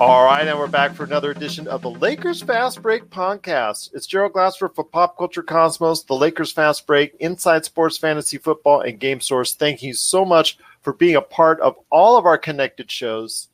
All 0.00 0.24
right, 0.24 0.46
and 0.46 0.56
we're 0.56 0.68
back 0.68 0.94
for 0.94 1.02
another 1.02 1.32
edition 1.32 1.66
of 1.66 1.82
the 1.82 1.90
Lakers 1.90 2.40
Fast 2.40 2.80
Break 2.82 3.10
podcast. 3.10 3.90
It's 3.94 4.06
Gerald 4.06 4.32
Glassford 4.32 4.76
for 4.76 4.84
Pop 4.84 5.18
Culture 5.18 5.42
Cosmos, 5.42 6.04
the 6.04 6.14
Lakers 6.14 6.52
Fast 6.52 6.86
Break, 6.86 7.16
Inside 7.18 7.64
Sports 7.64 7.98
Fantasy 7.98 8.38
Football, 8.38 8.82
and 8.82 9.00
Game 9.00 9.20
Source. 9.20 9.54
Thank 9.54 9.82
you 9.82 9.92
so 9.94 10.24
much 10.24 10.56
for 10.82 10.92
being 10.92 11.16
a 11.16 11.20
part 11.20 11.58
of 11.60 11.74
all 11.90 12.16
of 12.16 12.26
our 12.26 12.38
connected 12.38 12.88
shows. 12.88 13.48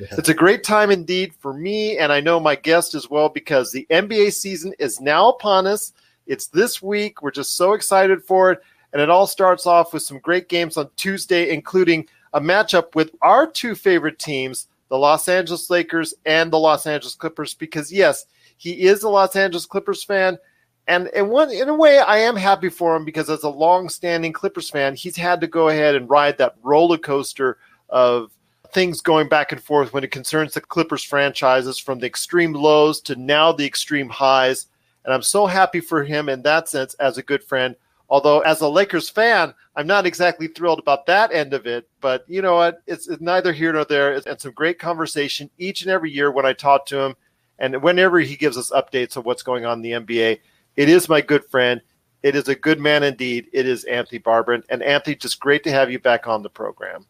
Yeah. 0.00 0.06
It's 0.12 0.30
a 0.30 0.34
great 0.34 0.64
time 0.64 0.90
indeed 0.90 1.34
for 1.38 1.52
me, 1.52 1.98
and 1.98 2.10
I 2.10 2.20
know 2.20 2.40
my 2.40 2.56
guest 2.56 2.94
as 2.94 3.10
well, 3.10 3.28
because 3.28 3.70
the 3.70 3.86
NBA 3.90 4.32
season 4.32 4.72
is 4.78 5.02
now 5.02 5.28
upon 5.28 5.66
us. 5.66 5.92
It's 6.26 6.46
this 6.46 6.80
week. 6.80 7.20
We're 7.20 7.30
just 7.30 7.58
so 7.58 7.74
excited 7.74 8.24
for 8.24 8.52
it. 8.52 8.62
And 8.94 9.02
it 9.02 9.10
all 9.10 9.26
starts 9.26 9.66
off 9.66 9.92
with 9.92 10.02
some 10.02 10.18
great 10.20 10.48
games 10.48 10.78
on 10.78 10.88
Tuesday, 10.96 11.52
including 11.52 12.08
a 12.32 12.40
matchup 12.40 12.94
with 12.94 13.10
our 13.20 13.46
two 13.46 13.74
favorite 13.74 14.18
teams 14.18 14.68
the 14.88 14.98
Los 14.98 15.28
Angeles 15.28 15.70
Lakers 15.70 16.14
and 16.26 16.52
the 16.52 16.58
Los 16.58 16.86
Angeles 16.86 17.14
Clippers 17.14 17.54
because 17.54 17.92
yes, 17.92 18.26
he 18.56 18.86
is 18.86 19.02
a 19.02 19.08
Los 19.08 19.36
Angeles 19.36 19.66
Clippers 19.66 20.04
fan. 20.04 20.38
And 20.86 21.08
in 21.08 21.28
one 21.28 21.50
in 21.50 21.68
a 21.68 21.74
way, 21.74 21.98
I 21.98 22.18
am 22.18 22.36
happy 22.36 22.68
for 22.68 22.94
him 22.94 23.04
because 23.04 23.30
as 23.30 23.42
a 23.42 23.48
long-standing 23.48 24.32
Clippers 24.32 24.68
fan, 24.68 24.94
he's 24.94 25.16
had 25.16 25.40
to 25.40 25.46
go 25.46 25.68
ahead 25.68 25.94
and 25.94 26.10
ride 26.10 26.36
that 26.38 26.56
roller 26.62 26.98
coaster 26.98 27.58
of 27.88 28.30
things 28.72 29.00
going 29.00 29.28
back 29.28 29.52
and 29.52 29.62
forth 29.62 29.92
when 29.92 30.04
it 30.04 30.10
concerns 30.10 30.52
the 30.52 30.60
Clippers 30.60 31.04
franchises 31.04 31.78
from 31.78 32.00
the 32.00 32.06
extreme 32.06 32.52
lows 32.52 33.00
to 33.02 33.16
now 33.16 33.52
the 33.52 33.64
extreme 33.64 34.10
highs. 34.10 34.66
And 35.04 35.14
I'm 35.14 35.22
so 35.22 35.46
happy 35.46 35.80
for 35.80 36.02
him 36.02 36.28
in 36.28 36.42
that 36.42 36.68
sense 36.68 36.94
as 36.94 37.16
a 37.16 37.22
good 37.22 37.42
friend. 37.42 37.76
Although, 38.08 38.40
as 38.40 38.60
a 38.60 38.68
Lakers 38.68 39.08
fan, 39.08 39.54
I'm 39.76 39.86
not 39.86 40.06
exactly 40.06 40.46
thrilled 40.46 40.78
about 40.78 41.06
that 41.06 41.32
end 41.32 41.54
of 41.54 41.66
it. 41.66 41.88
But 42.00 42.24
you 42.28 42.42
know 42.42 42.54
what? 42.54 42.82
It's, 42.86 43.08
it's 43.08 43.22
neither 43.22 43.52
here 43.52 43.72
nor 43.72 43.84
there. 43.84 44.12
It's, 44.12 44.26
it's 44.26 44.42
some 44.42 44.52
great 44.52 44.78
conversation 44.78 45.50
each 45.58 45.82
and 45.82 45.90
every 45.90 46.10
year 46.10 46.30
when 46.30 46.46
I 46.46 46.52
talk 46.52 46.86
to 46.86 46.98
him, 47.00 47.14
and 47.58 47.82
whenever 47.82 48.20
he 48.20 48.36
gives 48.36 48.58
us 48.58 48.70
updates 48.70 49.16
of 49.16 49.24
what's 49.24 49.42
going 49.42 49.64
on 49.64 49.78
in 49.78 49.82
the 49.82 49.92
NBA. 49.92 50.40
It 50.76 50.88
is 50.88 51.08
my 51.08 51.20
good 51.20 51.44
friend. 51.46 51.80
It 52.22 52.34
is 52.34 52.48
a 52.48 52.54
good 52.54 52.80
man 52.80 53.02
indeed. 53.02 53.46
It 53.52 53.66
is 53.66 53.84
Anthony 53.84 54.18
Barbara. 54.18 54.62
And 54.68 54.82
Anthony, 54.82 55.14
just 55.14 55.40
great 55.40 55.62
to 55.64 55.70
have 55.70 55.90
you 55.90 55.98
back 55.98 56.26
on 56.26 56.42
the 56.42 56.50
program. 56.50 57.06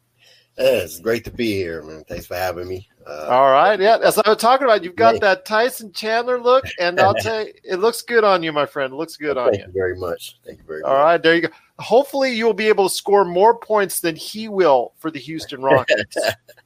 Yeah, 0.56 0.66
it's 0.66 1.00
great 1.00 1.24
to 1.24 1.32
be 1.32 1.52
here, 1.52 1.82
man. 1.82 2.04
Thanks 2.04 2.26
for 2.26 2.36
having 2.36 2.68
me. 2.68 2.88
Uh, 3.06 3.26
All 3.28 3.50
right, 3.50 3.78
yeah. 3.78 3.98
As 4.02 4.18
I 4.18 4.28
was 4.28 4.38
talking 4.38 4.64
about, 4.64 4.84
you've 4.84 4.96
got 4.96 5.20
that 5.20 5.44
Tyson 5.44 5.92
Chandler 5.92 6.40
look, 6.40 6.64
and 6.78 6.98
I'll 7.00 7.14
tell 7.20 7.44
you, 7.44 7.52
it 7.64 7.76
looks 7.76 8.02
good 8.02 8.24
on 8.24 8.42
you, 8.42 8.52
my 8.52 8.64
friend. 8.64 8.92
It 8.92 8.96
looks 8.96 9.16
good 9.16 9.36
on 9.36 9.46
you. 9.46 9.58
Thank 9.58 9.60
you. 9.62 9.66
you 9.66 9.72
very 9.72 9.96
much. 9.96 10.38
Thank 10.44 10.58
you 10.58 10.64
very 10.64 10.82
All 10.82 10.90
much. 10.90 10.96
All 10.96 11.04
right, 11.04 11.22
there 11.22 11.34
you 11.34 11.42
go. 11.42 11.48
Hopefully, 11.80 12.32
you 12.32 12.46
will 12.46 12.54
be 12.54 12.68
able 12.68 12.88
to 12.88 12.94
score 12.94 13.24
more 13.24 13.58
points 13.58 14.00
than 14.00 14.14
he 14.14 14.48
will 14.48 14.92
for 14.98 15.10
the 15.10 15.18
Houston 15.18 15.60
Rockets. 15.60 16.16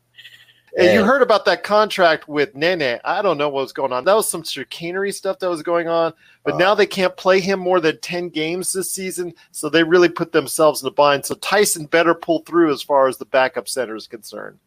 And 0.79 0.95
you 0.95 1.05
heard 1.05 1.23
about 1.23 1.45
that 1.47 1.65
contract 1.65 2.29
with 2.29 2.55
Nene. 2.55 3.01
I 3.05 3.21
don't 3.21 3.37
know 3.37 3.49
what 3.49 3.63
was 3.63 3.73
going 3.73 3.93
on. 3.93 4.05
That 4.05 4.15
was 4.15 4.29
some 4.29 4.45
chicanery 4.45 5.13
stuff 5.13 5.39
that 5.41 5.49
was 5.49 5.63
going 5.63 5.89
on. 5.89 6.13
But 6.45 6.55
uh, 6.55 6.59
now 6.59 6.75
they 6.75 6.87
can't 6.87 7.17
play 7.17 7.41
him 7.41 7.59
more 7.59 7.81
than 7.81 8.01
10 8.01 8.29
games 8.29 8.73
this 8.73 8.93
season. 8.93 9.35
So 9.51 9.69
they 9.69 9.83
really 9.83 10.09
put 10.09 10.33
themselves 10.33 10.83
in 10.83 10.89
a 10.89 10.93
bind. 10.93 11.27
So 11.27 11.35
Tyson 11.37 11.87
better 11.87 12.15
pull 12.15 12.41
through 12.41 12.73
as 12.73 12.83
far 12.83 13.09
as 13.09 13.19
the 13.19 13.27
backup 13.27 13.69
center 13.69 13.97
is 13.97 14.07
concerned. 14.07 14.59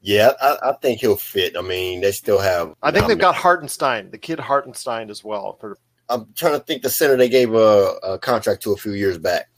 Yeah, 0.00 0.32
I, 0.40 0.56
I 0.62 0.72
think 0.74 1.00
he'll 1.00 1.16
fit. 1.16 1.56
I 1.56 1.60
mean, 1.60 2.00
they 2.00 2.12
still 2.12 2.38
have. 2.38 2.74
I 2.82 2.90
think 2.90 3.08
they've 3.08 3.18
got 3.18 3.34
Hartenstein, 3.34 4.10
the 4.10 4.18
kid 4.18 4.38
Hartenstein 4.38 5.10
as 5.10 5.24
well. 5.24 5.56
For 5.60 5.76
I'm 6.08 6.32
trying 6.34 6.54
to 6.54 6.60
think 6.60 6.82
the 6.82 6.90
center 6.90 7.16
they 7.16 7.28
gave 7.28 7.52
a, 7.52 7.96
a 8.02 8.18
contract 8.18 8.62
to 8.62 8.72
a 8.72 8.76
few 8.76 8.92
years 8.92 9.18
back. 9.18 9.50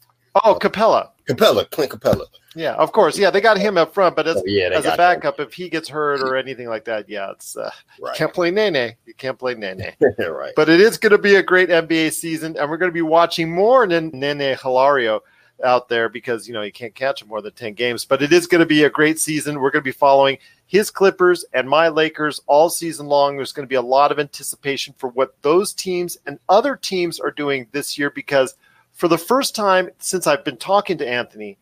Oh, 0.45 0.55
Capella. 0.55 1.11
Capela, 1.29 1.69
Clint 1.71 1.93
Capela. 1.93 2.27
Yeah, 2.55 2.75
of 2.75 2.93
course. 2.93 3.17
Yeah, 3.17 3.31
they 3.31 3.41
got 3.41 3.59
him 3.59 3.79
up 3.79 3.95
front, 3.95 4.17
but 4.17 4.27
as, 4.27 4.37
oh, 4.37 4.43
yeah, 4.45 4.71
as 4.73 4.85
a 4.85 4.97
backup, 4.97 5.39
him. 5.39 5.47
if 5.47 5.55
he 5.55 5.69
gets 5.69 5.89
hurt 5.89 6.21
or 6.21 6.37
anything 6.37 6.69
like 6.69 6.85
that, 6.87 7.09
yeah, 7.09 7.31
it's 7.31 7.57
uh, 7.57 7.71
right. 8.01 8.17
can't 8.17 8.33
play 8.33 8.51
Nene. 8.51 8.95
You 9.07 9.15
can't 9.15 9.39
play 9.39 9.55
Nene. 9.55 9.95
right. 10.19 10.53
But 10.57 10.69
it 10.69 10.81
is 10.81 10.99
going 10.99 11.13
to 11.13 11.19
be 11.19 11.37
a 11.37 11.43
great 11.43 11.69
NBA 11.69 12.13
season, 12.13 12.57
and 12.57 12.69
we're 12.69 12.77
going 12.77 12.91
to 12.91 12.95
be 12.95 13.03
watching 13.03 13.53
more 13.53 13.87
than 13.87 14.11
Nene 14.13 14.57
Hilario 14.61 15.23
out 15.65 15.89
there 15.89 16.09
because 16.09 16.49
you 16.49 16.55
know 16.55 16.63
you 16.63 16.73
can't 16.73 16.95
catch 16.95 17.21
him 17.21 17.29
more 17.29 17.43
than 17.43 17.53
10 17.53 17.75
games 17.75 18.07
but 18.07 18.23
it 18.23 18.33
is 18.33 18.47
going 18.47 18.61
to 18.61 18.67
be 18.67 18.85
a 18.85 18.89
great 18.89 19.21
season 19.21 19.61
we're 19.61 19.71
going 19.71 19.83
to 19.83 19.85
be 19.85 19.93
following 19.93 20.39
his 20.67 20.91
clippers 20.91 21.45
and 21.53 21.69
my 21.69 21.89
lakers 21.89 22.41
all 22.47 22.71
season 22.71 23.07
long 23.07 23.37
there's 23.37 23.53
going 23.53 23.67
to 23.67 23.69
be 23.69 23.75
a 23.75 23.83
lot 23.83 24.11
of 24.11 24.19
anticipation 24.19 24.95
for 24.97 25.11
what 25.11 25.35
those 25.43 25.75
teams 25.75 26.17
and 26.25 26.39
other 26.49 26.77
teams 26.77 27.21
are 27.21 27.31
doing 27.31 27.67
this 27.73 27.99
year 27.99 28.09
because 28.09 28.55
for 29.01 29.09
the 29.09 29.19
first 29.19 29.55
time 29.55 29.89
since 29.99 30.27
i've 30.27 30.45
been 30.45 30.57
talking 30.57 30.99
to 30.99 31.09
anthony 31.09 31.59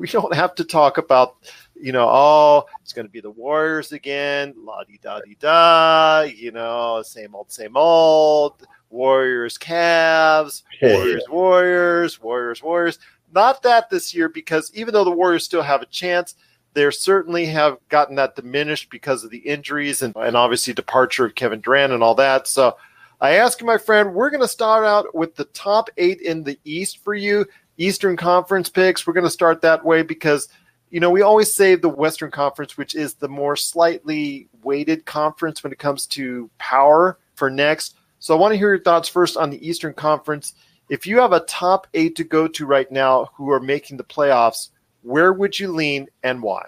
we 0.00 0.06
don't 0.06 0.34
have 0.34 0.54
to 0.54 0.64
talk 0.64 0.96
about, 0.96 1.36
you 1.78 1.92
know, 1.92 2.08
oh, 2.08 2.64
it's 2.80 2.94
going 2.94 3.06
to 3.06 3.12
be 3.12 3.20
the 3.20 3.30
Warriors 3.30 3.92
again, 3.92 4.54
la 4.56 4.82
di 4.82 4.98
da 5.02 5.20
di 5.20 5.36
da, 5.38 6.22
you 6.22 6.52
know, 6.52 7.02
same 7.04 7.34
old, 7.34 7.52
same 7.52 7.76
old. 7.76 8.66
Warriors, 8.88 9.56
Cavs, 9.56 10.62
Warriors, 10.82 11.22
Warriors, 11.28 12.20
Warriors, 12.20 12.62
Warriors. 12.62 12.98
Not 13.32 13.62
that 13.62 13.88
this 13.88 14.12
year, 14.12 14.28
because 14.28 14.72
even 14.74 14.92
though 14.92 15.04
the 15.04 15.12
Warriors 15.12 15.44
still 15.44 15.62
have 15.62 15.80
a 15.80 15.86
chance, 15.86 16.34
they 16.72 16.90
certainly 16.90 17.46
have 17.46 17.76
gotten 17.88 18.16
that 18.16 18.34
diminished 18.34 18.90
because 18.90 19.22
of 19.22 19.30
the 19.30 19.38
injuries 19.38 20.02
and, 20.02 20.12
and 20.16 20.34
obviously 20.34 20.72
departure 20.72 21.26
of 21.26 21.36
Kevin 21.36 21.60
Durant 21.60 21.92
and 21.92 22.02
all 22.02 22.16
that. 22.16 22.48
So 22.48 22.76
I 23.20 23.36
asked 23.36 23.62
my 23.62 23.76
friend, 23.76 24.14
we're 24.14 24.30
going 24.30 24.40
to 24.40 24.48
start 24.48 24.84
out 24.86 25.14
with 25.14 25.36
the 25.36 25.44
top 25.44 25.90
eight 25.98 26.22
in 26.22 26.42
the 26.42 26.58
East 26.64 27.04
for 27.04 27.14
you. 27.14 27.46
Eastern 27.76 28.16
Conference 28.16 28.70
picks. 28.70 29.06
We're 29.06 29.12
going 29.12 29.24
to 29.24 29.30
start 29.30 29.60
that 29.60 29.84
way 29.84 30.02
because, 30.02 30.48
you 30.90 31.00
know, 31.00 31.10
we 31.10 31.20
always 31.20 31.52
say 31.52 31.74
the 31.74 31.88
Western 31.88 32.30
Conference, 32.30 32.78
which 32.78 32.94
is 32.94 33.14
the 33.14 33.28
more 33.28 33.56
slightly 33.56 34.48
weighted 34.62 35.04
conference 35.04 35.62
when 35.62 35.72
it 35.72 35.78
comes 35.78 36.06
to 36.08 36.50
power 36.58 37.18
for 37.34 37.50
next. 37.50 37.96
So 38.20 38.34
I 38.34 38.38
want 38.38 38.52
to 38.52 38.58
hear 38.58 38.68
your 38.70 38.82
thoughts 38.82 39.08
first 39.08 39.36
on 39.36 39.50
the 39.50 39.66
Eastern 39.66 39.94
Conference. 39.94 40.54
If 40.88 41.06
you 41.06 41.18
have 41.18 41.32
a 41.32 41.40
top 41.40 41.86
eight 41.94 42.16
to 42.16 42.24
go 42.24 42.48
to 42.48 42.66
right 42.66 42.90
now 42.90 43.30
who 43.34 43.50
are 43.50 43.60
making 43.60 43.98
the 43.98 44.04
playoffs, 44.04 44.70
where 45.02 45.32
would 45.32 45.58
you 45.58 45.72
lean 45.72 46.08
and 46.22 46.42
why? 46.42 46.64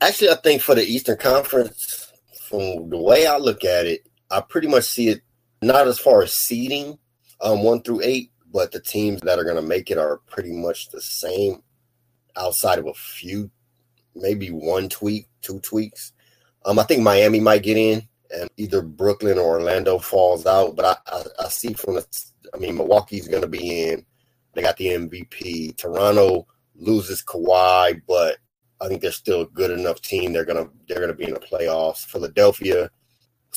Actually, 0.00 0.30
I 0.30 0.36
think 0.36 0.62
for 0.62 0.74
the 0.74 0.82
Eastern 0.82 1.18
Conference, 1.18 2.12
from 2.48 2.88
the 2.90 2.98
way 2.98 3.26
I 3.26 3.36
look 3.36 3.64
at 3.64 3.86
it, 3.86 4.06
I 4.30 4.40
pretty 4.40 4.68
much 4.68 4.84
see 4.84 5.08
it 5.08 5.22
not 5.66 5.86
as 5.86 5.98
far 5.98 6.22
as 6.22 6.32
seeding 6.32 6.98
um, 7.40 7.62
one 7.62 7.82
through 7.82 8.00
eight, 8.02 8.30
but 8.52 8.72
the 8.72 8.80
teams 8.80 9.20
that 9.22 9.38
are 9.38 9.44
going 9.44 9.56
to 9.56 9.62
make 9.62 9.90
it 9.90 9.98
are 9.98 10.18
pretty 10.28 10.52
much 10.52 10.90
the 10.90 11.00
same 11.00 11.62
outside 12.36 12.78
of 12.78 12.86
a 12.86 12.94
few, 12.94 13.50
maybe 14.14 14.48
one 14.50 14.88
tweak, 14.88 15.28
two 15.42 15.60
tweaks. 15.60 16.12
Um, 16.64 16.78
I 16.78 16.84
think 16.84 17.02
Miami 17.02 17.40
might 17.40 17.62
get 17.62 17.76
in, 17.76 18.02
and 18.30 18.48
either 18.56 18.82
Brooklyn 18.82 19.38
or 19.38 19.58
Orlando 19.58 19.98
falls 19.98 20.46
out. 20.46 20.76
But 20.76 20.84
I, 20.84 21.12
I, 21.16 21.22
I 21.44 21.48
see 21.48 21.72
from 21.72 21.94
the, 21.94 22.06
I 22.54 22.58
mean, 22.58 22.76
Milwaukee's 22.76 23.28
going 23.28 23.42
to 23.42 23.48
be 23.48 23.88
in. 23.88 24.04
They 24.54 24.62
got 24.62 24.76
the 24.76 24.86
MVP. 24.86 25.76
Toronto 25.76 26.46
loses 26.74 27.22
Kawhi, 27.22 28.00
but 28.08 28.38
I 28.80 28.88
think 28.88 29.00
they're 29.00 29.12
still 29.12 29.42
a 29.42 29.46
good 29.46 29.70
enough 29.70 30.00
team. 30.00 30.32
They're 30.32 30.44
gonna 30.44 30.68
they're 30.88 31.00
gonna 31.00 31.14
be 31.14 31.24
in 31.24 31.34
the 31.34 31.40
playoffs. 31.40 32.04
Philadelphia. 32.04 32.90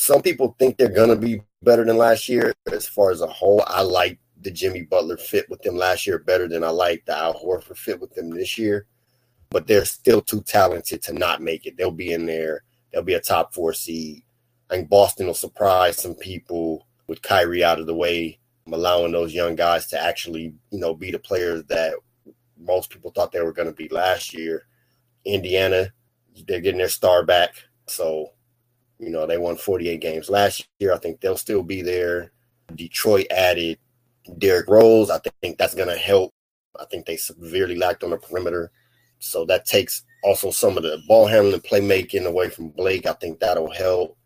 Some 0.00 0.22
people 0.22 0.56
think 0.58 0.78
they're 0.78 0.88
gonna 0.88 1.14
be 1.14 1.42
better 1.62 1.84
than 1.84 1.98
last 1.98 2.26
year. 2.26 2.54
As 2.72 2.88
far 2.88 3.10
as 3.10 3.20
a 3.20 3.26
whole, 3.26 3.62
I 3.66 3.82
like 3.82 4.18
the 4.40 4.50
Jimmy 4.50 4.80
Butler 4.80 5.18
fit 5.18 5.48
with 5.50 5.60
them 5.60 5.76
last 5.76 6.06
year 6.06 6.18
better 6.18 6.48
than 6.48 6.64
I 6.64 6.70
like 6.70 7.04
the 7.04 7.14
Al 7.14 7.34
Horford 7.34 7.76
fit 7.76 8.00
with 8.00 8.14
them 8.14 8.30
this 8.30 8.56
year. 8.56 8.86
But 9.50 9.66
they're 9.66 9.84
still 9.84 10.22
too 10.22 10.40
talented 10.40 11.02
to 11.02 11.12
not 11.12 11.42
make 11.42 11.66
it. 11.66 11.76
They'll 11.76 11.90
be 11.90 12.12
in 12.12 12.24
there. 12.24 12.64
They'll 12.90 13.02
be 13.02 13.12
a 13.12 13.20
top 13.20 13.52
four 13.52 13.74
seed. 13.74 14.22
I 14.70 14.76
think 14.76 14.88
Boston 14.88 15.26
will 15.26 15.34
surprise 15.34 15.98
some 15.98 16.14
people 16.14 16.86
with 17.06 17.20
Kyrie 17.20 17.62
out 17.62 17.78
of 17.78 17.86
the 17.86 17.94
way. 17.94 18.38
allowing 18.72 19.12
those 19.12 19.34
young 19.34 19.54
guys 19.54 19.86
to 19.88 20.02
actually, 20.02 20.54
you 20.70 20.78
know, 20.78 20.94
be 20.94 21.10
the 21.10 21.18
players 21.18 21.62
that 21.64 21.92
most 22.56 22.88
people 22.88 23.10
thought 23.10 23.32
they 23.32 23.42
were 23.42 23.52
going 23.52 23.68
to 23.68 23.74
be 23.74 23.88
last 23.88 24.32
year. 24.32 24.66
Indiana, 25.26 25.92
they're 26.48 26.60
getting 26.62 26.78
their 26.78 26.88
star 26.88 27.22
back. 27.22 27.52
So, 27.86 28.32
you 29.00 29.08
know, 29.08 29.26
they 29.26 29.38
won 29.38 29.56
48 29.56 30.00
games 30.00 30.28
last 30.28 30.68
year. 30.78 30.92
I 30.92 30.98
think 30.98 31.20
they'll 31.20 31.36
still 31.36 31.62
be 31.62 31.80
there. 31.80 32.32
Detroit 32.74 33.26
added 33.30 33.78
Derrick 34.38 34.68
Rose. 34.68 35.10
I 35.10 35.18
think 35.40 35.56
that's 35.56 35.74
going 35.74 35.88
to 35.88 35.96
help. 35.96 36.32
I 36.78 36.84
think 36.84 37.06
they 37.06 37.16
severely 37.16 37.76
lacked 37.76 38.04
on 38.04 38.10
the 38.10 38.18
perimeter. 38.18 38.70
So 39.18 39.44
that 39.46 39.64
takes 39.64 40.04
also 40.22 40.50
some 40.50 40.76
of 40.76 40.82
the 40.82 41.02
ball 41.08 41.26
handling, 41.26 41.60
playmaking 41.62 42.26
away 42.26 42.50
from 42.50 42.68
Blake. 42.68 43.06
I 43.06 43.14
think 43.14 43.40
that'll 43.40 43.72
help. 43.72 44.16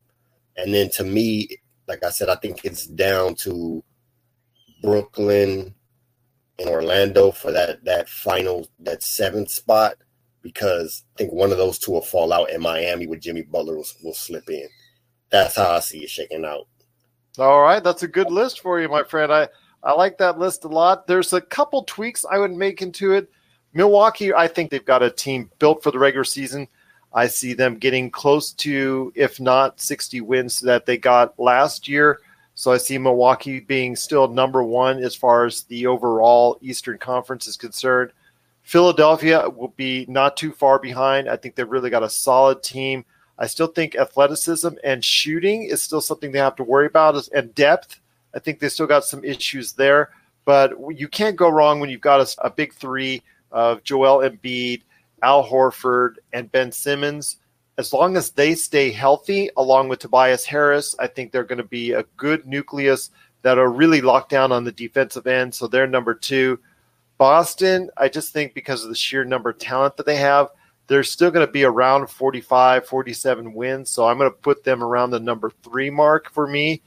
And 0.56 0.74
then 0.74 0.90
to 0.90 1.04
me, 1.04 1.48
like 1.86 2.04
I 2.04 2.10
said, 2.10 2.28
I 2.28 2.36
think 2.36 2.64
it's 2.64 2.86
down 2.86 3.36
to 3.36 3.82
Brooklyn 4.82 5.74
and 6.58 6.68
Orlando 6.68 7.30
for 7.30 7.52
that 7.52 7.84
that 7.84 8.08
final 8.08 8.68
that 8.80 9.02
seventh 9.02 9.50
spot 9.50 9.96
because 10.44 11.02
I 11.16 11.18
think 11.18 11.32
one 11.32 11.50
of 11.50 11.58
those 11.58 11.80
two 11.80 11.90
will 11.90 12.02
fall 12.02 12.32
out, 12.32 12.52
and 12.52 12.62
Miami 12.62 13.08
with 13.08 13.20
Jimmy 13.20 13.42
Butler 13.42 13.74
will, 13.74 13.86
will 14.04 14.14
slip 14.14 14.48
in. 14.48 14.68
That's 15.30 15.56
how 15.56 15.72
I 15.72 15.80
see 15.80 16.04
it 16.04 16.10
shaking 16.10 16.44
out. 16.44 16.68
All 17.38 17.62
right, 17.62 17.82
that's 17.82 18.04
a 18.04 18.08
good 18.08 18.30
list 18.30 18.60
for 18.60 18.80
you, 18.80 18.88
my 18.88 19.02
friend. 19.02 19.32
I 19.32 19.48
I 19.82 19.92
like 19.92 20.18
that 20.18 20.38
list 20.38 20.64
a 20.64 20.68
lot. 20.68 21.06
There's 21.06 21.32
a 21.32 21.40
couple 21.40 21.82
tweaks 21.82 22.24
I 22.30 22.38
would 22.38 22.52
make 22.52 22.80
into 22.80 23.12
it. 23.12 23.28
Milwaukee, 23.72 24.32
I 24.32 24.46
think 24.46 24.70
they've 24.70 24.84
got 24.84 25.02
a 25.02 25.10
team 25.10 25.50
built 25.58 25.82
for 25.82 25.90
the 25.90 25.98
regular 25.98 26.24
season. 26.24 26.68
I 27.12 27.26
see 27.26 27.52
them 27.52 27.76
getting 27.76 28.10
close 28.10 28.52
to, 28.52 29.12
if 29.14 29.40
not 29.40 29.80
60 29.80 30.20
wins 30.20 30.60
that 30.60 30.86
they 30.86 30.96
got 30.96 31.38
last 31.38 31.88
year. 31.88 32.20
So 32.54 32.72
I 32.72 32.78
see 32.78 32.98
Milwaukee 32.98 33.60
being 33.60 33.96
still 33.96 34.28
number 34.28 34.62
one 34.62 34.98
as 34.98 35.14
far 35.14 35.44
as 35.44 35.64
the 35.64 35.86
overall 35.86 36.56
Eastern 36.60 36.98
Conference 36.98 37.46
is 37.46 37.56
concerned. 37.56 38.12
Philadelphia 38.64 39.48
will 39.48 39.72
be 39.76 40.04
not 40.08 40.36
too 40.36 40.50
far 40.50 40.78
behind. 40.78 41.28
I 41.28 41.36
think 41.36 41.54
they've 41.54 41.68
really 41.68 41.90
got 41.90 42.02
a 42.02 42.10
solid 42.10 42.62
team. 42.62 43.04
I 43.38 43.46
still 43.46 43.68
think 43.68 43.94
athleticism 43.94 44.70
and 44.82 45.04
shooting 45.04 45.64
is 45.64 45.82
still 45.82 46.00
something 46.00 46.32
they 46.32 46.38
have 46.38 46.56
to 46.56 46.64
worry 46.64 46.86
about, 46.86 47.28
and 47.28 47.54
depth. 47.54 48.00
I 48.34 48.40
think 48.40 48.58
they 48.58 48.68
still 48.68 48.86
got 48.86 49.04
some 49.04 49.24
issues 49.24 49.72
there, 49.72 50.10
but 50.44 50.72
you 50.90 51.06
can't 51.06 51.36
go 51.36 51.48
wrong 51.48 51.78
when 51.78 51.90
you've 51.90 52.00
got 52.00 52.20
a, 52.20 52.46
a 52.46 52.50
big 52.50 52.74
three 52.74 53.22
of 53.52 53.84
Joel 53.84 54.28
Embiid, 54.28 54.82
Al 55.22 55.46
Horford, 55.46 56.16
and 56.32 56.50
Ben 56.50 56.72
Simmons 56.72 57.36
as 57.76 57.92
long 57.92 58.16
as 58.16 58.30
they 58.30 58.54
stay 58.54 58.90
healthy, 58.90 59.50
along 59.56 59.88
with 59.88 59.98
Tobias 59.98 60.44
Harris, 60.44 60.94
I 60.98 61.06
think 61.06 61.32
they're 61.32 61.44
going 61.44 61.58
to 61.58 61.64
be 61.64 61.92
a 61.92 62.04
good 62.16 62.46
nucleus 62.46 63.10
that 63.42 63.58
are 63.58 63.70
really 63.70 64.00
locked 64.00 64.30
down 64.30 64.52
on 64.52 64.64
the 64.64 64.72
defensive 64.72 65.26
end. 65.26 65.54
So 65.54 65.66
they're 65.66 65.86
number 65.86 66.14
two. 66.14 66.58
Boston, 67.18 67.90
I 67.96 68.08
just 68.08 68.32
think 68.32 68.54
because 68.54 68.82
of 68.82 68.88
the 68.88 68.94
sheer 68.94 69.24
number 69.24 69.50
of 69.50 69.58
talent 69.58 69.96
that 69.96 70.06
they 70.06 70.16
have, 70.16 70.48
they're 70.86 71.04
still 71.04 71.30
going 71.30 71.46
to 71.46 71.52
be 71.52 71.64
around 71.64 72.08
45, 72.08 72.86
47 72.86 73.54
wins. 73.54 73.90
So 73.90 74.06
I'm 74.06 74.18
going 74.18 74.30
to 74.30 74.36
put 74.36 74.64
them 74.64 74.82
around 74.82 75.10
the 75.10 75.20
number 75.20 75.50
three 75.62 75.90
mark 75.90 76.30
for 76.30 76.46
me. 76.46 76.82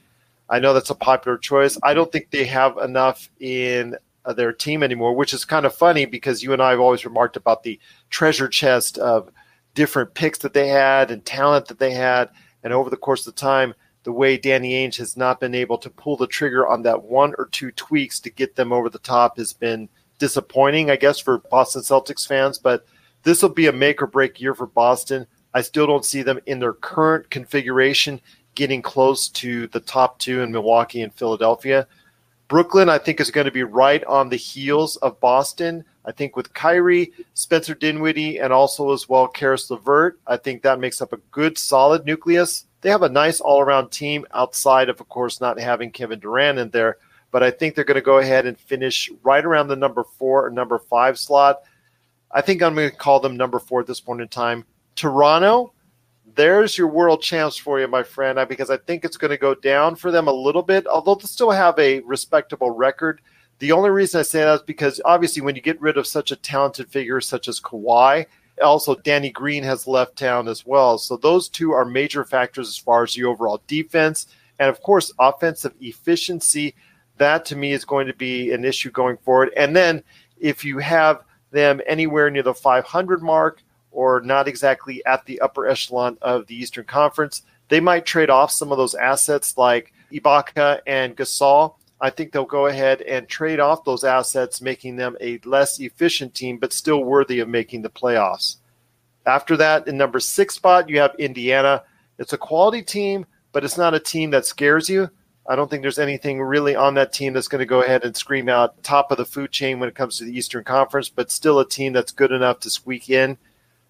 I 0.48 0.60
know 0.60 0.72
that's 0.72 0.90
a 0.90 0.94
popular 0.94 1.36
choice. 1.36 1.78
I 1.82 1.94
don't 1.94 2.10
think 2.10 2.30
they 2.30 2.44
have 2.44 2.78
enough 2.78 3.28
in 3.40 3.96
uh, 4.24 4.32
their 4.32 4.52
team 4.52 4.82
anymore, 4.82 5.14
which 5.14 5.34
is 5.34 5.44
kind 5.44 5.66
of 5.66 5.74
funny 5.74 6.06
because 6.06 6.42
you 6.42 6.52
and 6.52 6.62
I 6.62 6.70
have 6.70 6.80
always 6.80 7.04
remarked 7.04 7.36
about 7.36 7.62
the 7.62 7.78
treasure 8.10 8.48
chest 8.48 8.98
of– 8.98 9.30
different 9.78 10.12
picks 10.12 10.38
that 10.38 10.52
they 10.52 10.66
had 10.66 11.12
and 11.12 11.24
talent 11.24 11.66
that 11.66 11.78
they 11.78 11.92
had. 11.92 12.28
And 12.64 12.72
over 12.72 12.90
the 12.90 12.96
course 12.96 13.24
of 13.28 13.36
time, 13.36 13.74
the 14.02 14.10
way 14.10 14.36
Danny 14.36 14.72
Ainge 14.72 14.96
has 14.96 15.16
not 15.16 15.38
been 15.38 15.54
able 15.54 15.78
to 15.78 15.88
pull 15.88 16.16
the 16.16 16.26
trigger 16.26 16.66
on 16.66 16.82
that 16.82 17.04
one 17.04 17.32
or 17.38 17.46
two 17.52 17.70
tweaks 17.70 18.18
to 18.20 18.30
get 18.30 18.56
them 18.56 18.72
over 18.72 18.88
the 18.88 18.98
top 18.98 19.36
has 19.36 19.52
been 19.52 19.88
disappointing, 20.18 20.90
I 20.90 20.96
guess, 20.96 21.18
for 21.18 21.38
Boston 21.38 21.82
Celtics 21.82 22.26
fans. 22.26 22.58
But 22.58 22.86
this 23.22 23.42
will 23.42 23.48
be 23.48 23.66
a 23.66 23.72
make 23.72 24.02
or 24.02 24.06
break 24.06 24.40
year 24.40 24.54
for 24.54 24.66
Boston. 24.66 25.26
I 25.54 25.62
still 25.62 25.86
don't 25.86 26.04
see 26.04 26.22
them 26.22 26.40
in 26.46 26.60
their 26.60 26.74
current 26.74 27.30
configuration 27.30 28.20
getting 28.54 28.82
close 28.82 29.28
to 29.28 29.68
the 29.68 29.80
top 29.80 30.18
two 30.18 30.40
in 30.42 30.52
Milwaukee 30.52 31.02
and 31.02 31.14
Philadelphia. 31.14 31.86
Brooklyn, 32.48 32.88
I 32.88 32.98
think, 32.98 33.20
is 33.20 33.30
going 33.30 33.44
to 33.44 33.50
be 33.50 33.62
right 33.62 34.02
on 34.04 34.28
the 34.28 34.36
heels 34.36 34.96
of 34.96 35.20
Boston. 35.20 35.84
I 36.04 36.12
think 36.12 36.34
with 36.34 36.54
Kyrie, 36.54 37.12
Spencer 37.34 37.74
Dinwiddie, 37.74 38.38
and 38.38 38.52
also 38.52 38.92
as 38.92 39.08
well 39.08 39.28
Caris 39.28 39.70
LeVert, 39.70 40.18
I 40.26 40.38
think 40.38 40.62
that 40.62 40.80
makes 40.80 41.02
up 41.02 41.12
a 41.12 41.18
good, 41.30 41.58
solid 41.58 42.06
nucleus. 42.06 42.64
They 42.80 42.88
have 42.88 43.02
a 43.02 43.08
nice 43.08 43.40
all 43.40 43.60
around 43.60 43.90
team 43.90 44.24
outside 44.32 44.88
of, 44.88 45.00
of 45.00 45.08
course, 45.08 45.40
not 45.40 45.60
having 45.60 45.90
Kevin 45.90 46.18
Durant 46.18 46.58
in 46.58 46.70
there. 46.70 46.96
But 47.30 47.42
I 47.42 47.50
think 47.50 47.74
they're 47.74 47.84
going 47.84 47.96
to 47.96 48.00
go 48.00 48.18
ahead 48.18 48.46
and 48.46 48.58
finish 48.58 49.10
right 49.22 49.44
around 49.44 49.68
the 49.68 49.76
number 49.76 50.04
four 50.04 50.46
or 50.46 50.50
number 50.50 50.78
five 50.78 51.18
slot. 51.18 51.62
I 52.30 52.40
think 52.40 52.62
I'm 52.62 52.74
going 52.74 52.90
to 52.90 52.96
call 52.96 53.20
them 53.20 53.36
number 53.36 53.58
four 53.58 53.80
at 53.80 53.86
this 53.86 54.00
point 54.00 54.20
in 54.20 54.28
time. 54.28 54.64
Toronto, 54.96 55.72
there's 56.34 56.76
your 56.76 56.88
world 56.88 57.22
champs 57.22 57.56
for 57.56 57.80
you, 57.80 57.88
my 57.88 58.02
friend, 58.02 58.38
uh, 58.38 58.44
because 58.44 58.70
I 58.70 58.76
think 58.76 59.04
it's 59.04 59.16
going 59.16 59.30
to 59.30 59.36
go 59.36 59.54
down 59.54 59.96
for 59.96 60.10
them 60.10 60.28
a 60.28 60.32
little 60.32 60.62
bit, 60.62 60.86
although 60.86 61.14
they 61.14 61.26
still 61.26 61.50
have 61.50 61.78
a 61.78 62.00
respectable 62.00 62.70
record. 62.70 63.20
The 63.58 63.72
only 63.72 63.90
reason 63.90 64.20
I 64.20 64.22
say 64.22 64.40
that 64.40 64.54
is 64.54 64.62
because 64.62 65.00
obviously 65.04 65.42
when 65.42 65.56
you 65.56 65.62
get 65.62 65.80
rid 65.80 65.96
of 65.98 66.06
such 66.06 66.30
a 66.30 66.36
talented 66.36 66.88
figure 66.88 67.20
such 67.20 67.48
as 67.48 67.60
Kawhi, 67.60 68.26
also 68.62 68.94
Danny 68.94 69.30
Green 69.30 69.62
has 69.64 69.86
left 69.86 70.16
town 70.16 70.48
as 70.48 70.64
well. 70.64 70.98
So 70.98 71.16
those 71.16 71.48
two 71.48 71.72
are 71.72 71.84
major 71.84 72.24
factors 72.24 72.68
as 72.68 72.76
far 72.76 73.02
as 73.02 73.14
the 73.14 73.24
overall 73.24 73.62
defense 73.66 74.26
and 74.58 74.68
of 74.68 74.82
course 74.82 75.12
offensive 75.18 75.74
efficiency. 75.80 76.74
That 77.18 77.44
to 77.46 77.56
me 77.56 77.72
is 77.72 77.84
going 77.84 78.06
to 78.06 78.14
be 78.14 78.52
an 78.52 78.64
issue 78.64 78.90
going 78.90 79.16
forward. 79.18 79.50
And 79.56 79.74
then 79.74 80.02
if 80.38 80.64
you 80.64 80.78
have 80.78 81.22
them 81.50 81.80
anywhere 81.86 82.30
near 82.30 82.42
the 82.42 82.54
500 82.54 83.22
mark 83.22 83.62
or 83.90 84.20
not 84.20 84.48
exactly 84.48 85.04
at 85.06 85.24
the 85.26 85.40
upper 85.40 85.66
echelon 85.66 86.18
of 86.22 86.46
the 86.46 86.54
Eastern 86.54 86.84
Conference, 86.84 87.42
they 87.68 87.80
might 87.80 88.06
trade 88.06 88.30
off 88.30 88.50
some 88.50 88.72
of 88.72 88.78
those 88.78 88.94
assets 88.94 89.56
like 89.56 89.92
Ibaka 90.12 90.80
and 90.86 91.16
Gasol 91.16 91.74
I 92.00 92.10
think 92.10 92.32
they'll 92.32 92.44
go 92.44 92.66
ahead 92.66 93.02
and 93.02 93.28
trade 93.28 93.58
off 93.58 93.84
those 93.84 94.04
assets, 94.04 94.60
making 94.60 94.96
them 94.96 95.16
a 95.20 95.40
less 95.44 95.80
efficient 95.80 96.34
team, 96.34 96.58
but 96.58 96.72
still 96.72 97.02
worthy 97.02 97.40
of 97.40 97.48
making 97.48 97.82
the 97.82 97.90
playoffs. 97.90 98.56
After 99.26 99.56
that, 99.56 99.88
in 99.88 99.96
number 99.96 100.20
six 100.20 100.54
spot, 100.54 100.88
you 100.88 101.00
have 101.00 101.14
Indiana. 101.18 101.82
It's 102.18 102.32
a 102.32 102.38
quality 102.38 102.82
team, 102.82 103.26
but 103.52 103.64
it's 103.64 103.76
not 103.76 103.94
a 103.94 104.00
team 104.00 104.30
that 104.30 104.46
scares 104.46 104.88
you. 104.88 105.10
I 105.48 105.56
don't 105.56 105.70
think 105.70 105.80
there's 105.80 105.98
anything 105.98 106.42
really 106.42 106.76
on 106.76 106.92
that 106.94 107.12
team 107.12 107.32
that's 107.32 107.48
going 107.48 107.60
to 107.60 107.66
go 107.66 107.82
ahead 107.82 108.04
and 108.04 108.14
scream 108.14 108.50
out 108.50 108.82
top 108.82 109.10
of 109.10 109.16
the 109.16 109.24
food 109.24 109.50
chain 109.50 109.80
when 109.80 109.88
it 109.88 109.94
comes 109.94 110.18
to 110.18 110.24
the 110.24 110.36
Eastern 110.36 110.62
Conference, 110.62 111.08
but 111.08 111.30
still 111.30 111.58
a 111.58 111.66
team 111.68 111.94
that's 111.94 112.12
good 112.12 112.32
enough 112.32 112.60
to 112.60 112.70
squeak 112.70 113.08
in. 113.08 113.38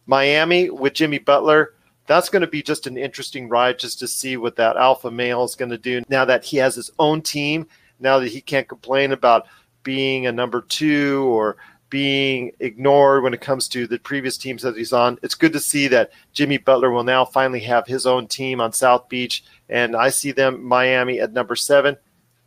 Miami 0.06 0.70
with 0.70 0.94
Jimmy 0.94 1.18
Butler, 1.18 1.74
that's 2.06 2.28
going 2.28 2.42
to 2.42 2.46
be 2.46 2.62
just 2.62 2.86
an 2.86 2.96
interesting 2.96 3.48
ride 3.48 3.78
just 3.78 3.98
to 3.98 4.06
see 4.06 4.36
what 4.36 4.56
that 4.56 4.76
alpha 4.76 5.10
male 5.10 5.42
is 5.44 5.56
going 5.56 5.70
to 5.70 5.78
do 5.78 6.02
now 6.08 6.24
that 6.24 6.44
he 6.44 6.56
has 6.56 6.74
his 6.76 6.90
own 6.98 7.20
team 7.20 7.66
now 8.00 8.18
that 8.18 8.30
he 8.30 8.40
can't 8.40 8.68
complain 8.68 9.12
about 9.12 9.46
being 9.82 10.26
a 10.26 10.32
number 10.32 10.62
two 10.62 11.24
or 11.24 11.56
being 11.90 12.52
ignored 12.60 13.22
when 13.22 13.34
it 13.34 13.40
comes 13.40 13.68
to 13.68 13.86
the 13.86 13.98
previous 13.98 14.36
teams 14.36 14.62
that 14.62 14.76
he's 14.76 14.92
on. 14.92 15.18
It's 15.22 15.34
good 15.34 15.52
to 15.54 15.60
see 15.60 15.88
that 15.88 16.10
Jimmy 16.32 16.58
Butler 16.58 16.90
will 16.90 17.04
now 17.04 17.24
finally 17.24 17.60
have 17.60 17.86
his 17.86 18.06
own 18.06 18.26
team 18.26 18.60
on 18.60 18.72
South 18.72 19.08
Beach. 19.08 19.44
And 19.68 19.96
I 19.96 20.10
see 20.10 20.32
them, 20.32 20.64
Miami, 20.64 21.20
at 21.20 21.32
number 21.32 21.56
seven. 21.56 21.96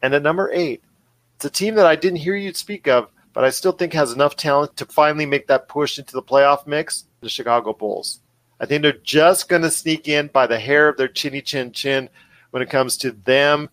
And 0.01 0.13
at 0.13 0.24
number 0.24 0.51
eight, 0.51 0.83
it's 1.36 1.45
a 1.45 1.50
team 1.50 1.75
that 1.75 1.86
I 1.86 1.95
didn't 1.95 2.19
hear 2.19 2.36
you 2.36 2.53
speak 2.53 2.88
of, 2.88 3.10
but 3.33 3.43
I 3.43 3.50
still 3.50 3.71
think 3.71 3.93
has 3.93 4.12
enough 4.12 4.36
talent 4.36 4.77
to 4.77 4.86
finally 4.86 5.25
make 5.25 5.48
that 5.48 5.67
push 5.67 5.98
into 5.98 6.13
the 6.13 6.21
playoff 6.21 6.67
mix 6.67 7.05
the 7.21 7.29
Chicago 7.29 7.74
Bulls. 7.74 8.19
I 8.60 8.67
think 8.67 8.83
they're 8.83 8.93
just 8.93 9.50
going 9.50 9.63
to 9.63 9.71
sneak 9.71 10.07
in 10.07 10.27
by 10.27 10.45
the 10.45 10.60
hair 10.60 10.89
of 10.89 10.98
their 10.98 11.07
chinny 11.07 11.41
chin 11.41 11.71
chin 11.71 12.10
when 12.51 12.62
it 12.62 12.69
comes 12.69 12.98
to 12.98 13.12
them 13.12 13.69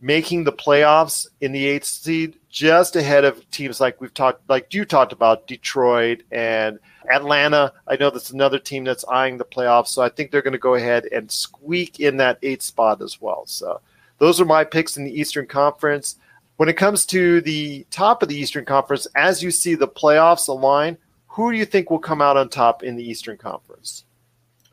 making 0.00 0.44
the 0.44 0.52
playoffs 0.52 1.28
in 1.40 1.52
the 1.52 1.66
eighth 1.66 1.84
seed 1.84 2.39
just 2.50 2.96
ahead 2.96 3.24
of 3.24 3.48
teams 3.50 3.80
like 3.80 4.00
we've 4.00 4.12
talked 4.12 4.48
like 4.48 4.74
you 4.74 4.84
talked 4.84 5.12
about 5.12 5.46
detroit 5.46 6.22
and 6.32 6.78
atlanta. 7.10 7.72
I 7.86 7.96
know 7.96 8.10
that's 8.10 8.30
another 8.30 8.58
team 8.58 8.84
that's 8.84 9.04
eyeing 9.08 9.38
the 9.38 9.44
playoffs 9.44 9.88
so 9.88 10.02
i 10.02 10.08
think 10.08 10.30
they're 10.30 10.42
going 10.42 10.52
to 10.52 10.58
go 10.58 10.74
ahead 10.74 11.06
and 11.12 11.30
squeak 11.30 12.00
in 12.00 12.16
that 12.18 12.38
eighth 12.42 12.62
spot 12.62 13.00
as 13.02 13.20
well. 13.20 13.46
So 13.46 13.80
those 14.18 14.40
are 14.40 14.44
my 14.44 14.64
picks 14.64 14.96
in 14.96 15.04
the 15.04 15.18
eastern 15.18 15.46
conference. 15.46 16.16
When 16.56 16.68
it 16.68 16.76
comes 16.76 17.06
to 17.06 17.40
the 17.40 17.86
top 17.90 18.22
of 18.22 18.28
the 18.28 18.36
eastern 18.36 18.64
conference 18.64 19.06
as 19.14 19.42
you 19.42 19.50
see 19.50 19.74
the 19.74 19.88
playoffs 19.88 20.48
align 20.48 20.98
who 21.28 21.52
do 21.52 21.56
you 21.56 21.64
think 21.64 21.90
will 21.90 22.00
come 22.00 22.20
out 22.20 22.36
on 22.36 22.48
top 22.48 22.82
in 22.82 22.96
the 22.96 23.08
eastern 23.08 23.38
conference? 23.38 24.04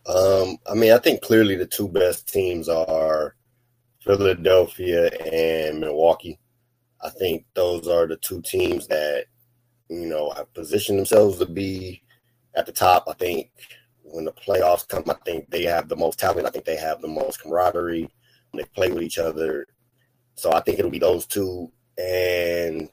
Um, 0.07 0.57
i 0.69 0.73
mean 0.73 0.91
i 0.93 0.97
think 0.97 1.21
clearly 1.21 1.55
the 1.55 1.67
two 1.67 1.87
best 1.87 2.27
teams 2.27 2.67
are 2.69 3.35
Philadelphia 4.07 5.09
and 5.31 5.81
Milwaukee. 5.81 6.39
I 7.01 7.09
think 7.09 7.45
those 7.53 7.87
are 7.87 8.07
the 8.07 8.17
two 8.17 8.41
teams 8.41 8.87
that, 8.87 9.25
you 9.89 10.05
know, 10.07 10.31
have 10.31 10.53
positioned 10.53 10.97
themselves 10.99 11.37
to 11.39 11.45
be 11.45 12.01
at 12.55 12.65
the 12.65 12.71
top. 12.71 13.05
I 13.07 13.13
think 13.13 13.51
when 14.03 14.25
the 14.25 14.31
playoffs 14.33 14.87
come, 14.87 15.03
I 15.09 15.15
think 15.25 15.49
they 15.49 15.63
have 15.63 15.89
the 15.89 15.95
most 15.95 16.19
talent. 16.19 16.47
I 16.47 16.49
think 16.49 16.65
they 16.65 16.77
have 16.77 17.01
the 17.01 17.07
most 17.07 17.41
camaraderie. 17.41 18.09
They 18.53 18.63
play 18.75 18.91
with 18.91 19.03
each 19.03 19.19
other. 19.19 19.67
So 20.35 20.53
I 20.53 20.61
think 20.61 20.79
it'll 20.79 20.91
be 20.91 20.99
those 20.99 21.25
two. 21.25 21.71
and 21.97 22.89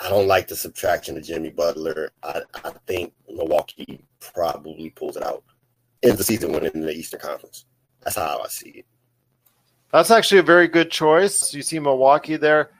I 0.00 0.08
don't 0.10 0.26
like 0.26 0.48
the 0.48 0.56
subtraction 0.56 1.16
of 1.16 1.22
Jimmy 1.24 1.50
Butler. 1.50 2.10
I, 2.22 2.42
I 2.64 2.72
think 2.86 3.12
Milwaukee 3.28 4.04
probably 4.20 4.90
pulls 4.90 5.16
it 5.16 5.22
out. 5.22 5.44
in 6.02 6.16
the 6.16 6.24
season 6.24 6.52
winning 6.52 6.80
the 6.82 6.92
Eastern 6.92 7.20
Conference. 7.20 7.64
That's 8.02 8.16
how 8.16 8.40
I 8.44 8.48
see 8.48 8.70
it. 8.70 8.86
That's 9.92 10.10
actually 10.10 10.38
a 10.38 10.42
very 10.42 10.68
good 10.68 10.90
choice. 10.90 11.54
You 11.54 11.62
see 11.62 11.78
Milwaukee 11.78 12.36
there. 12.36 12.70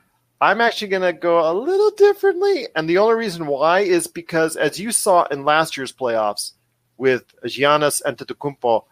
I'm 0.41 0.61
actually 0.61 0.89
going 0.89 1.01
to 1.01 1.13
go 1.13 1.49
a 1.49 1.53
little 1.53 1.91
differently. 1.91 2.67
And 2.75 2.89
the 2.89 2.97
only 2.97 3.15
reason 3.15 3.47
why 3.47 3.81
is 3.81 4.07
because, 4.07 4.55
as 4.55 4.79
you 4.79 4.91
saw 4.91 5.23
in 5.25 5.45
last 5.45 5.77
year's 5.77 5.93
playoffs 5.93 6.51
with 6.97 7.33
Giannis 7.43 8.01
Antetokounmpo, 8.03 8.83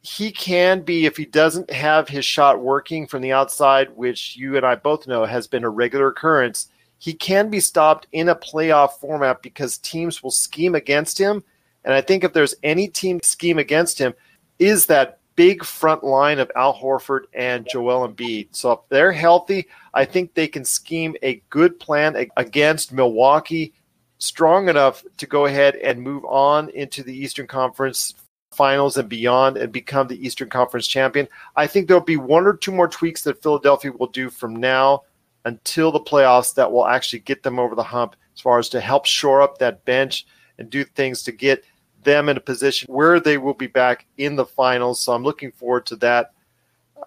he 0.00 0.30
can 0.30 0.82
be, 0.82 1.06
if 1.06 1.16
he 1.16 1.24
doesn't 1.24 1.70
have 1.70 2.08
his 2.08 2.24
shot 2.24 2.60
working 2.60 3.06
from 3.06 3.22
the 3.22 3.32
outside, 3.32 3.88
which 3.96 4.36
you 4.36 4.56
and 4.56 4.64
I 4.64 4.74
both 4.74 5.06
know 5.06 5.24
has 5.24 5.46
been 5.46 5.64
a 5.64 5.70
regular 5.70 6.08
occurrence, 6.08 6.68
he 6.98 7.14
can 7.14 7.50
be 7.50 7.60
stopped 7.60 8.06
in 8.12 8.28
a 8.28 8.34
playoff 8.34 8.92
format 9.00 9.42
because 9.42 9.78
teams 9.78 10.22
will 10.22 10.30
scheme 10.30 10.74
against 10.74 11.18
him. 11.18 11.42
And 11.84 11.92
I 11.92 12.00
think 12.00 12.24
if 12.24 12.32
there's 12.32 12.54
any 12.62 12.88
team 12.88 13.20
scheme 13.22 13.58
against 13.58 13.98
him, 13.98 14.14
is 14.58 14.86
that 14.86 15.18
big 15.36 15.64
front 15.64 16.04
line 16.04 16.38
of 16.38 16.50
Al 16.56 16.74
Horford 16.74 17.22
and 17.32 17.66
Joel 17.70 18.08
Embiid. 18.08 18.48
So 18.52 18.72
if 18.72 18.80
they're 18.88 19.12
healthy, 19.12 19.66
I 19.92 20.04
think 20.04 20.34
they 20.34 20.48
can 20.48 20.64
scheme 20.64 21.16
a 21.22 21.42
good 21.50 21.78
plan 21.78 22.28
against 22.36 22.92
Milwaukee, 22.92 23.72
strong 24.18 24.68
enough 24.68 25.04
to 25.16 25.26
go 25.26 25.46
ahead 25.46 25.76
and 25.76 26.00
move 26.00 26.24
on 26.24 26.68
into 26.70 27.02
the 27.02 27.16
Eastern 27.16 27.46
Conference 27.46 28.14
finals 28.52 28.96
and 28.96 29.08
beyond 29.08 29.56
and 29.56 29.72
become 29.72 30.06
the 30.06 30.24
Eastern 30.24 30.48
Conference 30.48 30.86
champion. 30.86 31.28
I 31.56 31.66
think 31.66 31.88
there'll 31.88 32.02
be 32.02 32.16
one 32.16 32.46
or 32.46 32.54
two 32.54 32.72
more 32.72 32.88
tweaks 32.88 33.22
that 33.22 33.42
Philadelphia 33.42 33.92
will 33.92 34.06
do 34.06 34.30
from 34.30 34.56
now 34.56 35.02
until 35.44 35.92
the 35.92 36.00
playoffs 36.00 36.54
that 36.54 36.70
will 36.70 36.86
actually 36.86 37.18
get 37.18 37.42
them 37.42 37.58
over 37.58 37.74
the 37.74 37.82
hump 37.82 38.16
as 38.34 38.40
far 38.40 38.58
as 38.58 38.68
to 38.70 38.80
help 38.80 39.06
shore 39.06 39.42
up 39.42 39.58
that 39.58 39.84
bench 39.84 40.26
and 40.58 40.70
do 40.70 40.84
things 40.84 41.22
to 41.22 41.32
get 41.32 41.64
them 42.04 42.28
in 42.28 42.36
a 42.36 42.40
position 42.40 42.92
where 42.92 43.20
they 43.20 43.38
will 43.38 43.54
be 43.54 43.66
back 43.66 44.06
in 44.18 44.36
the 44.36 44.46
finals. 44.46 45.00
So 45.00 45.12
I'm 45.12 45.24
looking 45.24 45.52
forward 45.52 45.86
to 45.86 45.96
that. 45.96 46.32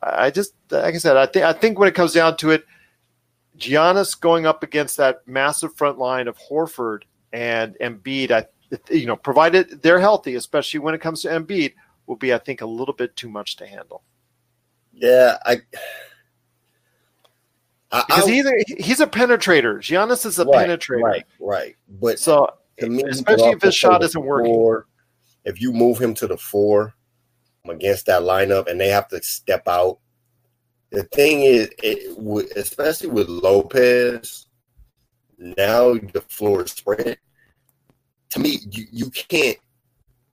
I 0.04 0.30
just, 0.30 0.54
like 0.70 0.96
I 0.96 0.98
said, 0.98 1.18
I 1.18 1.26
think 1.26 1.46
I 1.46 1.54
think 1.54 1.80
when 1.80 1.88
it 1.88 1.96
comes 1.96 2.14
down 2.14 2.38
to 2.38 2.52
it, 2.52 2.66
Giannis 3.58 4.20
going 4.20 4.46
up 4.46 4.64
against 4.64 4.98
that 4.98 5.28
massive 5.28 5.76
front 5.76 5.98
line 5.98 6.28
of 6.28 6.38
Horford 6.38 7.02
and 7.34 7.76
Embiid, 7.82 8.32
I, 8.32 8.46
you 8.90 9.06
know, 9.08 9.16
provided 9.16 9.82
they're 9.82 10.00
healthy, 10.00 10.36
especially 10.36 10.80
when 10.80 10.94
it 10.94 11.02
comes 11.02 11.22
to 11.24 11.30
Embiid, 11.30 11.74
will 12.06 12.16
be, 12.16 12.34
I 12.34 12.38
think, 12.38 12.62
a 12.62 12.66
little 12.66 12.94
bit 12.94 13.16
too 13.16 13.30
much 13.30 13.56
to 13.58 13.66
handle. 13.66 14.04
Yeah, 14.94 15.38
I. 15.46 15.58
because 17.90 18.28
I, 18.28 18.32
he's 18.32 18.46
a, 18.46 18.52
he's 18.78 19.00
a 19.00 19.08
penetrator. 19.08 19.78
Giannis 19.78 20.26
is 20.26 20.40
a 20.40 20.46
right, 20.46 20.68
penetrator. 20.68 21.02
Right, 21.02 21.26
right. 21.40 21.76
But 21.90 22.20
so 22.20 22.54
me, 22.82 23.04
especially 23.10 23.50
if 23.50 23.62
his 23.62 23.76
shot 23.76 24.04
isn't 24.04 24.24
working. 24.24 24.54
Four, 24.54 24.88
if 25.46 25.62
you 25.62 25.72
move 25.72 26.00
him 26.00 26.14
to 26.16 26.28
the 26.28 26.38
four 26.38 26.94
um, 27.66 27.76
against 27.76 28.06
that 28.06 28.22
lineup 28.22 28.70
and 28.70 28.80
they 28.80 28.90
have 28.90 29.08
to 29.10 29.22
step 29.24 29.68
out, 29.68 30.00
the 30.92 31.04
thing 31.04 31.42
is, 31.42 31.70
it, 31.84 32.18
especially 32.56 33.10
with 33.10 33.28
Lopez, 33.28 34.48
now 35.38 35.94
the 35.94 36.24
floor 36.30 36.64
is 36.64 36.72
spread. 36.72 37.18
To 38.32 38.40
me, 38.40 38.60
you, 38.72 38.86
you 38.92 39.10
can't 39.10 39.58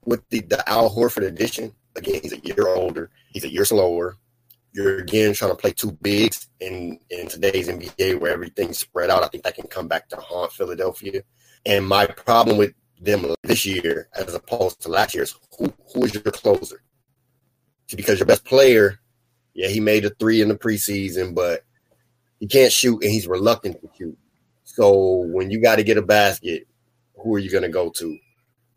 with 0.04 0.28
the, 0.28 0.40
the 0.40 0.68
Al 0.68 0.90
Horford 0.90 1.26
addition. 1.26 1.72
Again, 1.96 2.20
he's 2.22 2.32
a 2.32 2.40
year 2.40 2.68
older. 2.68 3.10
He's 3.32 3.44
a 3.44 3.52
year 3.52 3.64
slower. 3.64 4.16
You're 4.72 4.98
again 4.98 5.34
trying 5.34 5.52
to 5.52 5.56
play 5.56 5.72
two 5.72 5.92
bigs 5.92 6.48
in 6.58 6.98
in 7.10 7.28
today's 7.28 7.68
NBA 7.68 8.18
where 8.18 8.32
everything's 8.32 8.78
spread 8.78 9.10
out. 9.10 9.22
I 9.22 9.28
think 9.28 9.44
that 9.44 9.54
can 9.54 9.68
come 9.68 9.86
back 9.86 10.08
to 10.08 10.16
haunt 10.16 10.52
Philadelphia. 10.52 11.22
And 11.66 11.86
my 11.86 12.06
problem 12.06 12.56
with 12.56 12.74
them 13.00 13.34
this 13.42 13.64
year 13.64 14.08
as 14.16 14.34
opposed 14.34 14.80
to 14.82 14.88
last 14.88 15.14
year 15.14 15.24
is 15.24 15.34
who, 15.58 15.72
who 15.92 16.04
is 16.04 16.14
your 16.14 16.22
closer? 16.22 16.82
Because 17.94 18.18
your 18.18 18.26
best 18.26 18.44
player, 18.44 18.98
yeah, 19.54 19.68
he 19.68 19.80
made 19.80 20.04
a 20.04 20.10
three 20.10 20.40
in 20.40 20.48
the 20.48 20.56
preseason, 20.56 21.34
but 21.34 21.62
he 22.40 22.46
can't 22.46 22.72
shoot 22.72 23.02
and 23.02 23.12
he's 23.12 23.26
reluctant 23.26 23.80
to 23.80 23.88
shoot. 23.96 24.18
So 24.64 25.26
when 25.32 25.50
you 25.50 25.60
got 25.60 25.76
to 25.76 25.84
get 25.84 25.98
a 25.98 26.02
basket, 26.02 26.66
who 27.16 27.34
are 27.34 27.38
you 27.38 27.50
going 27.50 27.62
to 27.62 27.68
go 27.68 27.90
to? 27.90 28.18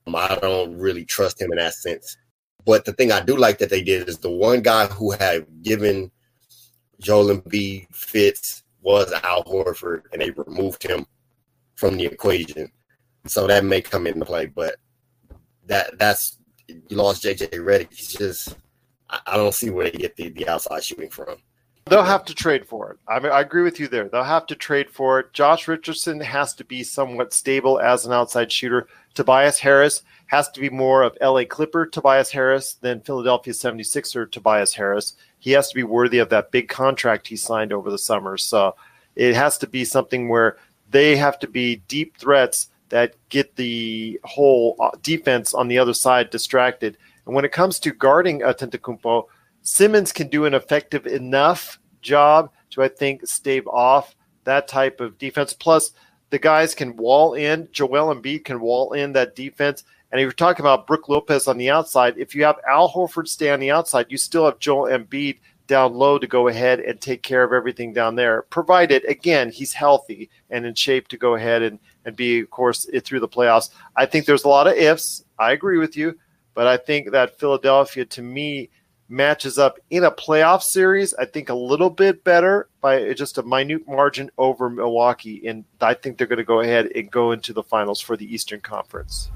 Um, 0.06 0.16
I 0.16 0.38
don't 0.42 0.78
really 0.78 1.04
trust 1.04 1.42
him 1.42 1.52
in 1.52 1.58
that 1.58 1.74
sense. 1.74 2.18
But 2.66 2.86
the 2.86 2.94
thing 2.94 3.12
I 3.12 3.22
do 3.22 3.36
like 3.36 3.58
that 3.60 3.70
they 3.70 3.82
did 3.82 4.08
is 4.08 4.20
the 4.20 4.30
one 4.30 4.62
guy 4.62 4.88
who 4.88 5.12
had 5.12 5.46
given 5.64 6.12
Joel 7.00 7.36
Embiid 7.36 7.94
fits 7.94 8.64
was 8.82 9.12
Al 9.12 9.44
Horford, 9.44 10.04
and 10.12 10.22
they 10.22 10.32
removed 10.32 10.84
him 10.84 11.06
from 11.76 11.98
the 11.98 12.06
equation. 12.06 12.72
So 13.28 13.48
that 13.48 13.66
may 13.66 13.82
come 13.82 14.08
into 14.08 14.26
play, 14.26 14.48
but 14.48 14.76
that 15.66 15.98
that's 16.00 16.38
you 16.68 16.82
lost 16.92 17.24
JJ 17.24 17.50
Redick. 17.50 17.94
He's 17.94 18.14
just 18.14 18.58
I, 19.10 19.20
I 19.28 19.38
don't 19.38 19.54
see 19.54 19.70
where 19.70 19.90
they 19.90 19.98
get 19.98 20.16
the, 20.16 20.30
the 20.30 20.48
outside 20.48 20.84
shooting 20.84 21.10
from. 21.10 21.38
They'll 21.90 22.04
have 22.04 22.26
to 22.26 22.36
trade 22.36 22.66
for 22.66 22.92
it. 22.92 22.98
I 23.08 23.20
mean, 23.20 23.32
I 23.32 23.40
agree 23.40 23.62
with 23.62 23.80
you 23.80 23.88
there. 23.88 24.10
They'll 24.10 24.24
have 24.24 24.46
to 24.48 24.56
trade 24.56 24.90
for 24.90 25.20
it. 25.20 25.32
Josh 25.32 25.70
Richardson 25.70 26.20
has 26.20 26.54
to 26.56 26.66
be 26.66 26.84
somewhat 26.84 27.34
stable 27.34 27.80
as 27.80 28.06
an 28.06 28.12
outside 28.12 28.52
shooter. 28.52 28.88
Tobias 29.14 29.58
Harris 29.60 30.02
has 30.26 30.50
to 30.50 30.60
be 30.60 30.70
more 30.70 31.04
of 31.04 31.18
LA 31.22 31.46
Clipper 31.46 31.86
Tobias 31.86 32.30
Harris 32.30 32.74
than 32.74 33.00
Philadelphia 33.02 33.54
76er 33.54 34.30
Tobias 34.30 34.74
Harris. 34.74 35.16
He 35.40 35.52
has 35.52 35.70
to 35.70 35.76
be 35.76 35.84
worthy 35.84 36.20
of 36.20 36.30
that 36.30 36.52
big 36.52 36.68
contract 36.68 37.28
he 37.28 37.38
signed 37.38 37.72
over 37.72 37.90
the 37.90 37.98
summer. 37.98 38.38
So 38.38 38.76
it 39.16 39.34
has 39.36 39.58
to 39.60 39.68
be 39.68 39.86
something 39.86 40.28
where 40.28 40.58
they 40.92 41.16
have 41.16 41.40
to 41.40 41.48
be 41.48 41.78
deep 41.88 42.18
threats 42.18 42.68
that 42.90 43.16
get 43.30 43.56
the 43.56 44.20
whole 44.24 44.76
uh, 44.80 44.92
defense 45.02 45.54
on 45.54 45.68
the 45.68 45.78
other 45.78 45.94
side 45.94 46.30
distracted. 46.30 46.98
And 47.26 47.36
when 47.36 47.46
it 47.46 47.52
comes 47.52 47.80
to 47.80 47.92
guarding 47.92 48.42
Antetokounmpo, 48.42 49.26
Simmons 49.62 50.14
can 50.14 50.30
do 50.30 50.46
an 50.46 50.54
effective 50.54 51.06
enough 51.06 51.80
job 52.02 52.52
to, 52.70 52.84
I 52.84 52.88
think, 52.88 53.28
stave 53.28 53.68
off 53.68 54.16
that 54.46 54.68
type 54.68 55.02
of 55.02 55.18
defense. 55.18 55.52
Plus, 55.52 55.92
the 56.30 56.40
guys 56.40 56.74
can 56.74 56.96
wall 56.96 57.34
in. 57.34 57.68
Joel 57.72 58.16
Embiid 58.16 58.46
can 58.46 58.62
wall 58.62 58.94
in 58.94 59.14
that 59.14 59.36
defense. 59.36 59.84
And 60.12 60.22
if 60.22 60.24
you're 60.24 60.32
talking 60.32 60.62
about 60.62 60.88
Brook 60.88 61.10
Lopez 61.10 61.48
on 61.48 61.58
the 61.58 61.70
outside, 61.70 62.18
if 62.18 62.34
you 62.34 62.46
have 62.46 62.60
Al 62.68 62.90
Horford 62.90 63.28
stay 63.28 63.50
on 63.50 63.60
the 63.60 63.72
outside, 63.72 64.06
you 64.10 64.18
still 64.18 64.46
have 64.46 64.60
Joel 64.60 64.90
Embiid 64.90 65.40
down 65.68 65.94
low 65.94 66.18
to 66.18 66.28
go 66.28 66.48
ahead 66.48 66.80
and 66.80 67.00
take 67.00 67.22
care 67.22 67.44
of 67.44 67.54
everything 67.54 67.94
down 67.94 68.16
there, 68.16 68.44
provided, 68.44 69.06
again, 69.06 69.52
he's 69.52 69.74
healthy 69.74 70.30
and 70.50 70.66
in 70.66 70.74
shape 70.74 71.08
to 71.10 71.18
go 71.18 71.36
ahead 71.36 71.62
and, 71.62 71.80
and 72.06 72.16
be, 72.16 72.40
of 72.40 72.50
course, 72.50 72.90
through 73.04 73.20
the 73.20 73.28
playoffs. 73.28 73.70
I 73.96 74.06
think 74.06 74.26
there's 74.26 74.46
a 74.46 74.50
lot 74.50 74.68
of 74.68 74.74
ifs. 74.74 75.24
I 75.38 75.52
agree 75.52 75.78
with 75.78 75.96
you. 75.96 76.18
But 76.54 76.66
I 76.66 76.78
think 76.78 77.12
that 77.12 77.38
Philadelphia, 77.38 78.06
to 78.06 78.22
me, 78.24 78.70
matches 79.10 79.60
up 79.60 79.78
in 79.90 80.04
a 80.04 80.12
playoff 80.12 80.64
series, 80.64 81.14
I 81.14 81.26
think 81.26 81.50
a 81.50 81.54
little 81.54 81.90
bit 81.90 82.24
better 82.24 82.68
by 82.82 83.14
just 83.14 83.38
a 83.38 83.44
minute 83.44 83.88
margin 83.88 84.32
over 84.38 84.70
Milwaukee. 84.70 85.48
And 85.48 85.66
I 85.80 85.94
think 85.94 86.18
they're 86.18 86.28
going 86.28 86.38
to 86.38 86.44
go 86.44 86.62
ahead 86.62 86.88
and 86.96 87.12
go 87.12 87.32
into 87.32 87.54
the 87.54 87.62
finals 87.62 88.02
for 88.02 88.18
the 88.18 88.26
Eastern 88.34 88.60
Conference. 88.60 89.30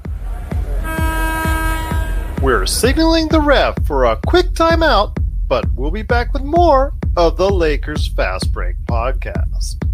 We're 2.41 2.65
signaling 2.65 3.27
the 3.27 3.39
ref 3.39 3.75
for 3.85 4.05
a 4.05 4.19
quick 4.25 4.47
timeout, 4.53 5.15
but 5.51 5.69
we'll 5.73 5.91
be 5.91 6.01
back 6.01 6.31
with 6.31 6.43
more 6.43 6.93
of 7.17 7.35
the 7.35 7.49
Lakers 7.49 8.07
Fast 8.07 8.53
Break 8.53 8.77
podcast. 8.85 9.85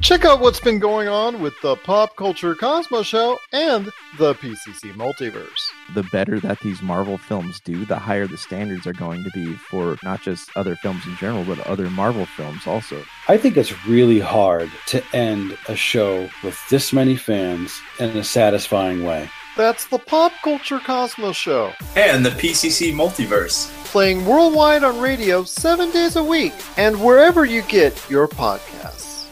Check 0.00 0.24
out 0.24 0.40
what's 0.40 0.58
been 0.58 0.80
going 0.80 1.06
on 1.06 1.40
with 1.40 1.54
the 1.62 1.76
Pop 1.76 2.16
Culture 2.16 2.56
Cosmos 2.56 3.06
Show 3.06 3.38
and 3.52 3.92
the 4.18 4.34
PCC 4.34 4.92
Multiverse. 4.94 5.60
The 5.94 6.02
better 6.10 6.40
that 6.40 6.58
these 6.58 6.82
Marvel 6.82 7.18
films 7.18 7.60
do, 7.60 7.84
the 7.84 8.00
higher 8.00 8.26
the 8.26 8.36
standards 8.36 8.84
are 8.84 8.92
going 8.92 9.22
to 9.22 9.30
be 9.30 9.54
for 9.54 9.96
not 10.02 10.22
just 10.22 10.50
other 10.56 10.74
films 10.74 11.06
in 11.06 11.14
general, 11.18 11.44
but 11.44 11.64
other 11.68 11.88
Marvel 11.88 12.26
films 12.26 12.66
also. 12.66 13.00
I 13.28 13.36
think 13.36 13.56
it's 13.56 13.86
really 13.86 14.18
hard 14.18 14.72
to 14.88 15.04
end 15.14 15.56
a 15.68 15.76
show 15.76 16.28
with 16.42 16.58
this 16.68 16.92
many 16.92 17.14
fans 17.14 17.80
in 18.00 18.08
a 18.16 18.24
satisfying 18.24 19.04
way. 19.04 19.30
That's 19.56 19.86
the 19.86 19.98
Pop 19.98 20.32
Culture 20.42 20.80
Cosmos 20.80 21.36
Show. 21.36 21.72
And 21.94 22.26
the 22.26 22.30
PCC 22.30 22.92
Multiverse. 22.92 23.70
Playing 23.84 24.26
worldwide 24.26 24.82
on 24.82 25.00
radio 25.00 25.44
seven 25.44 25.92
days 25.92 26.16
a 26.16 26.24
week 26.24 26.52
and 26.76 27.00
wherever 27.00 27.44
you 27.44 27.62
get 27.62 28.10
your 28.10 28.26
podcasts. 28.26 29.28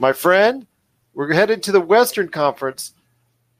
My 0.00 0.12
friend, 0.12 0.66
we're 1.14 1.32
headed 1.32 1.62
to 1.62 1.72
the 1.72 1.80
Western 1.80 2.28
Conference. 2.28 2.94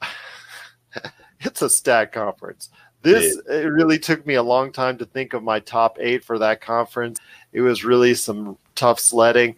it's 1.41 1.63
a 1.63 1.71
stat 1.71 2.11
conference. 2.11 2.71
This 3.03 3.41
it 3.49 3.67
really 3.67 3.99
took 3.99 4.27
me 4.27 4.35
a 4.35 4.43
long 4.43 4.73
time 4.73 4.99
to 4.99 5.05
think 5.05 5.35
of 5.35 5.45
my 5.45 5.61
top 5.61 5.99
eight 6.01 6.25
for 6.25 6.37
that 6.41 6.61
conference. 6.61 7.21
It 7.53 7.61
was 7.61 7.85
really 7.85 8.15
some 8.15 8.59
tough 8.75 8.99
sledding. 8.99 9.55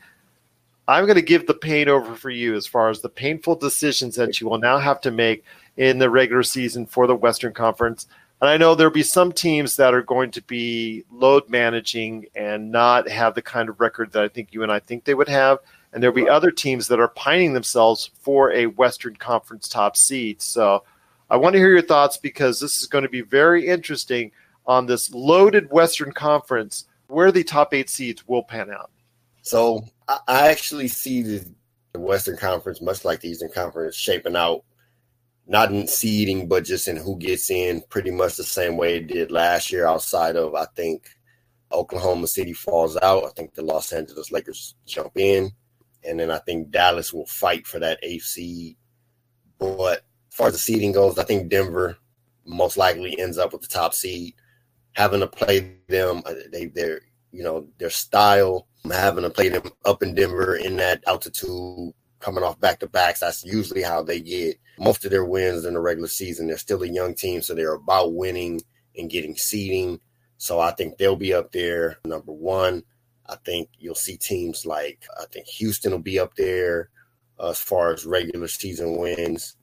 I'm 0.87 1.07
going 1.07 1.17
to 1.17 1.23
give 1.23 1.47
the 1.47 1.55
pain 1.55 1.89
over 1.89 2.15
for 2.15 2.29
you 2.29 2.55
as 2.55 2.67
far 2.67 2.91
as 2.91 3.01
the 3.01 3.09
painful 3.09 3.57
decisions 3.57 4.17
that 4.17 4.41
you 4.41 4.49
will 4.49 4.59
now 4.59 4.77
have 4.77 5.01
to 5.03 5.11
make 5.11 5.45
in 5.77 5.99
the 5.99 6.11
regular 6.11 6.43
season 6.43 6.87
for 6.87 7.07
the 7.07 7.17
Western 7.17 7.53
Conference. 7.53 8.07
And 8.41 8.51
I 8.51 8.57
know 8.57 8.75
there'll 8.75 8.93
be 8.93 9.03
some 9.03 9.33
teams 9.33 9.77
that 9.77 9.95
are 9.95 10.03
going 10.03 10.31
to 10.33 10.43
be 10.43 11.05
load 11.11 11.49
managing 11.49 12.27
and 12.35 12.71
not 12.71 13.09
have 13.09 13.35
the 13.35 13.43
kind 13.43 13.69
of 13.69 13.81
record 13.81 14.13
that 14.13 14.23
I 14.23 14.29
think 14.29 14.53
you 14.53 14.63
and 14.63 14.73
I 14.73 14.81
think 14.81 15.05
they 15.05 15.15
would 15.15 15.29
have. 15.29 15.59
and 15.95 16.03
there'll 16.03 16.15
be 16.15 16.29
other 16.29 16.51
teams 16.51 16.89
that 16.89 16.99
are 16.99 17.09
pining 17.09 17.55
themselves 17.55 18.11
for 18.21 18.53
a 18.53 18.67
Western 18.67 19.15
Conference 19.15 19.69
top 19.69 19.97
seed. 19.97 20.43
So 20.43 20.83
I 21.31 21.37
want 21.37 21.55
to 21.55 21.59
hear 21.61 21.71
your 21.71 21.83
thoughts 21.83 22.17
because 22.17 22.59
this 22.59 22.83
is 22.83 22.89
going 22.89 23.05
to 23.05 23.09
be 23.09 23.21
very 23.21 23.67
interesting 23.69 24.33
on 24.67 24.87
this 24.87 25.15
loaded 25.15 25.71
Western 25.71 26.11
Conference 26.11 26.87
where 27.07 27.31
the 27.31 27.45
top 27.45 27.73
eight 27.73 27.89
seeds 27.89 28.27
will 28.27 28.43
pan 28.43 28.71
out. 28.73 28.91
So 29.43 29.85
I 30.09 30.49
actually 30.49 30.89
see 30.89 31.23
the 31.23 31.45
Western 31.95 32.37
Conference, 32.37 32.81
much 32.81 33.05
like 33.05 33.21
the 33.21 33.29
Eastern 33.29 33.53
Conference, 33.53 33.95
shaping 33.95 34.35
out 34.35 34.65
not 35.47 35.73
in 35.73 35.87
seeding, 35.87 36.49
but 36.49 36.65
just 36.65 36.89
in 36.89 36.97
who 36.97 37.19
gets 37.19 37.51
in, 37.51 37.83
pretty 37.89 38.11
much 38.11 38.37
the 38.37 38.45
same 38.45 38.77
way 38.77 38.97
it 38.97 39.09
did 39.09 39.31
last 39.31 39.71
year. 39.71 39.87
Outside 39.87 40.37
of, 40.37 40.55
I 40.55 40.67
think 40.75 41.09
Oklahoma 41.71 42.27
City 42.27 42.53
falls 42.53 42.97
out. 42.97 43.25
I 43.25 43.31
think 43.31 43.55
the 43.55 43.63
Los 43.63 43.93
Angeles 43.93 44.33
Lakers 44.33 44.75
jump 44.87 45.13
in, 45.17 45.51
and 46.03 46.19
then 46.19 46.31
I 46.31 46.39
think 46.39 46.71
Dallas 46.71 47.13
will 47.13 47.27
fight 47.27 47.67
for 47.67 47.79
that 47.81 47.99
eighth 48.03 48.25
seed. 48.25 48.77
But 49.59 49.99
as 50.31 50.37
far 50.37 50.47
as 50.49 50.55
the 50.55 50.59
seeding 50.59 50.93
goes, 50.93 51.19
I 51.19 51.25
think 51.25 51.51
Denver 51.51 51.99
most 52.47 52.77
likely 52.77 53.19
ends 53.19 53.39
up 53.39 53.53
with 53.53 53.63
the 53.63 53.69
top 53.69 53.95
seed. 53.95 54.35
Having 54.93 55.21
to 55.21 55.27
play 55.27 55.77
them, 55.89 56.23
uh, 56.25 56.35
they 56.53 56.67
they're 56.67 57.01
you 57.33 57.43
know 57.43 57.67
their 57.79 57.91
style, 57.91 58.69
having 58.91 59.25
to 59.25 59.31
play 59.31 59.49
them 59.49 59.63
up 59.85 60.03
in 60.03 60.15
Denver 60.15 60.57
in 60.57 60.77
that 60.77 61.03
altitude, 61.07 61.93
coming 62.25 62.43
off 62.43 62.59
back 62.59 62.81
to 62.81 62.87
backs. 62.87 63.21
That's 63.21 63.45
usually 63.45 63.83
how 63.83 64.03
they 64.03 64.19
get 64.21 64.59
most 64.79 65.05
of 65.05 65.11
their 65.11 65.27
wins 65.27 65.67
in 65.67 65.75
the 65.75 65.81
regular 65.81 66.09
season. 66.09 66.47
They're 66.47 66.57
still 66.57 66.83
a 66.83 66.89
young 66.89 67.15
team, 67.15 67.43
so 67.43 67.55
they're 67.55 67.75
about 67.75 68.15
winning 68.15 68.63
and 68.97 69.11
getting 69.11 69.37
seeding. 69.37 70.01
So 70.39 70.59
I 70.59 70.71
think 70.73 70.97
they'll 70.97 71.17
be 71.17 71.35
up 71.35 71.53
there, 71.53 71.99
number 72.07 72.33
one. 72.33 72.83
I 73.27 73.37
think 73.45 73.69
you'll 73.79 73.95
see 73.95 74.17
teams 74.17 74.65
like 74.65 75.05
I 75.21 75.25
think 75.27 75.47
Houston 75.47 75.93
will 75.93 75.99
be 75.99 76.19
up 76.19 76.35
there 76.35 76.89
as 77.43 77.59
far 77.59 77.93
as 77.93 78.07
regular 78.07 78.49
season 78.49 78.97
wins. 78.97 79.57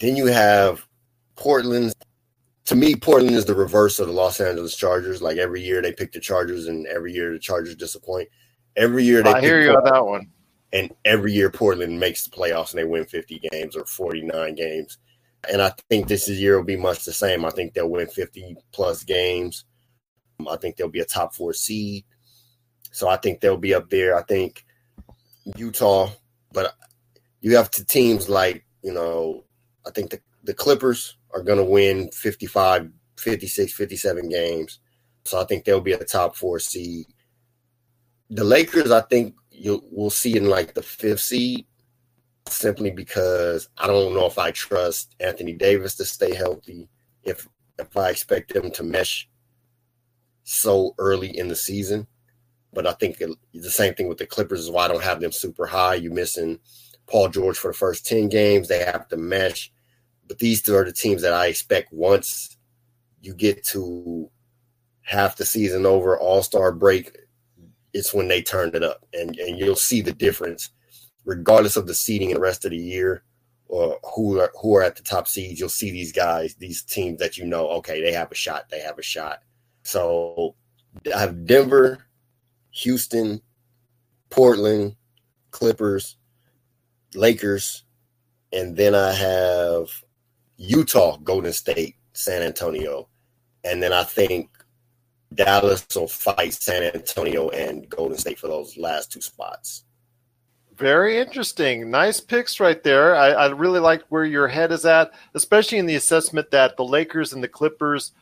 Then 0.00 0.16
you 0.16 0.26
have 0.26 0.86
Portland. 1.36 1.94
To 2.66 2.74
me, 2.74 2.96
Portland 2.96 3.36
is 3.36 3.44
the 3.44 3.54
reverse 3.54 3.98
of 4.00 4.08
the 4.08 4.12
Los 4.12 4.40
Angeles 4.40 4.76
Chargers. 4.76 5.22
Like 5.22 5.36
every 5.36 5.62
year 5.62 5.80
they 5.80 5.92
pick 5.92 6.12
the 6.12 6.20
Chargers, 6.20 6.66
and 6.66 6.86
every 6.88 7.12
year 7.12 7.32
the 7.32 7.38
Chargers 7.38 7.76
disappoint. 7.76 8.28
Every 8.76 9.04
year 9.04 9.22
they 9.22 9.32
I 9.32 9.40
hear 9.40 9.60
you 9.60 9.72
Portland, 9.72 9.88
on 9.88 9.94
that 9.94 10.06
one. 10.06 10.26
And 10.72 10.92
every 11.04 11.32
year 11.32 11.50
Portland 11.50 12.00
makes 12.00 12.24
the 12.24 12.30
playoffs 12.30 12.70
and 12.70 12.78
they 12.78 12.84
win 12.84 13.04
50 13.04 13.40
games 13.50 13.76
or 13.76 13.84
49 13.84 14.54
games. 14.54 14.98
And 15.50 15.60
I 15.60 15.72
think 15.90 16.08
this 16.08 16.28
year 16.28 16.56
will 16.56 16.64
be 16.64 16.76
much 16.76 17.04
the 17.04 17.12
same. 17.12 17.44
I 17.44 17.50
think 17.50 17.74
they'll 17.74 17.90
win 17.90 18.06
50 18.06 18.56
plus 18.72 19.04
games. 19.04 19.64
Um, 20.40 20.48
I 20.48 20.56
think 20.56 20.76
they'll 20.76 20.88
be 20.88 21.00
a 21.00 21.04
top 21.04 21.34
four 21.34 21.52
seed. 21.52 22.04
So 22.92 23.08
I 23.08 23.16
think 23.16 23.40
they'll 23.40 23.56
be 23.56 23.74
up 23.74 23.90
there. 23.90 24.16
I 24.16 24.22
think 24.22 24.64
Utah, 25.56 26.10
but 26.52 26.74
you 27.40 27.56
have 27.56 27.70
to 27.72 27.84
teams 27.84 28.28
like, 28.28 28.64
you 28.82 28.92
know, 28.92 29.44
I 29.86 29.90
think 29.90 30.10
the, 30.10 30.20
the 30.44 30.54
Clippers 30.54 31.16
are 31.34 31.42
going 31.42 31.58
to 31.58 31.64
win 31.64 32.10
55, 32.12 32.90
56, 33.18 33.72
57 33.72 34.28
games. 34.28 34.78
So 35.24 35.40
I 35.40 35.44
think 35.44 35.64
they'll 35.64 35.80
be 35.80 35.92
a 35.92 36.04
top 36.04 36.36
four 36.36 36.58
seed. 36.58 37.06
The 38.30 38.44
Lakers, 38.44 38.90
I 38.90 39.02
think 39.02 39.34
you 39.62 39.80
will 39.92 40.10
see 40.10 40.36
in 40.36 40.46
like 40.48 40.74
the 40.74 40.82
fifth 40.82 41.20
seed 41.20 41.64
simply 42.48 42.90
because 42.90 43.68
I 43.78 43.86
don't 43.86 44.12
know 44.12 44.26
if 44.26 44.36
I 44.36 44.50
trust 44.50 45.14
Anthony 45.20 45.52
Davis 45.52 45.94
to 45.96 46.04
stay 46.04 46.34
healthy. 46.34 46.88
If 47.22 47.48
if 47.78 47.96
I 47.96 48.10
expect 48.10 48.52
them 48.52 48.72
to 48.72 48.82
mesh 48.82 49.28
so 50.42 50.96
early 50.98 51.38
in 51.38 51.46
the 51.46 51.54
season, 51.54 52.08
but 52.72 52.88
I 52.88 52.92
think 52.94 53.18
the 53.18 53.70
same 53.70 53.94
thing 53.94 54.08
with 54.08 54.18
the 54.18 54.26
Clippers 54.26 54.58
is 54.58 54.70
why 54.70 54.86
I 54.86 54.88
don't 54.88 55.02
have 55.02 55.20
them 55.20 55.30
super 55.30 55.66
high. 55.66 55.94
You're 55.94 56.12
missing 56.12 56.58
Paul 57.06 57.28
George 57.28 57.56
for 57.56 57.68
the 57.70 57.78
first 57.78 58.04
ten 58.04 58.28
games; 58.28 58.66
they 58.66 58.84
have 58.84 59.06
to 59.08 59.16
mesh. 59.16 59.72
But 60.26 60.40
these 60.40 60.60
two 60.60 60.74
are 60.74 60.84
the 60.84 60.92
teams 60.92 61.22
that 61.22 61.34
I 61.34 61.46
expect 61.46 61.92
once 61.92 62.56
you 63.20 63.32
get 63.32 63.64
to 63.66 64.28
half 65.02 65.36
the 65.36 65.46
season 65.46 65.86
over, 65.86 66.18
All 66.18 66.42
Star 66.42 66.72
break, 66.72 67.16
it's 67.94 68.14
when 68.14 68.28
they 68.28 68.42
turn 68.42 68.70
it 68.74 68.82
up, 68.82 69.04
and 69.12 69.36
and 69.36 69.58
you'll 69.58 69.76
see 69.76 70.00
the 70.00 70.12
difference 70.12 70.70
regardless 71.24 71.76
of 71.76 71.86
the 71.86 71.94
seeding 71.94 72.30
in 72.30 72.34
the 72.34 72.40
rest 72.40 72.64
of 72.64 72.70
the 72.70 72.76
year 72.76 73.22
or 73.66 73.98
who 74.14 74.38
are 74.38 74.52
who 74.60 74.76
are 74.76 74.82
at 74.82 74.96
the 74.96 75.02
top 75.02 75.26
seeds, 75.26 75.58
you'll 75.58 75.68
see 75.68 75.90
these 75.90 76.12
guys, 76.12 76.54
these 76.56 76.82
teams 76.82 77.18
that 77.18 77.36
you 77.38 77.46
know, 77.46 77.68
okay, 77.68 78.02
they 78.02 78.12
have 78.12 78.30
a 78.30 78.34
shot, 78.34 78.68
they 78.70 78.80
have 78.80 78.98
a 78.98 79.02
shot. 79.02 79.40
So 79.82 80.54
I 81.14 81.18
have 81.18 81.46
Denver, 81.46 82.04
Houston, 82.70 83.40
Portland, 84.30 84.96
Clippers, 85.50 86.16
Lakers, 87.14 87.84
and 88.52 88.76
then 88.76 88.94
I 88.94 89.12
have 89.12 89.88
Utah, 90.58 91.16
Golden 91.18 91.52
State, 91.52 91.96
San 92.12 92.42
Antonio, 92.42 93.08
and 93.64 93.82
then 93.82 93.92
I 93.92 94.04
think 94.04 94.50
Dallas 95.34 95.86
will 95.94 96.08
fight 96.08 96.52
San 96.52 96.82
Antonio 96.82 97.48
and 97.50 97.88
Golden 97.88 98.18
State 98.18 98.38
for 98.38 98.48
those 98.48 98.76
last 98.76 99.12
two 99.12 99.20
spots. 99.20 99.84
Very 100.76 101.18
interesting. 101.18 101.90
Nice 101.90 102.18
picks 102.20 102.58
right 102.58 102.82
there. 102.82 103.14
I, 103.14 103.28
I, 103.28 103.46
really 103.50 103.78
like 103.78 104.02
where 104.08 104.24
your 104.24 104.48
head 104.48 104.72
is 104.72 104.86
at, 104.86 105.12
especially 105.34 105.78
in 105.78 105.86
the 105.86 105.96
assessment 105.96 106.50
that 106.50 106.76
the 106.76 106.84
Lakers 106.84 107.32
and 107.32 107.44
the 107.44 107.48
Clippers, 107.48 108.12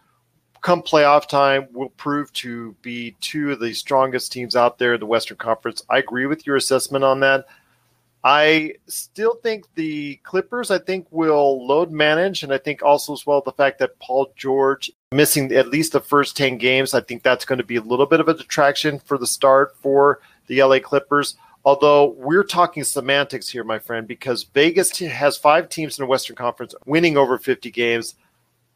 come 0.60 0.82
playoff 0.82 1.28
time, 1.28 1.68
will 1.72 1.90
prove 1.90 2.32
to 2.34 2.76
be 2.82 3.16
two 3.20 3.52
of 3.52 3.60
the 3.60 3.72
strongest 3.72 4.32
teams 4.32 4.56
out 4.56 4.78
there 4.78 4.94
in 4.94 5.00
the 5.00 5.06
Western 5.06 5.36
Conference. 5.36 5.82
I 5.88 5.98
agree 5.98 6.26
with 6.26 6.44
your 6.46 6.56
assessment 6.56 7.04
on 7.04 7.20
that. 7.20 7.46
I 8.22 8.74
still 8.86 9.36
think 9.36 9.64
the 9.74 10.16
Clippers, 10.16 10.70
I 10.70 10.78
think, 10.78 11.06
will 11.10 11.66
load 11.66 11.90
manage, 11.90 12.42
and 12.42 12.52
I 12.52 12.58
think 12.58 12.82
also 12.82 13.14
as 13.14 13.24
well 13.24 13.40
the 13.40 13.52
fact 13.52 13.78
that 13.78 13.98
Paul 13.98 14.32
George 14.36 14.90
missing 15.12 15.52
at 15.52 15.68
least 15.68 15.92
the 15.92 16.00
first 16.00 16.36
10 16.36 16.58
games, 16.58 16.92
I 16.92 17.00
think 17.00 17.22
that's 17.22 17.46
going 17.46 17.58
to 17.58 17.64
be 17.64 17.76
a 17.76 17.82
little 17.82 18.06
bit 18.06 18.20
of 18.20 18.28
a 18.28 18.34
detraction 18.34 18.98
for 18.98 19.16
the 19.16 19.26
start 19.26 19.74
for 19.76 20.20
the 20.48 20.62
LA 20.62 20.80
Clippers. 20.80 21.36
Although 21.64 22.14
we're 22.16 22.44
talking 22.44 22.84
semantics 22.84 23.48
here, 23.48 23.64
my 23.64 23.78
friend, 23.78 24.06
because 24.06 24.44
Vegas 24.44 24.98
has 24.98 25.36
five 25.36 25.68
teams 25.68 25.98
in 25.98 26.02
the 26.02 26.08
Western 26.08 26.36
Conference 26.36 26.74
winning 26.86 27.16
over 27.16 27.38
50 27.38 27.70
games. 27.70 28.14